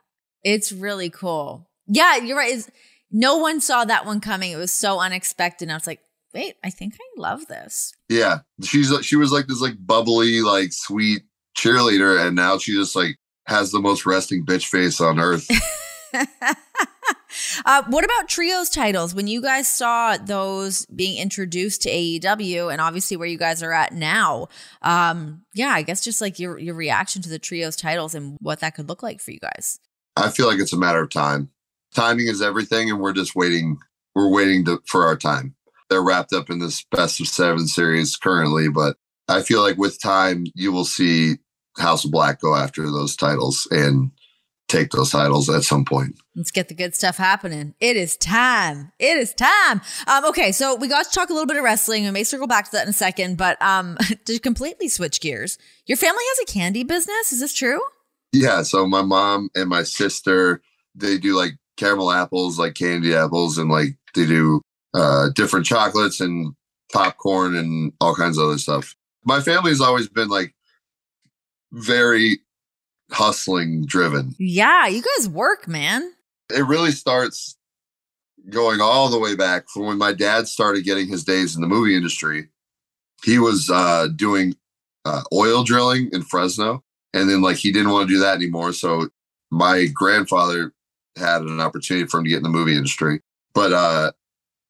It's 0.42 0.72
really 0.72 1.10
cool. 1.10 1.68
Yeah, 1.86 2.16
you're 2.16 2.36
right. 2.36 2.52
Is 2.52 2.70
no 3.10 3.36
one 3.36 3.60
saw 3.60 3.84
that 3.84 4.06
one 4.06 4.20
coming. 4.20 4.50
It 4.50 4.56
was 4.56 4.72
so 4.72 4.98
unexpected. 4.98 5.70
I 5.70 5.74
was 5.74 5.86
like, 5.86 6.00
wait, 6.34 6.56
I 6.64 6.70
think 6.70 6.94
I 6.94 7.20
love 7.20 7.46
this. 7.46 7.92
Yeah. 8.08 8.40
She's 8.62 8.92
she 9.04 9.16
was 9.16 9.30
like 9.32 9.46
this 9.46 9.60
like 9.60 9.74
bubbly, 9.78 10.40
like 10.40 10.72
sweet 10.72 11.22
cheerleader, 11.56 12.24
and 12.24 12.36
now 12.36 12.58
she 12.58 12.72
just 12.72 12.96
like 12.96 13.16
has 13.46 13.70
the 13.72 13.80
most 13.80 14.06
resting 14.06 14.44
bitch 14.44 14.66
face 14.66 15.00
on 15.00 15.18
earth. 15.18 15.48
uh, 17.64 17.82
what 17.88 18.04
about 18.04 18.28
trios 18.28 18.70
titles? 18.70 19.14
When 19.14 19.26
you 19.26 19.42
guys 19.42 19.68
saw 19.68 20.16
those 20.16 20.86
being 20.86 21.20
introduced 21.20 21.82
to 21.82 21.90
AEW, 21.90 22.72
and 22.72 22.80
obviously 22.80 23.16
where 23.16 23.28
you 23.28 23.38
guys 23.38 23.62
are 23.62 23.72
at 23.72 23.92
now, 23.92 24.48
um, 24.82 25.42
yeah, 25.54 25.70
I 25.70 25.82
guess 25.82 26.02
just 26.02 26.20
like 26.20 26.38
your 26.38 26.58
your 26.58 26.74
reaction 26.74 27.22
to 27.22 27.28
the 27.28 27.38
trios 27.38 27.76
titles 27.76 28.14
and 28.14 28.36
what 28.40 28.60
that 28.60 28.74
could 28.74 28.88
look 28.88 29.02
like 29.02 29.20
for 29.20 29.30
you 29.30 29.40
guys. 29.40 29.78
I 30.16 30.28
feel 30.30 30.46
like 30.46 30.58
it's 30.58 30.74
a 30.74 30.78
matter 30.78 31.02
of 31.02 31.10
time 31.10 31.50
timing 31.92 32.26
is 32.26 32.42
everything, 32.42 32.90
and 32.90 33.00
we're 33.00 33.12
just 33.12 33.34
waiting. 33.34 33.78
We're 34.14 34.30
waiting 34.30 34.64
to, 34.66 34.82
for 34.86 35.06
our 35.06 35.16
time. 35.16 35.54
They're 35.88 36.02
wrapped 36.02 36.32
up 36.32 36.50
in 36.50 36.58
this 36.58 36.84
best 36.90 37.20
of 37.20 37.28
seven 37.28 37.66
series 37.66 38.16
currently, 38.16 38.68
but 38.68 38.96
I 39.28 39.42
feel 39.42 39.62
like 39.62 39.76
with 39.78 40.00
time, 40.00 40.46
you 40.54 40.72
will 40.72 40.84
see 40.84 41.36
House 41.78 42.04
of 42.04 42.10
Black 42.10 42.40
go 42.40 42.54
after 42.54 42.82
those 42.90 43.16
titles 43.16 43.66
and 43.70 44.10
take 44.72 44.90
those 44.90 45.10
titles 45.10 45.50
at 45.50 45.62
some 45.62 45.84
point. 45.84 46.18
Let's 46.34 46.50
get 46.50 46.68
the 46.68 46.74
good 46.74 46.94
stuff 46.94 47.18
happening. 47.18 47.74
It 47.78 47.96
is 47.96 48.16
time. 48.16 48.92
It 48.98 49.18
is 49.18 49.34
time. 49.34 49.82
Um, 50.06 50.24
okay, 50.26 50.50
so 50.50 50.74
we 50.74 50.88
got 50.88 51.04
to 51.04 51.10
talk 51.10 51.28
a 51.28 51.32
little 51.32 51.46
bit 51.46 51.58
of 51.58 51.62
wrestling. 51.62 52.04
We 52.04 52.10
may 52.10 52.24
circle 52.24 52.46
back 52.46 52.66
to 52.66 52.70
that 52.72 52.84
in 52.84 52.88
a 52.88 52.94
second, 52.94 53.36
but 53.36 53.60
um, 53.60 53.98
to 54.24 54.38
completely 54.38 54.88
switch 54.88 55.20
gears, 55.20 55.58
your 55.86 55.98
family 55.98 56.22
has 56.28 56.48
a 56.48 56.52
candy 56.52 56.84
business. 56.84 57.32
Is 57.32 57.40
this 57.40 57.52
true? 57.52 57.80
Yeah. 58.32 58.62
So 58.62 58.86
my 58.86 59.02
mom 59.02 59.50
and 59.54 59.68
my 59.68 59.82
sister, 59.82 60.62
they 60.94 61.18
do 61.18 61.36
like 61.36 61.52
caramel 61.76 62.10
apples, 62.10 62.58
like 62.58 62.74
candy 62.74 63.14
apples, 63.14 63.58
and 63.58 63.70
like 63.70 63.98
they 64.14 64.26
do 64.26 64.62
uh, 64.94 65.28
different 65.34 65.66
chocolates 65.66 66.20
and 66.20 66.54
popcorn 66.92 67.56
and 67.56 67.92
all 68.00 68.14
kinds 68.14 68.38
of 68.38 68.44
other 68.44 68.58
stuff. 68.58 68.94
My 69.24 69.40
family's 69.40 69.80
always 69.80 70.08
been 70.08 70.28
like 70.28 70.54
very 71.72 72.38
hustling 73.10 73.84
driven. 73.86 74.34
Yeah, 74.38 74.86
you 74.86 75.02
guys 75.16 75.28
work, 75.28 75.66
man. 75.66 76.12
It 76.54 76.64
really 76.66 76.92
starts 76.92 77.56
going 78.50 78.80
all 78.80 79.08
the 79.08 79.18
way 79.18 79.34
back 79.34 79.68
from 79.68 79.86
when 79.86 79.98
my 79.98 80.12
dad 80.12 80.48
started 80.48 80.84
getting 80.84 81.08
his 81.08 81.24
days 81.24 81.54
in 81.54 81.62
the 81.62 81.68
movie 81.68 81.96
industry. 81.96 82.48
He 83.24 83.38
was 83.38 83.70
uh, 83.70 84.08
doing 84.14 84.56
uh, 85.04 85.22
oil 85.32 85.64
drilling 85.64 86.10
in 86.12 86.22
Fresno. 86.22 86.82
And 87.14 87.28
then, 87.28 87.42
like, 87.42 87.58
he 87.58 87.72
didn't 87.72 87.90
want 87.90 88.08
to 88.08 88.14
do 88.14 88.20
that 88.20 88.36
anymore. 88.36 88.72
So, 88.72 89.08
my 89.50 89.86
grandfather 89.92 90.72
had 91.16 91.42
an 91.42 91.60
opportunity 91.60 92.06
for 92.06 92.18
him 92.18 92.24
to 92.24 92.30
get 92.30 92.38
in 92.38 92.42
the 92.42 92.48
movie 92.48 92.74
industry. 92.74 93.20
But 93.54 93.72
uh, 93.72 94.12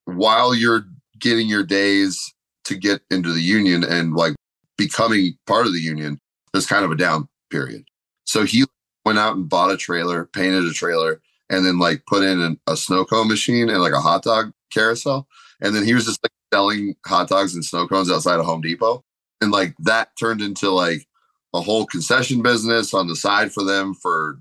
while 0.06 0.54
you're 0.54 0.84
getting 1.18 1.48
your 1.48 1.62
days 1.62 2.34
to 2.64 2.74
get 2.74 3.00
into 3.10 3.32
the 3.32 3.40
union 3.40 3.84
and 3.84 4.14
like 4.14 4.34
becoming 4.76 5.34
part 5.46 5.66
of 5.66 5.72
the 5.72 5.80
union, 5.80 6.18
there's 6.52 6.66
kind 6.66 6.84
of 6.84 6.90
a 6.90 6.96
down 6.96 7.28
period. 7.50 7.84
So 8.24 8.44
he 8.44 8.64
went 9.04 9.18
out 9.18 9.36
and 9.36 9.48
bought 9.48 9.72
a 9.72 9.76
trailer, 9.76 10.26
painted 10.26 10.64
a 10.64 10.72
trailer, 10.72 11.20
and 11.50 11.66
then 11.66 11.78
like 11.78 12.06
put 12.06 12.22
in 12.22 12.40
an, 12.40 12.60
a 12.66 12.76
snow 12.76 13.04
cone 13.04 13.28
machine 13.28 13.68
and 13.68 13.80
like 13.80 13.92
a 13.92 14.00
hot 14.00 14.22
dog 14.22 14.52
carousel. 14.72 15.26
And 15.60 15.74
then 15.74 15.84
he 15.84 15.94
was 15.94 16.06
just 16.06 16.22
like 16.22 16.32
selling 16.52 16.94
hot 17.06 17.28
dogs 17.28 17.54
and 17.54 17.64
snow 17.64 17.86
cones 17.86 18.10
outside 18.10 18.38
of 18.38 18.46
Home 18.46 18.60
Depot. 18.60 19.04
And 19.40 19.50
like 19.50 19.74
that 19.80 20.10
turned 20.18 20.40
into 20.40 20.70
like 20.70 21.06
a 21.54 21.60
whole 21.60 21.86
concession 21.86 22.42
business 22.42 22.94
on 22.94 23.08
the 23.08 23.16
side 23.16 23.52
for 23.52 23.64
them 23.64 23.94
for 23.94 24.38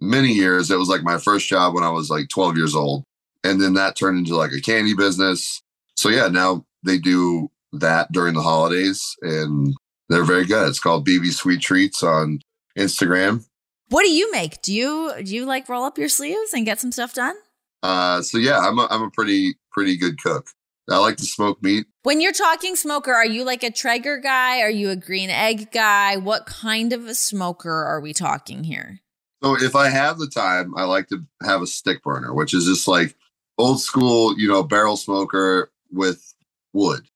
many 0.00 0.28
years. 0.28 0.70
It 0.70 0.78
was 0.78 0.88
like 0.88 1.02
my 1.02 1.18
first 1.18 1.48
job 1.48 1.74
when 1.74 1.84
I 1.84 1.90
was 1.90 2.10
like 2.10 2.28
12 2.28 2.56
years 2.56 2.74
old. 2.74 3.04
And 3.44 3.60
then 3.60 3.74
that 3.74 3.96
turned 3.96 4.18
into 4.18 4.36
like 4.36 4.52
a 4.52 4.60
candy 4.60 4.94
business. 4.94 5.62
So 5.96 6.08
yeah, 6.08 6.28
now 6.28 6.64
they 6.84 6.98
do 6.98 7.50
that 7.72 8.10
during 8.12 8.34
the 8.34 8.42
holidays 8.42 9.16
and 9.22 9.74
they're 10.08 10.24
very 10.24 10.44
good. 10.44 10.68
It's 10.68 10.80
called 10.80 11.06
BB 11.06 11.32
Sweet 11.32 11.60
Treats 11.60 12.02
on 12.02 12.40
Instagram. 12.78 13.46
What 13.90 14.02
do 14.02 14.10
you 14.10 14.30
make? 14.32 14.60
Do 14.62 14.74
you 14.74 15.12
do 15.22 15.34
you 15.34 15.46
like 15.46 15.68
roll 15.68 15.84
up 15.84 15.98
your 15.98 16.08
sleeves 16.08 16.52
and 16.52 16.66
get 16.66 16.80
some 16.80 16.92
stuff 16.92 17.14
done? 17.14 17.36
Uh 17.82 18.22
so 18.22 18.38
yeah, 18.38 18.58
I'm 18.58 18.78
a 18.78 18.86
I'm 18.90 19.02
a 19.02 19.10
pretty 19.10 19.54
pretty 19.72 19.96
good 19.96 20.22
cook. 20.22 20.48
I 20.90 20.96
like 20.98 21.16
to 21.18 21.24
smoke 21.24 21.62
meat. 21.62 21.86
When 22.02 22.20
you're 22.20 22.32
talking 22.32 22.74
smoker, 22.74 23.12
are 23.12 23.26
you 23.26 23.44
like 23.44 23.62
a 23.62 23.70
Traeger 23.70 24.16
guy? 24.16 24.60
Are 24.60 24.70
you 24.70 24.88
a 24.88 24.96
green 24.96 25.28
egg 25.28 25.70
guy? 25.70 26.16
What 26.16 26.46
kind 26.46 26.94
of 26.94 27.06
a 27.06 27.14
smoker 27.14 27.70
are 27.70 28.00
we 28.00 28.14
talking 28.14 28.64
here? 28.64 29.00
So 29.42 29.56
if 29.56 29.76
I 29.76 29.90
have 29.90 30.18
the 30.18 30.26
time, 30.26 30.74
I 30.76 30.84
like 30.84 31.08
to 31.08 31.24
have 31.42 31.62
a 31.62 31.66
stick 31.66 32.02
burner, 32.02 32.32
which 32.32 32.54
is 32.54 32.64
just 32.64 32.88
like 32.88 33.14
old 33.58 33.80
school, 33.80 34.38
you 34.38 34.48
know, 34.48 34.62
barrel 34.62 34.96
smoker 34.96 35.70
with 35.92 36.34
wood. 36.72 37.06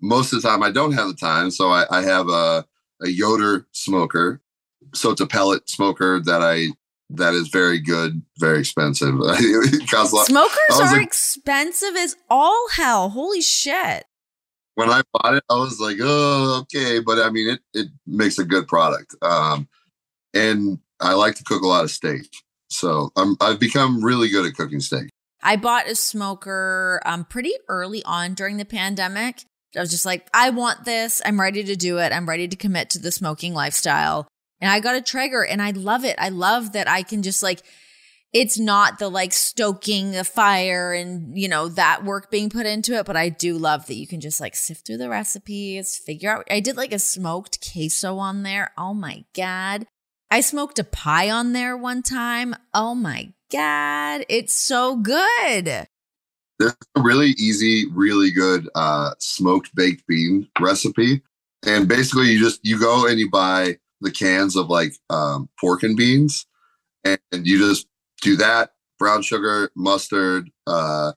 Most 0.00 0.32
of 0.32 0.40
the 0.40 0.48
time, 0.48 0.62
I 0.62 0.70
don't 0.70 0.92
have 0.92 1.08
the 1.08 1.14
time, 1.14 1.50
so 1.50 1.70
I, 1.70 1.84
I 1.90 2.02
have 2.02 2.28
a 2.28 2.64
a 3.02 3.08
Yoder 3.08 3.66
smoker. 3.72 4.40
So 4.94 5.10
it's 5.10 5.20
a 5.20 5.26
pellet 5.26 5.68
smoker 5.68 6.20
that 6.20 6.42
I 6.42 6.68
that 7.10 7.34
is 7.34 7.48
very 7.48 7.78
good, 7.78 8.22
very 8.38 8.60
expensive. 8.60 9.14
Smokers 9.88 10.58
are 10.70 10.92
like, 10.92 11.02
expensive 11.02 11.96
as 11.96 12.16
all 12.28 12.68
hell. 12.72 13.10
Holy 13.10 13.40
shit. 13.40 14.04
When 14.76 14.88
I 14.88 15.02
bought 15.12 15.34
it, 15.34 15.44
I 15.50 15.54
was 15.54 15.80
like, 15.80 15.96
oh, 16.00 16.62
okay. 16.62 17.00
But 17.00 17.18
I 17.18 17.30
mean, 17.30 17.48
it, 17.50 17.60
it 17.74 17.88
makes 18.06 18.38
a 18.38 18.44
good 18.44 18.68
product. 18.68 19.14
Um, 19.22 19.68
and 20.32 20.78
I 21.00 21.14
like 21.14 21.34
to 21.36 21.44
cook 21.44 21.62
a 21.62 21.66
lot 21.66 21.84
of 21.84 21.90
steak. 21.90 22.28
So 22.68 23.10
I'm, 23.16 23.36
I've 23.40 23.58
become 23.58 24.02
really 24.02 24.28
good 24.28 24.46
at 24.46 24.54
cooking 24.54 24.80
steak. 24.80 25.10
I 25.42 25.56
bought 25.56 25.88
a 25.88 25.94
smoker 25.94 27.00
um, 27.04 27.24
pretty 27.24 27.54
early 27.68 28.04
on 28.04 28.34
during 28.34 28.58
the 28.58 28.64
pandemic. 28.64 29.44
I 29.76 29.80
was 29.80 29.90
just 29.90 30.06
like, 30.06 30.26
I 30.34 30.50
want 30.50 30.84
this. 30.84 31.22
I'm 31.24 31.40
ready 31.40 31.62
to 31.64 31.76
do 31.76 31.98
it. 31.98 32.12
I'm 32.12 32.28
ready 32.28 32.48
to 32.48 32.56
commit 32.56 32.90
to 32.90 32.98
the 32.98 33.12
smoking 33.12 33.54
lifestyle. 33.54 34.26
And 34.60 34.70
I 34.70 34.80
got 34.80 34.96
a 34.96 35.00
Traeger 35.00 35.44
and 35.44 35.62
I 35.62 35.70
love 35.70 36.04
it. 36.04 36.16
I 36.18 36.28
love 36.28 36.72
that 36.72 36.88
I 36.88 37.02
can 37.02 37.22
just 37.22 37.42
like, 37.42 37.62
it's 38.32 38.58
not 38.58 38.98
the 38.98 39.08
like 39.08 39.32
stoking 39.32 40.12
the 40.12 40.24
fire 40.24 40.92
and, 40.92 41.36
you 41.36 41.48
know, 41.48 41.68
that 41.68 42.04
work 42.04 42.30
being 42.30 42.50
put 42.50 42.66
into 42.66 42.94
it. 42.94 43.06
But 43.06 43.16
I 43.16 43.28
do 43.28 43.58
love 43.58 43.86
that 43.86 43.96
you 43.96 44.06
can 44.06 44.20
just 44.20 44.40
like 44.40 44.54
sift 44.54 44.86
through 44.86 44.98
the 44.98 45.08
recipes, 45.08 45.96
figure 45.98 46.30
out. 46.30 46.46
I 46.50 46.60
did 46.60 46.76
like 46.76 46.92
a 46.92 46.98
smoked 46.98 47.72
queso 47.72 48.18
on 48.18 48.42
there. 48.42 48.72
Oh 48.76 48.94
my 48.94 49.24
God. 49.34 49.86
I 50.30 50.42
smoked 50.42 50.78
a 50.78 50.84
pie 50.84 51.30
on 51.30 51.52
there 51.52 51.76
one 51.76 52.02
time. 52.02 52.54
Oh 52.72 52.94
my 52.94 53.32
God. 53.50 54.24
It's 54.28 54.52
so 54.52 54.96
good. 54.96 55.86
There's 56.60 56.76
a 56.94 57.00
really 57.00 57.30
easy, 57.30 57.86
really 57.90 58.30
good 58.30 58.68
uh, 58.76 59.14
smoked 59.18 59.74
baked 59.74 60.06
bean 60.06 60.46
recipe. 60.60 61.22
And 61.66 61.88
basically 61.88 62.26
you 62.26 62.38
just, 62.38 62.60
you 62.62 62.78
go 62.78 63.08
and 63.08 63.18
you 63.18 63.30
buy 63.30 63.78
the 64.00 64.10
cans 64.10 64.56
of 64.56 64.68
like 64.68 64.94
um, 65.08 65.48
pork 65.58 65.82
and 65.82 65.96
beans, 65.96 66.46
and, 67.04 67.18
you 67.32 67.58
just 67.58 67.86
do 68.22 68.36
that 68.36 68.72
brown 68.98 69.22
sugar, 69.22 69.70
mustard, 69.74 70.50
uh, 70.66 71.12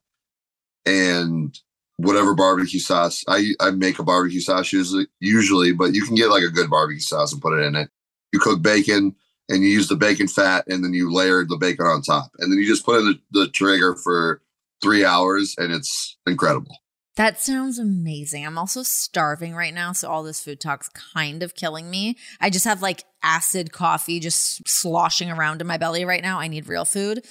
and 0.85 1.59
whatever 1.97 2.33
barbecue 2.33 2.79
sauce. 2.79 3.23
I 3.27 3.53
I 3.59 3.71
make 3.71 3.99
a 3.99 4.03
barbecue 4.03 4.41
sauce 4.41 4.71
usually, 4.73 5.07
usually, 5.19 5.73
but 5.73 5.93
you 5.93 6.05
can 6.05 6.15
get 6.15 6.29
like 6.29 6.43
a 6.43 6.49
good 6.49 6.69
barbecue 6.69 6.99
sauce 6.99 7.33
and 7.33 7.41
put 7.41 7.57
it 7.59 7.65
in 7.65 7.75
it. 7.75 7.89
You 8.31 8.39
cook 8.39 8.61
bacon 8.61 9.15
and 9.49 9.63
you 9.63 9.69
use 9.69 9.87
the 9.87 9.95
bacon 9.95 10.27
fat, 10.27 10.65
and 10.67 10.83
then 10.83 10.93
you 10.93 11.13
layer 11.13 11.45
the 11.45 11.57
bacon 11.57 11.85
on 11.85 12.01
top, 12.01 12.31
and 12.39 12.51
then 12.51 12.59
you 12.59 12.67
just 12.67 12.85
put 12.85 12.99
in 12.99 13.05
the, 13.05 13.19
the 13.31 13.47
Traeger 13.49 13.95
for 13.95 14.41
three 14.83 15.03
hours, 15.03 15.55
and 15.57 15.73
it's 15.73 16.17
incredible. 16.27 16.77
That 17.15 17.39
sounds 17.39 17.77
amazing. 17.77 18.45
I'm 18.45 18.57
also 18.57 18.81
starving 18.81 19.53
right 19.53 19.73
now, 19.73 19.93
so 19.93 20.09
all 20.09 20.23
this 20.23 20.43
food 20.43 20.59
talk's 20.59 20.89
kind 20.89 21.43
of 21.43 21.53
killing 21.53 21.89
me. 21.89 22.17
I 22.41 22.49
just 22.49 22.65
have 22.65 22.81
like 22.81 23.03
acid 23.21 23.71
coffee 23.71 24.19
just 24.19 24.67
sloshing 24.67 25.29
around 25.29 25.61
in 25.61 25.67
my 25.67 25.77
belly 25.77 26.05
right 26.05 26.23
now. 26.23 26.39
I 26.39 26.47
need 26.47 26.67
real 26.67 26.85
food. 26.85 27.23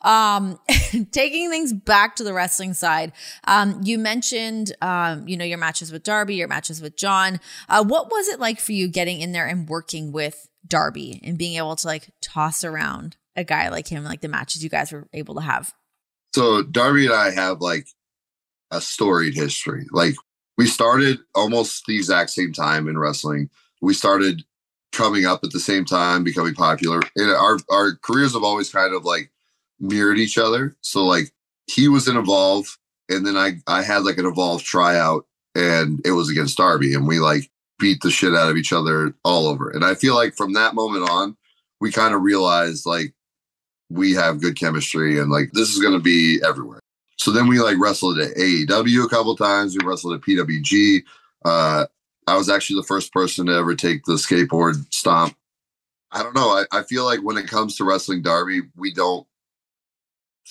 Um, 0.00 0.58
taking 1.10 1.50
things 1.50 1.74
back 1.74 2.16
to 2.16 2.24
the 2.24 2.32
wrestling 2.32 2.72
side, 2.72 3.12
um, 3.44 3.80
you 3.84 3.98
mentioned, 3.98 4.74
um, 4.80 5.28
you 5.28 5.36
know, 5.36 5.44
your 5.44 5.58
matches 5.58 5.92
with 5.92 6.04
Darby, 6.04 6.36
your 6.36 6.48
matches 6.48 6.80
with 6.80 6.96
Jon. 6.96 7.38
Uh, 7.68 7.84
what 7.84 8.10
was 8.10 8.28
it 8.28 8.40
like 8.40 8.60
for 8.60 8.72
you 8.72 8.88
getting 8.88 9.20
in 9.20 9.32
there 9.32 9.46
and 9.46 9.68
working 9.68 10.10
with 10.10 10.48
Darby 10.66 11.20
and 11.22 11.36
being 11.36 11.56
able 11.56 11.76
to 11.76 11.86
like 11.86 12.10
toss 12.22 12.64
around 12.64 13.16
a 13.36 13.44
guy 13.44 13.68
like 13.68 13.88
him, 13.88 14.04
like 14.04 14.22
the 14.22 14.28
matches 14.28 14.64
you 14.64 14.70
guys 14.70 14.90
were 14.90 15.06
able 15.12 15.34
to 15.34 15.42
have? 15.42 15.74
So 16.34 16.62
Darby 16.62 17.06
and 17.06 17.14
I 17.14 17.30
have 17.30 17.60
like 17.60 17.86
a 18.70 18.80
storied 18.80 19.34
history. 19.34 19.86
Like 19.90 20.14
we 20.56 20.66
started 20.66 21.18
almost 21.34 21.86
the 21.86 21.96
exact 21.96 22.30
same 22.30 22.52
time 22.52 22.88
in 22.88 22.98
wrestling. 22.98 23.48
We 23.80 23.94
started 23.94 24.42
coming 24.92 25.26
up 25.26 25.44
at 25.44 25.52
the 25.52 25.60
same 25.60 25.84
time, 25.84 26.24
becoming 26.24 26.54
popular. 26.54 27.00
And 27.16 27.30
our 27.30 27.58
our 27.70 27.96
careers 27.96 28.34
have 28.34 28.42
always 28.42 28.70
kind 28.70 28.94
of 28.94 29.04
like 29.04 29.30
mirrored 29.80 30.18
each 30.18 30.38
other. 30.38 30.76
So 30.80 31.04
like 31.04 31.32
he 31.66 31.88
was 31.88 32.08
in 32.08 32.16
Evolve, 32.16 32.78
and 33.08 33.26
then 33.26 33.36
I 33.36 33.60
I 33.66 33.82
had 33.82 34.02
like 34.02 34.18
an 34.18 34.26
Evolve 34.26 34.62
tryout, 34.62 35.26
and 35.54 36.00
it 36.04 36.12
was 36.12 36.30
against 36.30 36.58
Darby, 36.58 36.94
and 36.94 37.06
we 37.06 37.20
like 37.20 37.50
beat 37.78 38.00
the 38.02 38.10
shit 38.10 38.34
out 38.34 38.50
of 38.50 38.56
each 38.56 38.72
other 38.72 39.14
all 39.24 39.46
over. 39.46 39.70
And 39.70 39.84
I 39.84 39.94
feel 39.94 40.14
like 40.14 40.34
from 40.36 40.54
that 40.54 40.74
moment 40.74 41.08
on, 41.08 41.36
we 41.80 41.92
kind 41.92 42.14
of 42.14 42.22
realized 42.22 42.84
like 42.86 43.14
we 43.90 44.12
have 44.12 44.40
good 44.40 44.58
chemistry, 44.58 45.18
and 45.18 45.30
like 45.30 45.50
this 45.52 45.70
is 45.74 45.80
going 45.80 45.94
to 45.94 46.00
be 46.00 46.40
everywhere. 46.44 46.80
So 47.16 47.32
then 47.32 47.48
we 47.48 47.58
like 47.60 47.78
wrestled 47.78 48.18
at 48.18 48.36
AEW 48.36 49.04
a 49.04 49.08
couple 49.08 49.34
times. 49.36 49.76
We 49.76 49.86
wrestled 49.86 50.14
at 50.14 50.20
PWG. 50.20 51.02
Uh, 51.44 51.86
I 52.26 52.36
was 52.36 52.48
actually 52.48 52.80
the 52.80 52.86
first 52.86 53.12
person 53.12 53.46
to 53.46 53.54
ever 53.54 53.74
take 53.74 54.04
the 54.04 54.14
skateboard 54.14 54.92
stomp. 54.92 55.34
I 56.12 56.22
don't 56.22 56.34
know. 56.34 56.50
I, 56.50 56.64
I 56.78 56.82
feel 56.82 57.04
like 57.04 57.20
when 57.20 57.36
it 57.36 57.48
comes 57.48 57.76
to 57.76 57.84
wrestling 57.84 58.22
Darby, 58.22 58.62
we 58.76 58.92
don't 58.92 59.26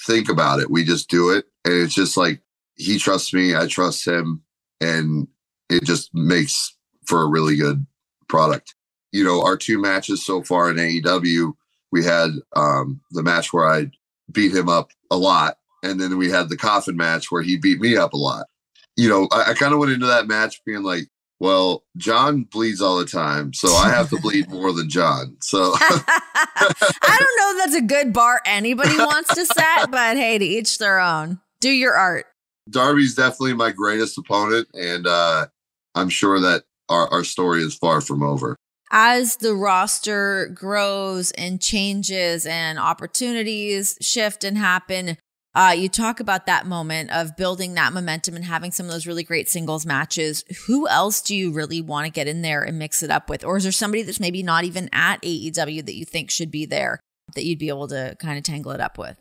think 0.05 0.29
about 0.29 0.59
it. 0.59 0.69
We 0.69 0.83
just 0.83 1.09
do 1.09 1.29
it. 1.29 1.45
And 1.65 1.73
it's 1.73 1.95
just 1.95 2.17
like 2.17 2.41
he 2.75 2.99
trusts 2.99 3.33
me, 3.33 3.55
I 3.55 3.67
trust 3.67 4.05
him, 4.05 4.43
and 4.81 5.27
it 5.69 5.83
just 5.83 6.13
makes 6.13 6.75
for 7.05 7.21
a 7.21 7.27
really 7.27 7.55
good 7.55 7.85
product. 8.27 8.75
You 9.11 9.23
know, 9.23 9.43
our 9.43 9.57
two 9.57 9.79
matches 9.79 10.25
so 10.25 10.43
far 10.43 10.69
in 10.69 10.77
AEW, 10.77 11.53
we 11.91 12.03
had 12.03 12.31
um, 12.55 13.01
the 13.11 13.23
match 13.23 13.53
where 13.53 13.67
I 13.67 13.91
beat 14.31 14.53
him 14.53 14.69
up 14.69 14.91
a 15.09 15.17
lot 15.17 15.57
and 15.83 15.99
then 15.99 16.17
we 16.17 16.29
had 16.29 16.49
the 16.49 16.57
coffin 16.57 16.97
match 16.97 17.31
where 17.31 17.41
he 17.41 17.57
beat 17.57 17.79
me 17.79 17.97
up 17.97 18.13
a 18.13 18.17
lot. 18.17 18.47
You 18.95 19.09
know, 19.09 19.27
I, 19.31 19.51
I 19.51 19.53
kind 19.53 19.73
of 19.73 19.79
went 19.79 19.91
into 19.91 20.07
that 20.07 20.27
match 20.27 20.63
being 20.65 20.83
like, 20.83 21.07
well, 21.39 21.83
Jon 21.97 22.43
bleeds 22.43 22.81
all 22.81 22.97
the 22.97 23.05
time, 23.05 23.53
so 23.53 23.69
I 23.73 23.89
have 23.89 24.09
to 24.09 24.19
bleed 24.19 24.49
more 24.49 24.73
than 24.73 24.89
Jon. 24.89 25.37
So 25.39 25.73
I 25.79 27.17
don't 27.19 27.37
know 27.37 27.51
if 27.51 27.65
that's 27.65 27.75
a 27.75 27.85
good 27.85 28.11
bar 28.11 28.41
anybody 28.45 28.97
wants 28.97 29.35
to 29.35 29.45
set, 29.45 29.91
but 29.91 30.17
hey, 30.17 30.37
to 30.39 30.45
each 30.45 30.79
their 30.79 30.99
own. 30.99 31.39
Do 31.59 31.69
your 31.69 31.93
art. 31.93 32.25
Darby's 32.69 33.15
definitely 33.15 33.53
my 33.53 33.71
greatest 33.71 34.17
opponent, 34.17 34.67
and 34.73 35.05
uh, 35.05 35.47
I'm 35.95 36.09
sure 36.09 36.39
that 36.39 36.63
our, 36.89 37.07
our 37.09 37.23
story 37.23 37.61
is 37.61 37.75
far 37.75 38.01
from 38.01 38.23
over. 38.23 38.57
As 38.89 39.37
the 39.37 39.53
roster 39.53 40.49
grows 40.53 41.31
and 41.31 41.61
changes 41.61 42.45
and 42.45 42.79
opportunities 42.79 43.97
shift 44.01 44.43
and 44.43 44.57
happen, 44.57 45.17
uh, 45.57 45.73
you 45.75 45.89
talk 45.89 46.19
about 46.19 46.45
that 46.45 46.67
moment 46.67 47.09
of 47.11 47.35
building 47.35 47.73
that 47.73 47.91
momentum 47.91 48.35
and 48.35 48.45
having 48.45 48.71
some 48.71 48.85
of 48.85 48.91
those 48.91 49.07
really 49.07 49.23
great 49.23 49.49
singles 49.49 49.85
matches. 49.85 50.43
Who 50.67 50.87
else 50.87 51.19
do 51.19 51.35
you 51.35 51.51
really 51.51 51.81
want 51.81 52.05
to 52.05 52.11
get 52.11 52.27
in 52.27 52.43
there 52.43 52.61
and 52.63 52.77
mix 52.77 53.01
it 53.01 53.09
up 53.09 53.29
with? 53.29 53.43
Or 53.43 53.57
is 53.57 53.63
there 53.63 53.71
somebody 53.71 54.03
that's 54.03 54.19
maybe 54.19 54.43
not 54.43 54.65
even 54.65 54.87
at 54.93 55.21
AEW 55.21 55.85
that 55.85 55.95
you 55.95 56.05
think 56.05 56.29
should 56.29 56.51
be 56.51 56.65
there 56.65 56.99
that 57.33 57.43
you'd 57.43 57.59
be 57.59 57.69
able 57.69 57.87
to 57.87 58.15
kind 58.19 58.37
of 58.37 58.43
tangle 58.43 58.71
it 58.71 58.79
up 58.79 58.97
with? 58.97 59.17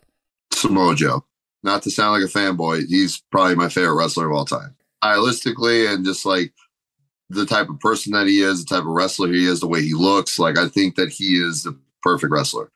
Samoa 0.53 0.95
Joe. 0.95 1.25
Not 1.63 1.81
to 1.83 1.91
sound 1.91 2.21
like 2.21 2.29
a 2.29 2.31
fanboy, 2.31 2.85
he's 2.87 3.23
probably 3.31 3.55
my 3.55 3.67
favorite 3.67 3.95
wrestler 3.95 4.27
of 4.27 4.37
all 4.37 4.45
time. 4.45 4.75
Stylistically 5.03 5.91
and 5.91 6.05
just 6.05 6.23
like 6.23 6.53
the 7.29 7.45
type 7.45 7.69
of 7.69 7.79
person 7.79 8.13
that 8.13 8.27
he 8.27 8.41
is, 8.41 8.63
the 8.63 8.75
type 8.75 8.83
of 8.83 8.91
wrestler 8.91 9.31
he 9.31 9.45
is, 9.45 9.59
the 9.59 9.67
way 9.67 9.81
he 9.81 9.93
looks, 9.93 10.39
like 10.39 10.57
I 10.57 10.67
think 10.67 10.95
that 10.95 11.09
he 11.09 11.33
is 11.35 11.63
the 11.63 11.77
perfect 12.01 12.31
wrestler. 12.31 12.71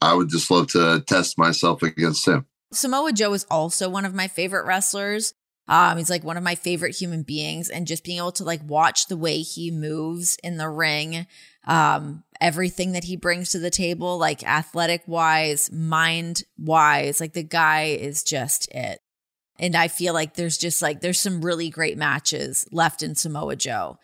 I 0.00 0.14
would 0.14 0.30
just 0.30 0.50
love 0.50 0.68
to 0.68 1.04
test 1.06 1.38
myself 1.38 1.82
against 1.82 2.26
him. 2.26 2.46
Samoa 2.72 3.12
Joe 3.12 3.32
is 3.34 3.46
also 3.50 3.88
one 3.88 4.04
of 4.04 4.14
my 4.14 4.28
favorite 4.28 4.64
wrestlers. 4.64 5.34
Um, 5.68 5.98
he's 5.98 6.10
like 6.10 6.24
one 6.24 6.36
of 6.36 6.42
my 6.42 6.54
favorite 6.54 6.96
human 6.96 7.22
beings, 7.22 7.68
and 7.68 7.86
just 7.86 8.02
being 8.02 8.18
able 8.18 8.32
to 8.32 8.44
like 8.44 8.60
watch 8.64 9.06
the 9.06 9.16
way 9.16 9.38
he 9.38 9.70
moves 9.70 10.36
in 10.42 10.56
the 10.56 10.68
ring, 10.68 11.26
um, 11.66 12.24
everything 12.40 12.92
that 12.92 13.04
he 13.04 13.16
brings 13.16 13.50
to 13.50 13.58
the 13.58 13.70
table, 13.70 14.18
like 14.18 14.42
athletic 14.42 15.02
wise, 15.06 15.70
mind 15.70 16.42
wise, 16.58 17.20
like 17.20 17.34
the 17.34 17.44
guy 17.44 17.84
is 17.84 18.24
just 18.24 18.68
it. 18.72 19.00
And 19.60 19.76
I 19.76 19.88
feel 19.88 20.14
like 20.14 20.34
there's 20.34 20.56
just 20.56 20.80
like 20.80 21.02
there's 21.02 21.20
some 21.20 21.42
really 21.42 21.68
great 21.68 21.98
matches 21.98 22.66
left 22.72 23.02
in 23.02 23.14
Samoa 23.14 23.56
Joe, 23.56 23.98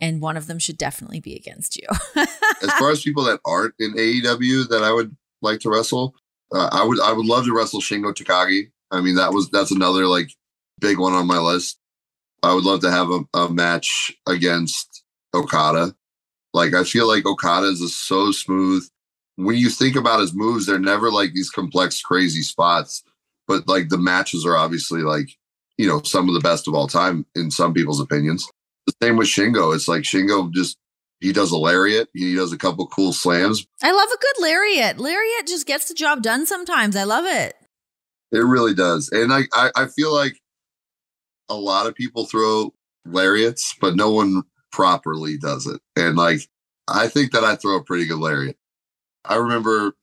and 0.00 0.20
one 0.20 0.36
of 0.36 0.46
them 0.46 0.58
should 0.58 0.76
definitely 0.76 1.18
be 1.18 1.34
against 1.34 1.76
you. 1.76 1.88
as 2.62 2.72
far 2.78 2.90
as 2.90 3.02
people 3.02 3.24
that 3.24 3.40
aren't 3.46 3.74
in 3.78 3.94
AEW 3.94 4.68
that 4.68 4.84
I 4.84 4.92
would 4.92 5.16
like 5.40 5.60
to 5.60 5.70
wrestle, 5.70 6.14
uh, 6.54 6.68
I 6.70 6.84
would 6.84 7.00
I 7.00 7.12
would 7.12 7.24
love 7.24 7.46
to 7.46 7.54
wrestle 7.54 7.80
Shingo 7.80 8.12
Takagi. 8.12 8.70
I 8.90 9.00
mean, 9.00 9.14
that 9.14 9.32
was 9.32 9.48
that's 9.50 9.70
another 9.70 10.06
like 10.06 10.28
big 10.78 10.98
one 10.98 11.14
on 11.14 11.26
my 11.26 11.38
list. 11.38 11.78
I 12.42 12.52
would 12.52 12.64
love 12.64 12.80
to 12.82 12.90
have 12.90 13.08
a, 13.10 13.20
a 13.34 13.48
match 13.48 14.14
against 14.26 15.02
Okada. 15.34 15.94
Like 16.52 16.74
I 16.74 16.84
feel 16.84 17.08
like 17.08 17.24
Okada 17.24 17.68
is 17.68 17.96
so 17.96 18.30
smooth. 18.30 18.86
When 19.36 19.56
you 19.56 19.70
think 19.70 19.96
about 19.96 20.20
his 20.20 20.34
moves, 20.34 20.66
they're 20.66 20.78
never 20.78 21.10
like 21.10 21.32
these 21.32 21.50
complex, 21.50 22.02
crazy 22.02 22.42
spots. 22.42 23.02
But 23.48 23.66
like 23.66 23.88
the 23.88 23.98
matches 23.98 24.46
are 24.46 24.56
obviously 24.56 25.02
like 25.02 25.30
you 25.78 25.86
know, 25.86 26.02
some 26.02 26.28
of 26.28 26.34
the 26.34 26.40
best 26.40 26.68
of 26.68 26.74
all 26.74 26.88
time 26.88 27.24
in 27.34 27.50
some 27.50 27.72
people's 27.72 28.00
opinions. 28.00 28.50
The 28.86 28.92
same 29.00 29.16
with 29.16 29.28
Shingo. 29.28 29.74
It's 29.74 29.88
like 29.88 30.02
Shingo 30.02 30.52
just 30.52 30.76
he 31.20 31.32
does 31.32 31.50
a 31.50 31.56
lariat. 31.56 32.08
He 32.12 32.34
does 32.34 32.52
a 32.52 32.58
couple 32.58 32.86
cool 32.88 33.12
slams. 33.12 33.66
I 33.82 33.92
love 33.92 34.08
a 34.08 34.18
good 34.18 34.42
lariat. 34.42 34.98
Lariat 34.98 35.46
just 35.46 35.66
gets 35.66 35.88
the 35.88 35.94
job 35.94 36.22
done 36.22 36.46
sometimes. 36.46 36.96
I 36.96 37.04
love 37.04 37.24
it. 37.26 37.56
It 38.30 38.44
really 38.44 38.74
does. 38.74 39.08
And 39.10 39.32
I, 39.32 39.42
I, 39.52 39.70
I 39.74 39.86
feel 39.86 40.12
like 40.12 40.38
a 41.48 41.54
lot 41.54 41.86
of 41.86 41.94
people 41.94 42.26
throw 42.26 42.72
lariats, 43.06 43.74
but 43.80 43.96
no 43.96 44.10
one 44.10 44.42
properly 44.70 45.38
does 45.38 45.66
it. 45.66 45.80
And 45.96 46.16
like 46.16 46.40
I 46.88 47.08
think 47.08 47.32
that 47.32 47.44
I 47.44 47.56
throw 47.56 47.76
a 47.76 47.84
pretty 47.84 48.06
good 48.06 48.18
lariat. 48.18 48.56
I 49.24 49.36
remember 49.36 49.94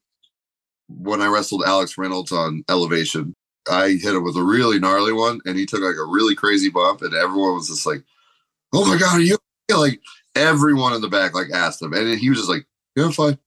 when 0.88 1.22
I 1.22 1.28
wrestled 1.28 1.64
Alex 1.66 1.98
Reynolds 1.98 2.32
on 2.32 2.64
Elevation, 2.70 3.34
I 3.70 3.90
hit 3.90 4.16
him 4.16 4.24
with 4.24 4.38
a 4.38 4.44
really 4.44 4.80
gnarly 4.80 5.14
one, 5.14 5.42
and 5.46 5.58
he 5.58 5.66
took 5.66 5.82
like 5.82 5.96
a 5.96 6.06
really 6.06 6.36
crazy 6.36 6.70
bump, 6.70 7.02
and 7.02 7.14
everyone 7.14 7.56
was 7.56 7.70
just 7.70 7.86
like, 7.86 8.04
"Oh 8.74 8.86
my 8.86 8.98
god, 8.98 9.18
are 9.18 9.22
you 9.22 9.38
like?" 9.76 10.00
Everyone 10.36 10.92
in 10.94 11.02
the 11.02 11.08
back 11.08 11.34
like 11.34 11.48
asked 11.54 11.82
him, 11.82 11.94
and 11.94 12.20
he 12.20 12.30
was 12.30 12.40
just 12.40 12.50
like, 12.50 12.66
"Yeah, 12.96 13.06
I'm 13.06 13.12
fine." 13.12 13.40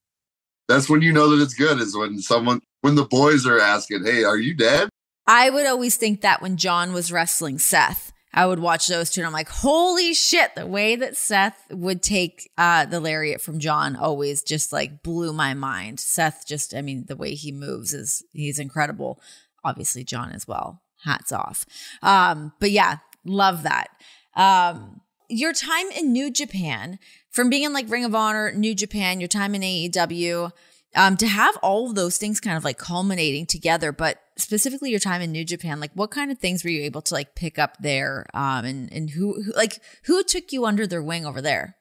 That's 0.69 0.89
when 0.89 1.03
you 1.03 1.13
know 1.13 1.29
that 1.31 1.43
it's 1.43 1.55
good. 1.55 1.79
Is 1.81 1.97
when 1.97 2.19
someone 2.19 2.63
when 2.81 2.95
the 2.95 3.05
boys 3.05 3.47
are 3.47 3.61
asking, 3.61 4.05
"Hey, 4.05 4.25
are 4.25 4.39
you 4.39 4.55
dead?" 4.55 4.89
I 5.27 5.51
would 5.51 5.67
always 5.67 5.97
think 5.97 6.23
that 6.23 6.41
when 6.41 6.57
Jon 6.57 6.95
was 6.95 7.13
wrestling 7.13 7.59
Seth, 7.59 8.08
I 8.33 8.47
would 8.47 8.59
watch 8.59 8.87
those 8.87 9.11
two 9.11 9.21
and 9.21 9.27
I'm 9.27 9.33
like, 9.33 9.49
holy 9.49 10.13
shit, 10.15 10.55
the 10.55 10.67
way 10.67 10.97
that 10.97 11.17
Seth 11.17 11.65
would 11.71 12.03
take 12.03 12.51
uh, 12.59 12.85
the 12.85 13.01
lariat 13.01 13.41
from 13.41 13.59
Jon 13.59 13.97
always 13.97 14.43
just 14.43 14.73
like 14.73 15.03
blew 15.03 15.33
my 15.33 15.55
mind. 15.55 15.99
Seth 16.01 16.45
just, 16.47 16.75
I 16.75 16.83
mean, 16.83 17.07
the 17.09 17.17
way 17.17 17.35
he 17.35 17.53
moves 17.53 17.95
is, 17.95 18.23
he's 18.33 18.59
incredible. 18.59 19.21
Obviously, 19.65 20.05
Jon 20.05 20.31
as 20.31 20.47
well. 20.47 20.83
Hats 21.05 21.33
off. 21.33 21.65
Um, 22.03 22.53
but 22.61 22.71
yeah, 22.71 22.99
love 23.25 23.63
that. 23.63 23.89
Um, 24.37 25.01
your 25.29 25.53
time 25.53 25.91
in 25.91 26.13
New 26.13 26.31
Japan, 26.31 26.99
from 27.31 27.51
being 27.51 27.65
in 27.65 27.73
like 27.73 27.91
Ring 27.91 28.05
of 28.05 28.15
Honor, 28.15 28.53
New 28.53 28.75
Japan, 28.75 29.21
your 29.21 29.29
time 29.29 29.55
in 29.55 29.63
AEW, 29.63 30.53
um, 30.97 31.17
to 31.17 31.27
have 31.27 31.57
all 31.59 31.89
of 31.89 31.95
those 31.95 32.19
things 32.19 32.41
kind 32.41 32.57
of 32.57 32.65
like 32.65 32.79
culminating 32.79 33.47
together, 33.47 33.93
but 33.93 34.19
specifically 34.39 34.91
your 34.91 35.01
time 35.01 35.21
in 35.21 35.33
New 35.33 35.45
Japan, 35.45 35.81
like 35.81 35.93
what 35.95 36.11
kind 36.11 36.31
of 36.31 36.39
things 36.39 36.65
were 36.65 36.71
you 36.71 36.83
able 36.83 37.03
to 37.03 37.15
like 37.15 37.35
pick 37.35 37.59
up 37.59 37.77
there? 37.81 38.27
Um, 38.33 38.65
and, 38.65 38.93
and 38.93 39.11
who, 39.11 39.43
who 39.43 39.53
like 39.53 39.81
who 40.05 40.23
took 40.23 40.53
you 40.53 40.65
under 40.65 40.87
their 40.87 41.03
wing 41.03 41.27
over 41.27 41.43
there? 41.43 41.77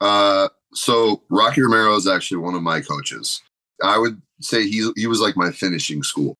Uh, 0.00 0.48
so 0.72 1.22
Rocky 1.30 1.62
Romero 1.62 1.96
is 1.96 2.06
actually 2.06 2.38
one 2.38 2.54
of 2.54 2.62
my 2.62 2.80
coaches. 2.80 3.42
I 3.82 3.98
would 3.98 4.20
say 4.40 4.68
he, 4.68 4.90
he 4.96 5.06
was 5.06 5.20
like 5.20 5.36
my 5.36 5.50
finishing 5.50 6.02
school. 6.02 6.36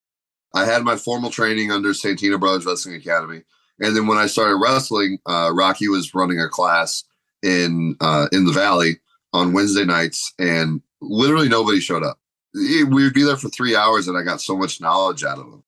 I 0.53 0.65
had 0.65 0.83
my 0.83 0.95
formal 0.95 1.29
training 1.29 1.71
under 1.71 1.89
Santino 1.89 2.39
Brothers 2.39 2.65
Wrestling 2.65 2.95
Academy. 2.95 3.43
And 3.79 3.95
then 3.95 4.07
when 4.07 4.17
I 4.17 4.27
started 4.27 4.55
wrestling, 4.55 5.19
uh, 5.25 5.51
Rocky 5.53 5.87
was 5.87 6.13
running 6.13 6.39
a 6.39 6.49
class 6.49 7.03
in, 7.43 7.95
uh, 8.01 8.27
in 8.31 8.45
the 8.45 8.51
Valley 8.51 8.99
on 9.31 9.53
Wednesday 9.53 9.85
nights 9.85 10.33
and 10.39 10.81
literally 11.01 11.49
nobody 11.49 11.79
showed 11.79 12.03
up. 12.03 12.19
We 12.53 12.83
would 12.83 13.13
be 13.13 13.23
there 13.23 13.37
for 13.37 13.49
three 13.49 13.75
hours, 13.75 14.07
and 14.07 14.17
I 14.17 14.23
got 14.23 14.41
so 14.41 14.57
much 14.57 14.81
knowledge 14.81 15.23
out 15.23 15.39
of 15.39 15.45
him. 15.45 15.63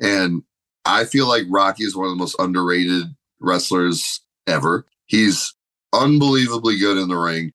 And 0.00 0.42
I 0.84 1.04
feel 1.04 1.28
like 1.28 1.44
Rocky 1.48 1.84
is 1.84 1.94
one 1.94 2.06
of 2.06 2.12
the 2.12 2.16
most 2.16 2.36
underrated 2.38 3.04
wrestlers 3.40 4.20
ever. 4.46 4.86
He's 5.06 5.54
unbelievably 5.92 6.78
good 6.78 6.96
in 6.96 7.08
the 7.08 7.16
ring. 7.16 7.52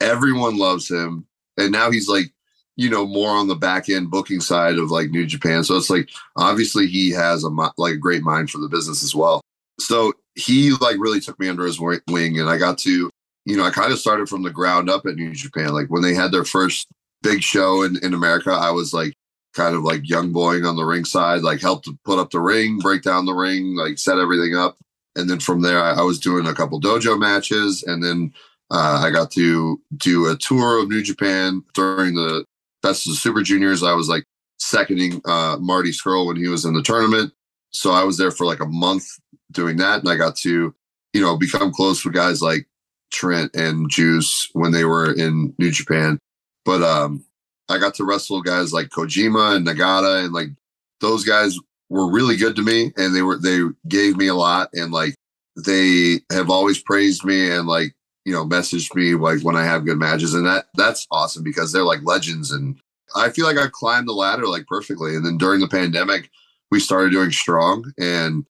Everyone 0.00 0.56
loves 0.56 0.90
him. 0.90 1.26
And 1.56 1.72
now 1.72 1.90
he's 1.90 2.08
like, 2.08 2.32
you 2.76 2.88
know, 2.88 3.06
more 3.06 3.30
on 3.30 3.48
the 3.48 3.56
back 3.56 3.88
end 3.88 4.10
booking 4.10 4.40
side 4.40 4.78
of 4.78 4.90
like 4.90 5.10
New 5.10 5.26
Japan. 5.26 5.64
So 5.64 5.76
it's 5.76 5.90
like, 5.90 6.08
obviously 6.36 6.86
he 6.86 7.10
has 7.10 7.44
a 7.44 7.48
like 7.48 7.94
a 7.94 7.96
great 7.96 8.22
mind 8.22 8.50
for 8.50 8.58
the 8.58 8.68
business 8.68 9.02
as 9.02 9.14
well. 9.14 9.40
So 9.80 10.12
he 10.34 10.72
like 10.80 10.96
really 10.98 11.20
took 11.20 11.38
me 11.38 11.48
under 11.48 11.64
his 11.64 11.80
wing 11.80 12.38
and 12.38 12.48
I 12.48 12.56
got 12.56 12.78
to 12.78 13.10
you 13.48 13.56
know, 13.56 13.64
I 13.64 13.70
kind 13.70 13.92
of 13.92 13.98
started 13.98 14.28
from 14.28 14.42
the 14.42 14.50
ground 14.50 14.90
up 14.90 15.06
at 15.06 15.14
New 15.14 15.32
Japan. 15.32 15.72
Like 15.72 15.88
when 15.88 16.02
they 16.02 16.12
had 16.12 16.32
their 16.32 16.44
first 16.44 16.86
big 17.22 17.42
show 17.42 17.82
in, 17.82 18.02
in 18.04 18.14
America, 18.14 18.50
I 18.50 18.70
was 18.70 18.92
like 18.92 19.14
kind 19.54 19.74
of 19.74 19.82
like 19.82 20.08
young 20.08 20.32
boying 20.32 20.64
on 20.64 20.76
the 20.76 20.84
ring 20.84 21.04
side, 21.04 21.42
like 21.42 21.60
helped 21.60 21.84
to 21.86 21.98
put 22.04 22.18
up 22.18 22.30
the 22.30 22.40
ring, 22.40 22.78
break 22.78 23.02
down 23.02 23.26
the 23.26 23.34
ring, 23.34 23.76
like 23.76 23.98
set 23.98 24.18
everything 24.18 24.54
up. 24.54 24.78
And 25.16 25.28
then 25.28 25.40
from 25.40 25.62
there, 25.62 25.80
I, 25.82 25.94
I 25.94 26.02
was 26.02 26.20
doing 26.20 26.46
a 26.46 26.54
couple 26.54 26.80
dojo 26.80 27.18
matches. 27.18 27.82
And 27.82 28.02
then 28.02 28.32
uh, 28.70 29.02
I 29.04 29.10
got 29.10 29.30
to 29.32 29.80
do 29.96 30.30
a 30.30 30.36
tour 30.36 30.82
of 30.82 30.88
New 30.88 31.02
Japan 31.02 31.62
during 31.74 32.14
the 32.14 32.44
Best 32.82 33.06
of 33.06 33.12
the 33.12 33.16
Super 33.16 33.42
Juniors. 33.42 33.82
I 33.82 33.94
was 33.94 34.08
like 34.08 34.24
seconding 34.58 35.20
uh, 35.24 35.56
Marty 35.58 35.90
Scurll 35.90 36.26
when 36.26 36.36
he 36.36 36.48
was 36.48 36.64
in 36.64 36.74
the 36.74 36.82
tournament. 36.82 37.32
So 37.70 37.90
I 37.90 38.04
was 38.04 38.16
there 38.16 38.30
for 38.30 38.46
like 38.46 38.60
a 38.60 38.66
month 38.66 39.06
doing 39.50 39.76
that. 39.78 40.00
And 40.00 40.08
I 40.08 40.16
got 40.16 40.36
to, 40.36 40.74
you 41.12 41.20
know, 41.20 41.36
become 41.36 41.72
close 41.72 42.04
with 42.04 42.14
guys 42.14 42.40
like 42.40 42.68
Trent 43.10 43.54
and 43.56 43.90
Juice 43.90 44.48
when 44.52 44.70
they 44.70 44.84
were 44.84 45.12
in 45.12 45.54
New 45.58 45.72
Japan. 45.72 46.18
But 46.68 46.82
um, 46.82 47.24
I 47.70 47.78
got 47.78 47.94
to 47.94 48.04
wrestle 48.04 48.42
guys 48.42 48.74
like 48.74 48.90
Kojima 48.90 49.56
and 49.56 49.66
Nagata, 49.66 50.22
and 50.22 50.34
like 50.34 50.50
those 51.00 51.24
guys 51.24 51.56
were 51.88 52.12
really 52.12 52.36
good 52.36 52.56
to 52.56 52.62
me, 52.62 52.92
and 52.98 53.16
they 53.16 53.22
were 53.22 53.38
they 53.38 53.60
gave 53.88 54.18
me 54.18 54.26
a 54.26 54.34
lot, 54.34 54.68
and 54.74 54.92
like 54.92 55.14
they 55.56 56.20
have 56.30 56.50
always 56.50 56.78
praised 56.78 57.24
me 57.24 57.50
and 57.50 57.66
like 57.66 57.94
you 58.26 58.34
know 58.34 58.44
messaged 58.44 58.94
me 58.94 59.14
like 59.14 59.40
when 59.40 59.56
I 59.56 59.64
have 59.64 59.86
good 59.86 59.96
matches, 59.96 60.34
and 60.34 60.44
that 60.44 60.66
that's 60.74 61.06
awesome 61.10 61.42
because 61.42 61.72
they're 61.72 61.84
like 61.84 62.00
legends, 62.02 62.50
and 62.50 62.78
I 63.16 63.30
feel 63.30 63.46
like 63.46 63.56
I 63.56 63.68
climbed 63.72 64.06
the 64.06 64.12
ladder 64.12 64.46
like 64.46 64.66
perfectly. 64.66 65.16
And 65.16 65.24
then 65.24 65.38
during 65.38 65.60
the 65.60 65.68
pandemic, 65.68 66.28
we 66.70 66.80
started 66.80 67.12
doing 67.12 67.30
strong, 67.30 67.94
and 67.98 68.44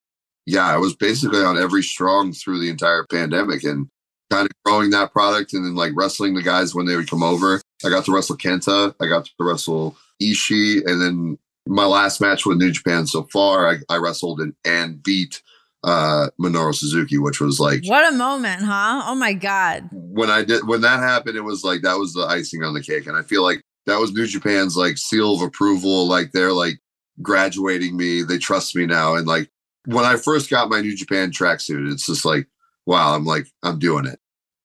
yeah, 0.44 0.66
I 0.66 0.78
was 0.78 0.96
basically 0.96 1.44
on 1.44 1.56
every 1.56 1.84
strong 1.84 2.32
through 2.32 2.58
the 2.58 2.68
entire 2.68 3.06
pandemic, 3.08 3.62
and 3.62 3.88
kind 4.28 4.46
of 4.46 4.52
growing 4.64 4.90
that 4.90 5.12
product 5.12 5.52
and 5.54 5.64
then 5.64 5.76
like 5.76 5.92
wrestling 5.94 6.34
the 6.34 6.42
guys 6.42 6.74
when 6.74 6.84
they 6.84 6.96
would 6.96 7.08
come 7.08 7.22
over. 7.22 7.60
I 7.84 7.90
got 7.90 8.04
to 8.06 8.12
wrestle 8.12 8.36
Kenta. 8.36 8.94
I 9.00 9.06
got 9.06 9.26
to 9.26 9.32
wrestle 9.40 9.96
Ishii. 10.22 10.86
And 10.86 11.00
then 11.00 11.38
my 11.66 11.84
last 11.84 12.20
match 12.20 12.46
with 12.46 12.58
New 12.58 12.70
Japan 12.70 13.06
so 13.06 13.24
far, 13.24 13.68
I, 13.68 13.76
I 13.88 13.96
wrestled 13.96 14.40
and, 14.40 14.54
and 14.64 15.02
beat 15.02 15.42
uh 15.84 16.28
Minoru 16.40 16.74
Suzuki, 16.74 17.18
which 17.18 17.40
was 17.40 17.60
like 17.60 17.84
what 17.86 18.12
a 18.12 18.16
moment, 18.16 18.62
huh? 18.62 19.02
Oh 19.06 19.14
my 19.14 19.32
god. 19.32 19.88
When 19.92 20.28
I 20.28 20.42
did 20.42 20.66
when 20.66 20.80
that 20.80 20.98
happened, 20.98 21.36
it 21.36 21.42
was 21.42 21.62
like 21.62 21.82
that 21.82 21.98
was 21.98 22.14
the 22.14 22.26
icing 22.26 22.64
on 22.64 22.74
the 22.74 22.82
cake. 22.82 23.06
And 23.06 23.16
I 23.16 23.22
feel 23.22 23.44
like 23.44 23.62
that 23.86 24.00
was 24.00 24.12
New 24.12 24.26
Japan's 24.26 24.76
like 24.76 24.98
seal 24.98 25.34
of 25.34 25.42
approval. 25.42 26.08
Like 26.08 26.32
they're 26.32 26.52
like 26.52 26.80
graduating 27.22 27.96
me. 27.96 28.22
They 28.22 28.38
trust 28.38 28.74
me 28.74 28.86
now. 28.86 29.14
And 29.14 29.26
like 29.28 29.50
when 29.84 30.04
I 30.04 30.16
first 30.16 30.50
got 30.50 30.68
my 30.68 30.80
New 30.80 30.96
Japan 30.96 31.30
tracksuit, 31.30 31.92
it's 31.92 32.06
just 32.06 32.24
like 32.24 32.48
wow, 32.86 33.14
I'm 33.14 33.26
like, 33.26 33.46
I'm 33.62 33.78
doing 33.78 34.06
it. 34.06 34.18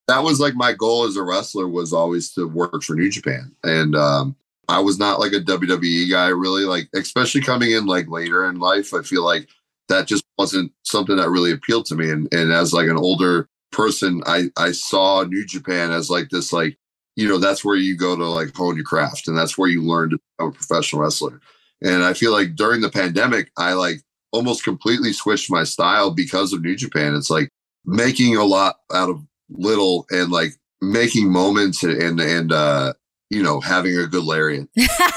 That 0.07 0.23
was 0.23 0.39
like 0.39 0.55
my 0.55 0.73
goal 0.73 1.03
as 1.03 1.15
a 1.15 1.23
wrestler 1.23 1.67
was 1.67 1.93
always 1.93 2.33
to 2.33 2.47
work 2.47 2.83
for 2.83 2.95
New 2.95 3.09
Japan. 3.09 3.55
And 3.63 3.95
um, 3.95 4.35
I 4.67 4.79
was 4.79 4.99
not 4.99 5.19
like 5.19 5.33
a 5.33 5.39
WWE 5.39 6.09
guy 6.09 6.27
really, 6.27 6.65
like, 6.65 6.89
especially 6.93 7.41
coming 7.41 7.71
in 7.71 7.85
like 7.85 8.09
later 8.09 8.45
in 8.45 8.59
life. 8.59 8.93
I 8.93 9.01
feel 9.01 9.23
like 9.23 9.47
that 9.89 10.07
just 10.07 10.23
wasn't 10.37 10.71
something 10.83 11.15
that 11.17 11.29
really 11.29 11.51
appealed 11.51 11.85
to 11.87 11.95
me. 11.95 12.09
And, 12.09 12.33
and 12.33 12.51
as 12.51 12.73
like 12.73 12.87
an 12.87 12.97
older 12.97 13.47
person, 13.71 14.21
I, 14.25 14.49
I 14.57 14.71
saw 14.71 15.23
New 15.23 15.45
Japan 15.45 15.91
as 15.91 16.09
like 16.09 16.29
this, 16.29 16.51
like, 16.51 16.77
you 17.15 17.27
know, 17.27 17.37
that's 17.37 17.63
where 17.63 17.75
you 17.75 17.95
go 17.95 18.15
to 18.15 18.25
like 18.25 18.55
hone 18.55 18.75
your 18.75 18.85
craft 18.85 19.27
and 19.27 19.37
that's 19.37 19.57
where 19.57 19.69
you 19.69 19.83
learn 19.83 20.09
to 20.11 20.19
become 20.37 20.49
a 20.49 20.53
professional 20.53 21.01
wrestler. 21.01 21.39
And 21.81 22.03
I 22.03 22.13
feel 22.13 22.31
like 22.31 22.55
during 22.55 22.81
the 22.81 22.89
pandemic, 22.89 23.51
I 23.57 23.73
like 23.73 24.01
almost 24.31 24.63
completely 24.63 25.13
switched 25.13 25.51
my 25.51 25.63
style 25.63 26.11
because 26.11 26.53
of 26.53 26.61
New 26.61 26.75
Japan. 26.75 27.13
It's 27.13 27.29
like 27.29 27.49
making 27.85 28.35
a 28.35 28.43
lot 28.43 28.77
out 28.93 29.09
of 29.09 29.21
little 29.53 30.05
and 30.09 30.31
like 30.31 30.51
making 30.81 31.31
moments 31.31 31.83
and 31.83 32.19
and 32.19 32.51
uh 32.51 32.93
you 33.29 33.41
know 33.41 33.59
having 33.59 33.97
a 33.97 34.07
good 34.07 34.23
lariat. 34.23 34.67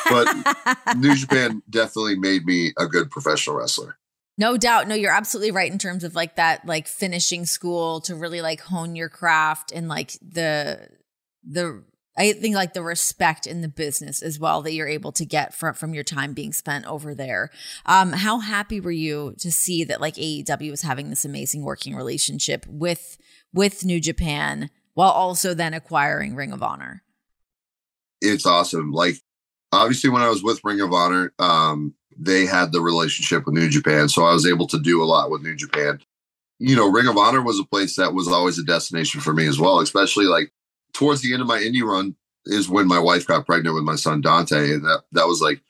But 0.09 0.29
new 0.97 1.15
japan 1.15 1.63
definitely 1.69 2.17
made 2.17 2.45
me 2.45 2.73
a 2.79 2.87
good 2.87 3.11
professional 3.11 3.57
wrestler. 3.57 3.99
No 4.39 4.57
doubt. 4.57 4.89
No 4.89 4.95
you're 4.95 5.13
absolutely 5.13 5.51
right 5.51 5.71
in 5.71 5.79
terms 5.79 6.05
of 6.05 6.15
like 6.15 6.37
that 6.37 6.67
like 6.67 6.87
finishing 6.87 7.47
school 7.47 8.01
to 8.03 8.15
really 8.15 8.41
like 8.41 8.61
hone 8.61 8.97
your 8.97 9.09
craft 9.09 9.73
and 9.73 9.89
like 9.89 10.13
the 10.23 10.89
the 11.43 11.83
I 12.19 12.33
think 12.33 12.55
like 12.55 12.73
the 12.73 12.83
respect 12.83 13.47
in 13.47 13.61
the 13.61 13.69
business 13.69 14.23
as 14.23 14.39
well 14.39 14.63
that 14.63 14.73
you're 14.73 14.89
able 14.89 15.13
to 15.13 15.27
get 15.27 15.55
from 15.55 15.75
from 15.75 15.93
your 15.93 16.05
time 16.05 16.33
being 16.33 16.53
spent 16.53 16.87
over 16.87 17.15
there. 17.15 17.51
Um, 17.85 18.13
how 18.13 18.39
happy 18.39 18.81
were 18.81 18.91
you 18.91 19.35
to 19.39 19.53
see 19.53 19.85
that 19.85 20.01
like 20.01 20.15
AEW 20.15 20.71
was 20.71 20.83
having 20.83 21.11
this 21.11 21.25
amazing 21.25 21.63
working 21.63 21.95
relationship 21.95 22.65
with 22.67 23.19
with 23.57 23.85
New 23.85 23.99
Japan 23.99 24.71
while 24.95 25.11
also 25.11 25.55
then 25.55 25.75
acquiring 25.75 26.37
Ring 26.37 26.53
of 26.53 26.63
Honor? 26.63 27.03
It's 28.21 28.47
awesome. 28.47 28.93
Like 28.93 29.17
obviously 29.73 30.11
when 30.11 30.23
I 30.23 30.29
was 30.29 30.43
with 30.43 30.65
Ring 30.65 30.81
of 30.81 30.93
Honor, 30.93 31.33
um, 31.39 31.95
they 32.19 32.47
had 32.47 32.73
the 32.73 32.81
relationship 32.81 33.45
with 33.45 33.55
New 33.55 33.69
Japan, 33.69 34.09
so 34.09 34.25
I 34.25 34.33
was 34.33 34.47
able 34.47 34.67
to 34.69 34.79
do 34.79 35.03
a 35.03 35.05
lot 35.05 35.31
with 35.31 35.43
New 35.43 35.55
Japan. 35.55 36.01
You 36.59 36.75
know, 36.75 36.91
Ring 36.91 37.09
of 37.09 37.19
Honor 37.19 37.43
was 37.43 37.61
a 37.61 37.65
place 37.65 37.97
that 37.97 38.15
was 38.15 38.29
always 38.29 38.59
a 38.59 38.65
destination 38.65 39.21
for 39.21 39.35
me 39.35 39.47
as 39.47 39.59
well, 39.59 39.81
especially 39.81 40.25
like 40.25 40.53
towards 40.95 41.21
the 41.21 41.33
end 41.33 41.43
of 41.43 41.49
my 41.49 41.59
indie 41.59 41.83
run 41.83 42.17
is 42.47 42.69
when 42.69 42.87
my 42.87 42.99
wife 42.99 43.27
got 43.27 43.45
pregnant 43.45 43.75
with 43.75 43.85
my 43.85 43.97
son 43.97 44.21
Dante, 44.23 44.73
and 44.73 44.85
that 44.85 45.03
that 45.13 45.27
was 45.27 45.43
like, 45.43 45.61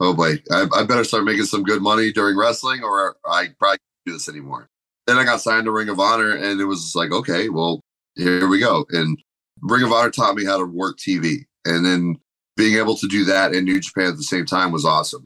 oh 0.00 0.14
boy, 0.14 0.42
I, 0.50 0.66
I 0.74 0.84
better 0.84 1.04
start 1.04 1.24
making 1.24 1.44
some 1.44 1.62
good 1.62 1.82
money 1.82 2.12
during 2.12 2.36
wrestling, 2.36 2.82
or 2.82 3.16
I 3.24 3.50
probably 3.58 3.78
can't 3.78 4.06
do 4.06 4.12
this 4.14 4.28
anymore. 4.28 4.68
Then 5.06 5.18
I 5.18 5.24
got 5.24 5.40
signed 5.40 5.64
to 5.64 5.72
Ring 5.72 5.88
of 5.88 6.00
Honor, 6.00 6.30
and 6.30 6.60
it 6.60 6.64
was 6.64 6.92
like, 6.94 7.12
okay, 7.12 7.48
well, 7.48 7.80
here 8.14 8.48
we 8.48 8.60
go. 8.60 8.86
And 8.90 9.18
Ring 9.60 9.82
of 9.82 9.92
Honor 9.92 10.10
taught 10.10 10.36
me 10.36 10.44
how 10.44 10.58
to 10.58 10.64
work 10.64 10.98
TV, 10.98 11.44
and 11.64 11.84
then 11.84 12.16
being 12.56 12.76
able 12.76 12.96
to 12.96 13.08
do 13.08 13.24
that 13.24 13.54
in 13.54 13.64
New 13.64 13.80
Japan 13.80 14.08
at 14.08 14.16
the 14.16 14.22
same 14.22 14.46
time 14.46 14.72
was 14.72 14.84
awesome. 14.84 15.24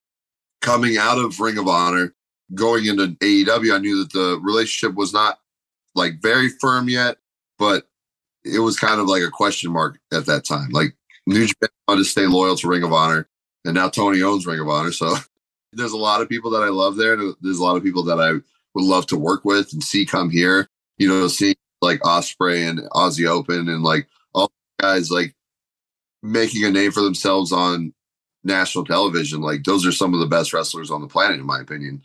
Coming 0.62 0.97
out 0.97 1.18
of 1.18 1.41
Ring 1.41 1.59
of 1.59 1.68
Honor, 1.68 2.14
going 2.55 2.87
into 2.87 3.09
AEW, 3.09 3.74
I 3.74 3.79
knew 3.79 3.99
that 3.99 4.12
the 4.12 4.41
relationship 4.43 4.97
was 4.97 5.12
not 5.12 5.39
like 5.95 6.22
very 6.22 6.49
firm 6.49 6.89
yet, 6.89 7.16
but 7.59 7.87
it 8.45 8.61
was 8.61 8.79
kind 8.79 9.01
of 9.01 9.09
like 9.09 9.22
a 9.22 9.31
question 9.31 9.72
mark 9.72 9.99
at 10.12 10.27
that 10.27 10.45
time. 10.45 10.70
Like 10.70 10.97
New 11.27 11.47
Japan 11.47 11.68
wanted 11.89 12.05
to 12.05 12.09
stay 12.09 12.27
loyal 12.27 12.57
to 12.57 12.68
Ring 12.68 12.85
of 12.85 12.93
Honor, 12.93 13.29
and 13.64 13.74
now 13.74 13.89
Tony 13.89 14.22
owns 14.22 14.47
Ring 14.47 14.61
of 14.61 14.68
Honor. 14.68 14.93
So 14.93 15.16
there's 15.72 15.93
a 15.93 15.99
lot 15.99 16.22
of 16.22 16.29
people 16.29 16.51
that 16.53 16.62
I 16.62 16.68
love 16.68 16.97
there. 16.97 17.14
And 17.14 17.35
there's 17.41 17.59
a 17.59 17.64
lot 17.64 17.77
of 17.77 17.83
people 17.83 18.03
that 18.05 18.18
I 18.18 18.41
would 18.77 18.85
love 18.85 19.07
to 19.07 19.16
work 19.16 19.43
with 19.45 19.72
and 19.72 19.83
see 19.83 20.05
come 20.05 20.29
here. 20.29 20.68
You 20.99 21.09
know, 21.09 21.29
seeing 21.29 21.57
like 21.81 21.99
Ospreay 22.01 22.68
and 22.68 22.81
Aussie 22.91 23.27
Open 23.27 23.68
and 23.68 23.83
like 23.83 24.07
all 24.35 24.51
guys 24.81 25.11
like 25.11 25.35
making 26.22 26.62
a 26.64 26.70
name 26.70 26.93
for 26.93 27.01
themselves 27.01 27.53
on 27.53 27.95
national 28.45 28.85
television. 28.85 29.41
Like 29.41 29.64
those 29.64 29.87
are 29.87 29.93
some 29.93 30.12
of 30.12 30.20
the 30.20 30.27
best 30.27 30.53
wrestlers 30.53 30.91
on 30.91 31.01
the 31.01 31.09
planet, 31.09 31.41
in 31.41 31.47
my 31.47 31.59
opinion. 31.59 32.03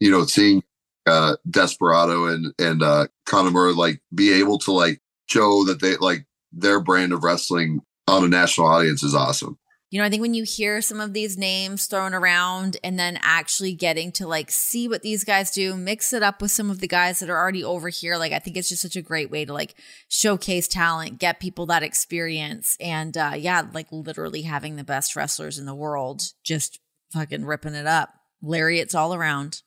You 0.00 0.10
know, 0.10 0.24
seeing 0.24 0.62
uh 1.06 1.36
Desperado 1.48 2.24
and 2.24 2.54
and 2.58 2.82
uh 2.82 3.06
Conor 3.26 3.72
like 3.72 4.00
be 4.14 4.32
able 4.32 4.58
to 4.60 4.72
like 4.72 5.00
show 5.26 5.64
that 5.64 5.82
they 5.82 5.96
like 5.96 6.24
their 6.52 6.80
brand 6.80 7.12
of 7.12 7.22
wrestling 7.22 7.82
on 8.08 8.24
a 8.24 8.28
national 8.28 8.66
audience 8.66 9.02
is 9.02 9.14
awesome. 9.14 9.58
You 9.94 10.00
know, 10.00 10.06
I 10.06 10.10
think 10.10 10.22
when 10.22 10.34
you 10.34 10.42
hear 10.42 10.80
some 10.80 10.98
of 10.98 11.12
these 11.12 11.38
names 11.38 11.86
thrown 11.86 12.14
around 12.14 12.78
and 12.82 12.98
then 12.98 13.16
actually 13.22 13.74
getting 13.74 14.10
to 14.14 14.26
like 14.26 14.50
see 14.50 14.88
what 14.88 15.02
these 15.02 15.22
guys 15.22 15.52
do, 15.52 15.76
mix 15.76 16.12
it 16.12 16.20
up 16.20 16.42
with 16.42 16.50
some 16.50 16.68
of 16.68 16.80
the 16.80 16.88
guys 16.88 17.20
that 17.20 17.30
are 17.30 17.38
already 17.38 17.62
over 17.62 17.90
here, 17.90 18.16
like 18.16 18.32
I 18.32 18.40
think 18.40 18.56
it's 18.56 18.68
just 18.68 18.82
such 18.82 18.96
a 18.96 19.02
great 19.02 19.30
way 19.30 19.44
to 19.44 19.52
like 19.52 19.76
showcase 20.08 20.66
talent, 20.66 21.20
get 21.20 21.38
people 21.38 21.66
that 21.66 21.84
experience, 21.84 22.76
and 22.80 23.16
uh 23.16 23.34
yeah, 23.36 23.68
like 23.72 23.86
literally 23.92 24.42
having 24.42 24.74
the 24.74 24.82
best 24.82 25.14
wrestlers 25.14 25.60
in 25.60 25.64
the 25.64 25.76
world, 25.76 26.32
just 26.42 26.80
fucking 27.12 27.44
ripping 27.44 27.76
it 27.76 27.86
up. 27.86 28.14
Lariats 28.42 28.96
all 28.96 29.14
around. 29.14 29.62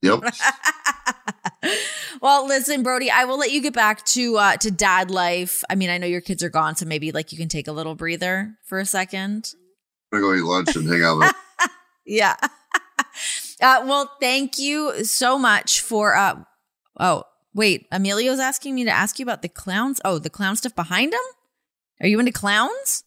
Yep. 0.00 0.20
well, 2.22 2.46
listen, 2.46 2.82
Brody, 2.82 3.10
I 3.10 3.24
will 3.24 3.38
let 3.38 3.52
you 3.52 3.60
get 3.62 3.74
back 3.74 4.04
to 4.06 4.36
uh 4.36 4.56
to 4.58 4.70
dad 4.70 5.10
life. 5.10 5.64
I 5.68 5.74
mean, 5.74 5.90
I 5.90 5.98
know 5.98 6.06
your 6.06 6.20
kids 6.20 6.42
are 6.42 6.50
gone, 6.50 6.76
so 6.76 6.86
maybe 6.86 7.12
like 7.12 7.32
you 7.32 7.38
can 7.38 7.48
take 7.48 7.68
a 7.68 7.72
little 7.72 7.94
breather 7.94 8.56
for 8.64 8.78
a 8.78 8.86
second. 8.86 9.54
I'm 10.12 10.20
gonna 10.20 10.32
go 10.32 10.38
eat 10.38 10.48
lunch 10.48 10.76
and 10.76 10.88
hang 10.88 11.02
out 11.02 11.18
with 11.18 11.34
Yeah. 12.06 12.36
uh 13.60 13.82
well, 13.84 14.10
thank 14.20 14.58
you 14.58 15.04
so 15.04 15.38
much 15.38 15.80
for 15.80 16.16
uh 16.16 16.42
oh, 16.98 17.24
wait, 17.54 17.86
Emilio's 17.92 18.40
asking 18.40 18.74
me 18.74 18.84
to 18.84 18.90
ask 18.90 19.18
you 19.18 19.24
about 19.24 19.42
the 19.42 19.48
clowns. 19.48 20.00
Oh, 20.04 20.18
the 20.18 20.30
clown 20.30 20.56
stuff 20.56 20.74
behind 20.74 21.12
him? 21.12 21.20
Are 22.00 22.06
you 22.06 22.18
into 22.20 22.32
clowns? 22.32 23.04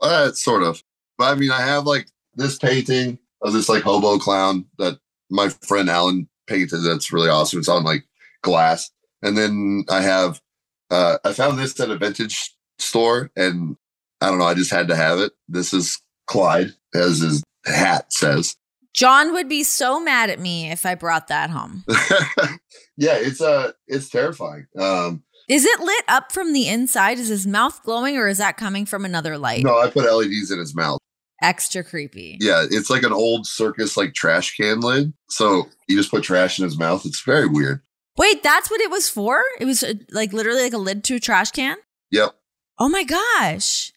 Uh, 0.00 0.32
sort 0.32 0.62
of. 0.62 0.82
But 1.16 1.32
I 1.32 1.34
mean, 1.36 1.50
I 1.50 1.60
have 1.60 1.86
like 1.86 2.08
this 2.34 2.58
painting 2.58 3.18
of 3.40 3.52
this 3.52 3.68
like 3.68 3.82
hobo 3.82 4.18
clown 4.18 4.66
that 4.78 4.98
my 5.30 5.48
friend 5.48 5.88
Alan 5.88 6.28
That's 6.52 7.12
really 7.12 7.28
awesome. 7.28 7.58
It's 7.58 7.68
on 7.68 7.84
like 7.84 8.04
glass. 8.42 8.90
And 9.22 9.36
then 9.36 9.84
I 9.88 10.02
have, 10.02 10.40
uh, 10.90 11.18
I 11.24 11.32
found 11.32 11.58
this 11.58 11.78
at 11.80 11.90
a 11.90 11.96
vintage 11.96 12.54
store 12.78 13.30
and 13.36 13.76
I 14.20 14.28
don't 14.28 14.38
know. 14.38 14.44
I 14.44 14.54
just 14.54 14.70
had 14.70 14.88
to 14.88 14.96
have 14.96 15.18
it. 15.18 15.32
This 15.48 15.72
is 15.72 16.00
Clyde, 16.26 16.72
as 16.94 17.20
his 17.20 17.42
hat 17.64 18.12
says. 18.12 18.56
Jon 18.94 19.32
would 19.32 19.48
be 19.48 19.62
so 19.62 20.00
mad 20.00 20.28
at 20.30 20.38
me 20.38 20.70
if 20.70 20.84
I 20.84 20.94
brought 20.94 21.28
that 21.28 21.50
home. 21.50 21.84
yeah, 22.96 23.14
it's 23.14 23.40
uh 23.40 23.72
it's 23.86 24.10
terrifying. 24.10 24.66
Um 24.78 25.22
Is 25.48 25.64
it 25.64 25.80
lit 25.80 26.04
up 26.08 26.30
from 26.30 26.52
the 26.52 26.68
inside? 26.68 27.18
Is 27.18 27.28
his 27.28 27.46
mouth 27.46 27.82
glowing 27.84 28.18
or 28.18 28.28
is 28.28 28.38
that 28.38 28.56
coming 28.56 28.84
from 28.84 29.04
another 29.04 29.38
light? 29.38 29.64
no, 29.64 29.78
I 29.78 29.88
put 29.88 30.04
LEDs 30.04 30.50
in 30.50 30.58
his 30.58 30.74
mouth. 30.74 31.00
Extra 31.42 31.82
creepy. 31.82 32.38
Yeah, 32.40 32.64
it's 32.70 32.88
like 32.88 33.02
an 33.02 33.12
old 33.12 33.46
circus 33.46 33.96
like 33.96 34.14
trash 34.14 34.56
can 34.56 34.80
lid. 34.80 35.12
So 35.28 35.68
you 35.88 35.96
just 35.96 36.10
put 36.10 36.22
trash 36.22 36.58
in 36.58 36.64
his 36.64 36.78
mouth. 36.78 37.04
It's 37.04 37.22
very 37.22 37.46
weird. 37.46 37.82
Wait, 38.16 38.42
that's 38.42 38.70
what 38.70 38.80
it 38.80 38.90
was 38.90 39.08
for? 39.08 39.42
It 39.58 39.64
was 39.64 39.82
uh, 39.82 39.94
like 40.10 40.32
literally 40.32 40.62
like 40.62 40.72
a 40.72 40.78
lid 40.78 41.02
to 41.04 41.16
a 41.16 41.20
trash 41.20 41.50
can? 41.50 41.76
Yep. 42.10 42.30
Oh 42.78 42.88
my 42.88 43.04
gosh. 43.04 43.92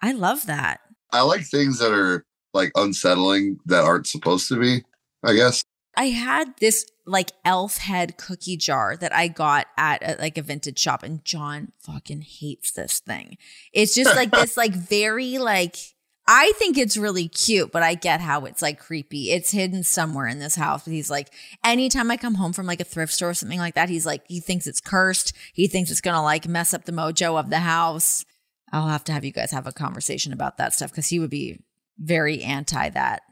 I 0.00 0.12
love 0.12 0.46
that. 0.46 0.80
I 1.12 1.22
like 1.22 1.46
things 1.46 1.78
that 1.78 1.92
are 1.92 2.24
like 2.52 2.72
unsettling 2.74 3.58
that 3.66 3.84
aren't 3.84 4.06
supposed 4.06 4.48
to 4.48 4.58
be, 4.58 4.84
I 5.24 5.34
guess. 5.34 5.64
I 5.96 6.06
had 6.06 6.54
this 6.58 6.86
like 7.06 7.32
elf 7.44 7.78
head 7.78 8.16
cookie 8.16 8.56
jar 8.56 8.96
that 8.96 9.14
I 9.14 9.28
got 9.28 9.66
at 9.76 10.02
a, 10.02 10.20
like 10.20 10.38
a 10.38 10.42
vintage 10.42 10.78
shop 10.78 11.02
and 11.02 11.24
Jon 11.24 11.72
fucking 11.80 12.22
hates 12.22 12.72
this 12.72 13.00
thing. 13.00 13.36
It's 13.72 13.94
just 13.94 14.16
like 14.16 14.30
this 14.32 14.56
like 14.56 14.74
very 14.74 15.38
like 15.38 15.76
I 16.26 16.52
think 16.56 16.78
it's 16.78 16.96
really 16.96 17.26
cute, 17.26 17.72
but 17.72 17.82
I 17.82 17.94
get 17.94 18.20
how 18.20 18.44
it's 18.44 18.62
like 18.62 18.78
creepy. 18.78 19.32
It's 19.32 19.50
hidden 19.50 19.82
somewhere 19.82 20.28
in 20.28 20.38
this 20.38 20.54
house. 20.54 20.84
But 20.84 20.92
he's 20.92 21.10
like, 21.10 21.28
anytime 21.64 22.10
I 22.10 22.16
come 22.16 22.34
home 22.34 22.52
from 22.52 22.66
like 22.66 22.80
a 22.80 22.84
thrift 22.84 23.12
store 23.12 23.30
or 23.30 23.34
something 23.34 23.58
like 23.58 23.74
that, 23.74 23.88
he's 23.88 24.06
like, 24.06 24.22
he 24.28 24.38
thinks 24.38 24.66
it's 24.66 24.80
cursed. 24.80 25.32
He 25.52 25.66
thinks 25.66 25.90
it's 25.90 26.00
gonna 26.00 26.22
like 26.22 26.46
mess 26.46 26.72
up 26.72 26.84
the 26.84 26.92
mojo 26.92 27.38
of 27.38 27.50
the 27.50 27.60
house. 27.60 28.24
I'll 28.72 28.88
have 28.88 29.04
to 29.04 29.12
have 29.12 29.24
you 29.24 29.32
guys 29.32 29.50
have 29.50 29.66
a 29.66 29.72
conversation 29.72 30.32
about 30.32 30.58
that 30.58 30.72
stuff 30.72 30.90
because 30.90 31.08
he 31.08 31.18
would 31.18 31.30
be 31.30 31.60
very 31.98 32.42
anti 32.42 32.88
that. 32.90 33.22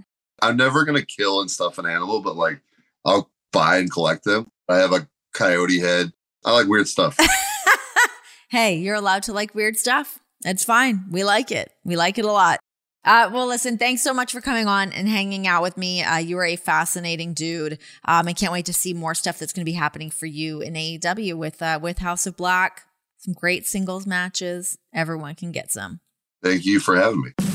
I'm 0.42 0.56
never 0.56 0.84
gonna 0.84 1.04
kill 1.04 1.40
and 1.40 1.50
stuff 1.50 1.78
an 1.78 1.86
animal, 1.86 2.20
but 2.20 2.36
like 2.36 2.60
I'll 3.04 3.30
buy 3.52 3.78
and 3.78 3.90
collect 3.90 4.24
them. 4.24 4.50
I 4.68 4.78
have 4.78 4.92
a 4.92 5.08
coyote 5.32 5.80
head. 5.80 6.12
I 6.44 6.52
like 6.52 6.66
weird 6.66 6.88
stuff. 6.88 7.16
hey, 8.50 8.76
you're 8.76 8.96
allowed 8.96 9.22
to 9.24 9.32
like 9.32 9.54
weird 9.54 9.76
stuff. 9.76 10.18
It's 10.44 10.64
fine. 10.64 11.04
We 11.10 11.22
like 11.22 11.52
it. 11.52 11.70
We 11.84 11.96
like 11.96 12.18
it 12.18 12.24
a 12.24 12.32
lot. 12.32 12.58
Uh, 13.04 13.30
well, 13.32 13.46
listen, 13.46 13.78
thanks 13.78 14.02
so 14.02 14.12
much 14.12 14.32
for 14.32 14.40
coming 14.40 14.66
on 14.66 14.92
and 14.92 15.08
hanging 15.08 15.46
out 15.46 15.62
with 15.62 15.76
me. 15.76 16.02
Uh, 16.02 16.18
you 16.18 16.36
are 16.38 16.44
a 16.44 16.56
fascinating 16.56 17.32
dude. 17.32 17.78
Um, 18.04 18.28
I 18.28 18.32
can't 18.32 18.52
wait 18.52 18.66
to 18.66 18.72
see 18.72 18.92
more 18.92 19.14
stuff 19.14 19.38
that's 19.38 19.52
going 19.52 19.64
to 19.64 19.70
be 19.70 19.76
happening 19.76 20.10
for 20.10 20.26
you 20.26 20.60
in 20.60 20.74
AEW 20.74 21.34
with 21.34 21.62
uh, 21.62 21.78
with 21.80 21.98
House 21.98 22.26
of 22.26 22.36
Black. 22.36 22.82
Some 23.18 23.34
great 23.34 23.66
singles 23.66 24.06
matches. 24.06 24.78
Everyone 24.94 25.34
can 25.34 25.52
get 25.52 25.70
some. 25.70 26.00
Thank 26.42 26.64
you 26.64 26.80
for 26.80 26.96
having 26.96 27.22
me. 27.22 27.49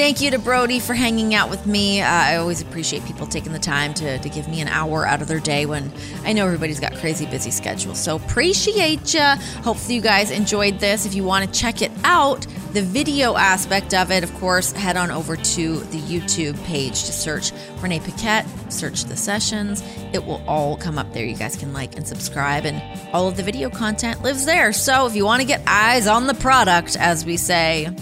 Thank 0.00 0.22
you 0.22 0.30
to 0.30 0.38
Brody 0.38 0.80
for 0.80 0.94
hanging 0.94 1.34
out 1.34 1.50
with 1.50 1.66
me. 1.66 2.00
Uh, 2.00 2.06
I 2.08 2.36
always 2.36 2.62
appreciate 2.62 3.04
people 3.04 3.26
taking 3.26 3.52
the 3.52 3.58
time 3.58 3.92
to, 3.94 4.18
to 4.18 4.28
give 4.30 4.48
me 4.48 4.62
an 4.62 4.68
hour 4.68 5.06
out 5.06 5.20
of 5.20 5.28
their 5.28 5.40
day 5.40 5.66
when 5.66 5.92
I 6.24 6.32
know 6.32 6.46
everybody's 6.46 6.80
got 6.80 6.96
crazy 6.96 7.26
busy 7.26 7.50
schedules. 7.50 8.02
So 8.02 8.16
appreciate 8.16 9.12
you. 9.12 9.20
Hopefully 9.62 9.96
you 9.96 10.00
guys 10.00 10.30
enjoyed 10.30 10.78
this. 10.78 11.04
If 11.04 11.14
you 11.14 11.22
want 11.22 11.44
to 11.44 11.60
check 11.60 11.82
it 11.82 11.92
out, 12.02 12.46
the 12.72 12.80
video 12.80 13.36
aspect 13.36 13.92
of 13.92 14.10
it, 14.10 14.24
of 14.24 14.32
course, 14.36 14.72
head 14.72 14.96
on 14.96 15.10
over 15.10 15.36
to 15.36 15.76
the 15.80 15.98
YouTube 15.98 16.56
page 16.64 17.04
to 17.04 17.12
search 17.12 17.52
Renee 17.82 18.00
Paquette, 18.00 18.46
search 18.72 19.04
the 19.04 19.18
sessions. 19.18 19.82
It 20.14 20.24
will 20.24 20.42
all 20.46 20.78
come 20.78 20.96
up 20.98 21.12
there. 21.12 21.26
You 21.26 21.36
guys 21.36 21.56
can 21.56 21.74
like 21.74 21.96
and 21.96 22.08
subscribe, 22.08 22.64
and 22.64 22.82
all 23.12 23.28
of 23.28 23.36
the 23.36 23.42
video 23.42 23.68
content 23.68 24.22
lives 24.22 24.46
there. 24.46 24.72
So 24.72 25.06
if 25.06 25.14
you 25.14 25.26
want 25.26 25.42
to 25.42 25.46
get 25.46 25.62
eyes 25.66 26.06
on 26.06 26.26
the 26.26 26.34
product, 26.34 26.96
as 26.96 27.26
we 27.26 27.36
say, 27.36 27.94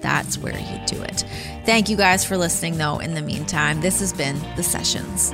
that's 0.00 0.38
where 0.38 0.58
you 0.58 0.86
do 0.86 1.02
it. 1.02 1.24
Thank 1.64 1.88
you 1.88 1.96
guys 1.96 2.24
for 2.24 2.36
listening, 2.36 2.78
though. 2.78 2.98
In 2.98 3.14
the 3.14 3.22
meantime, 3.22 3.80
this 3.80 4.00
has 4.00 4.12
been 4.12 4.40
The 4.56 4.62
Sessions. 4.62 5.32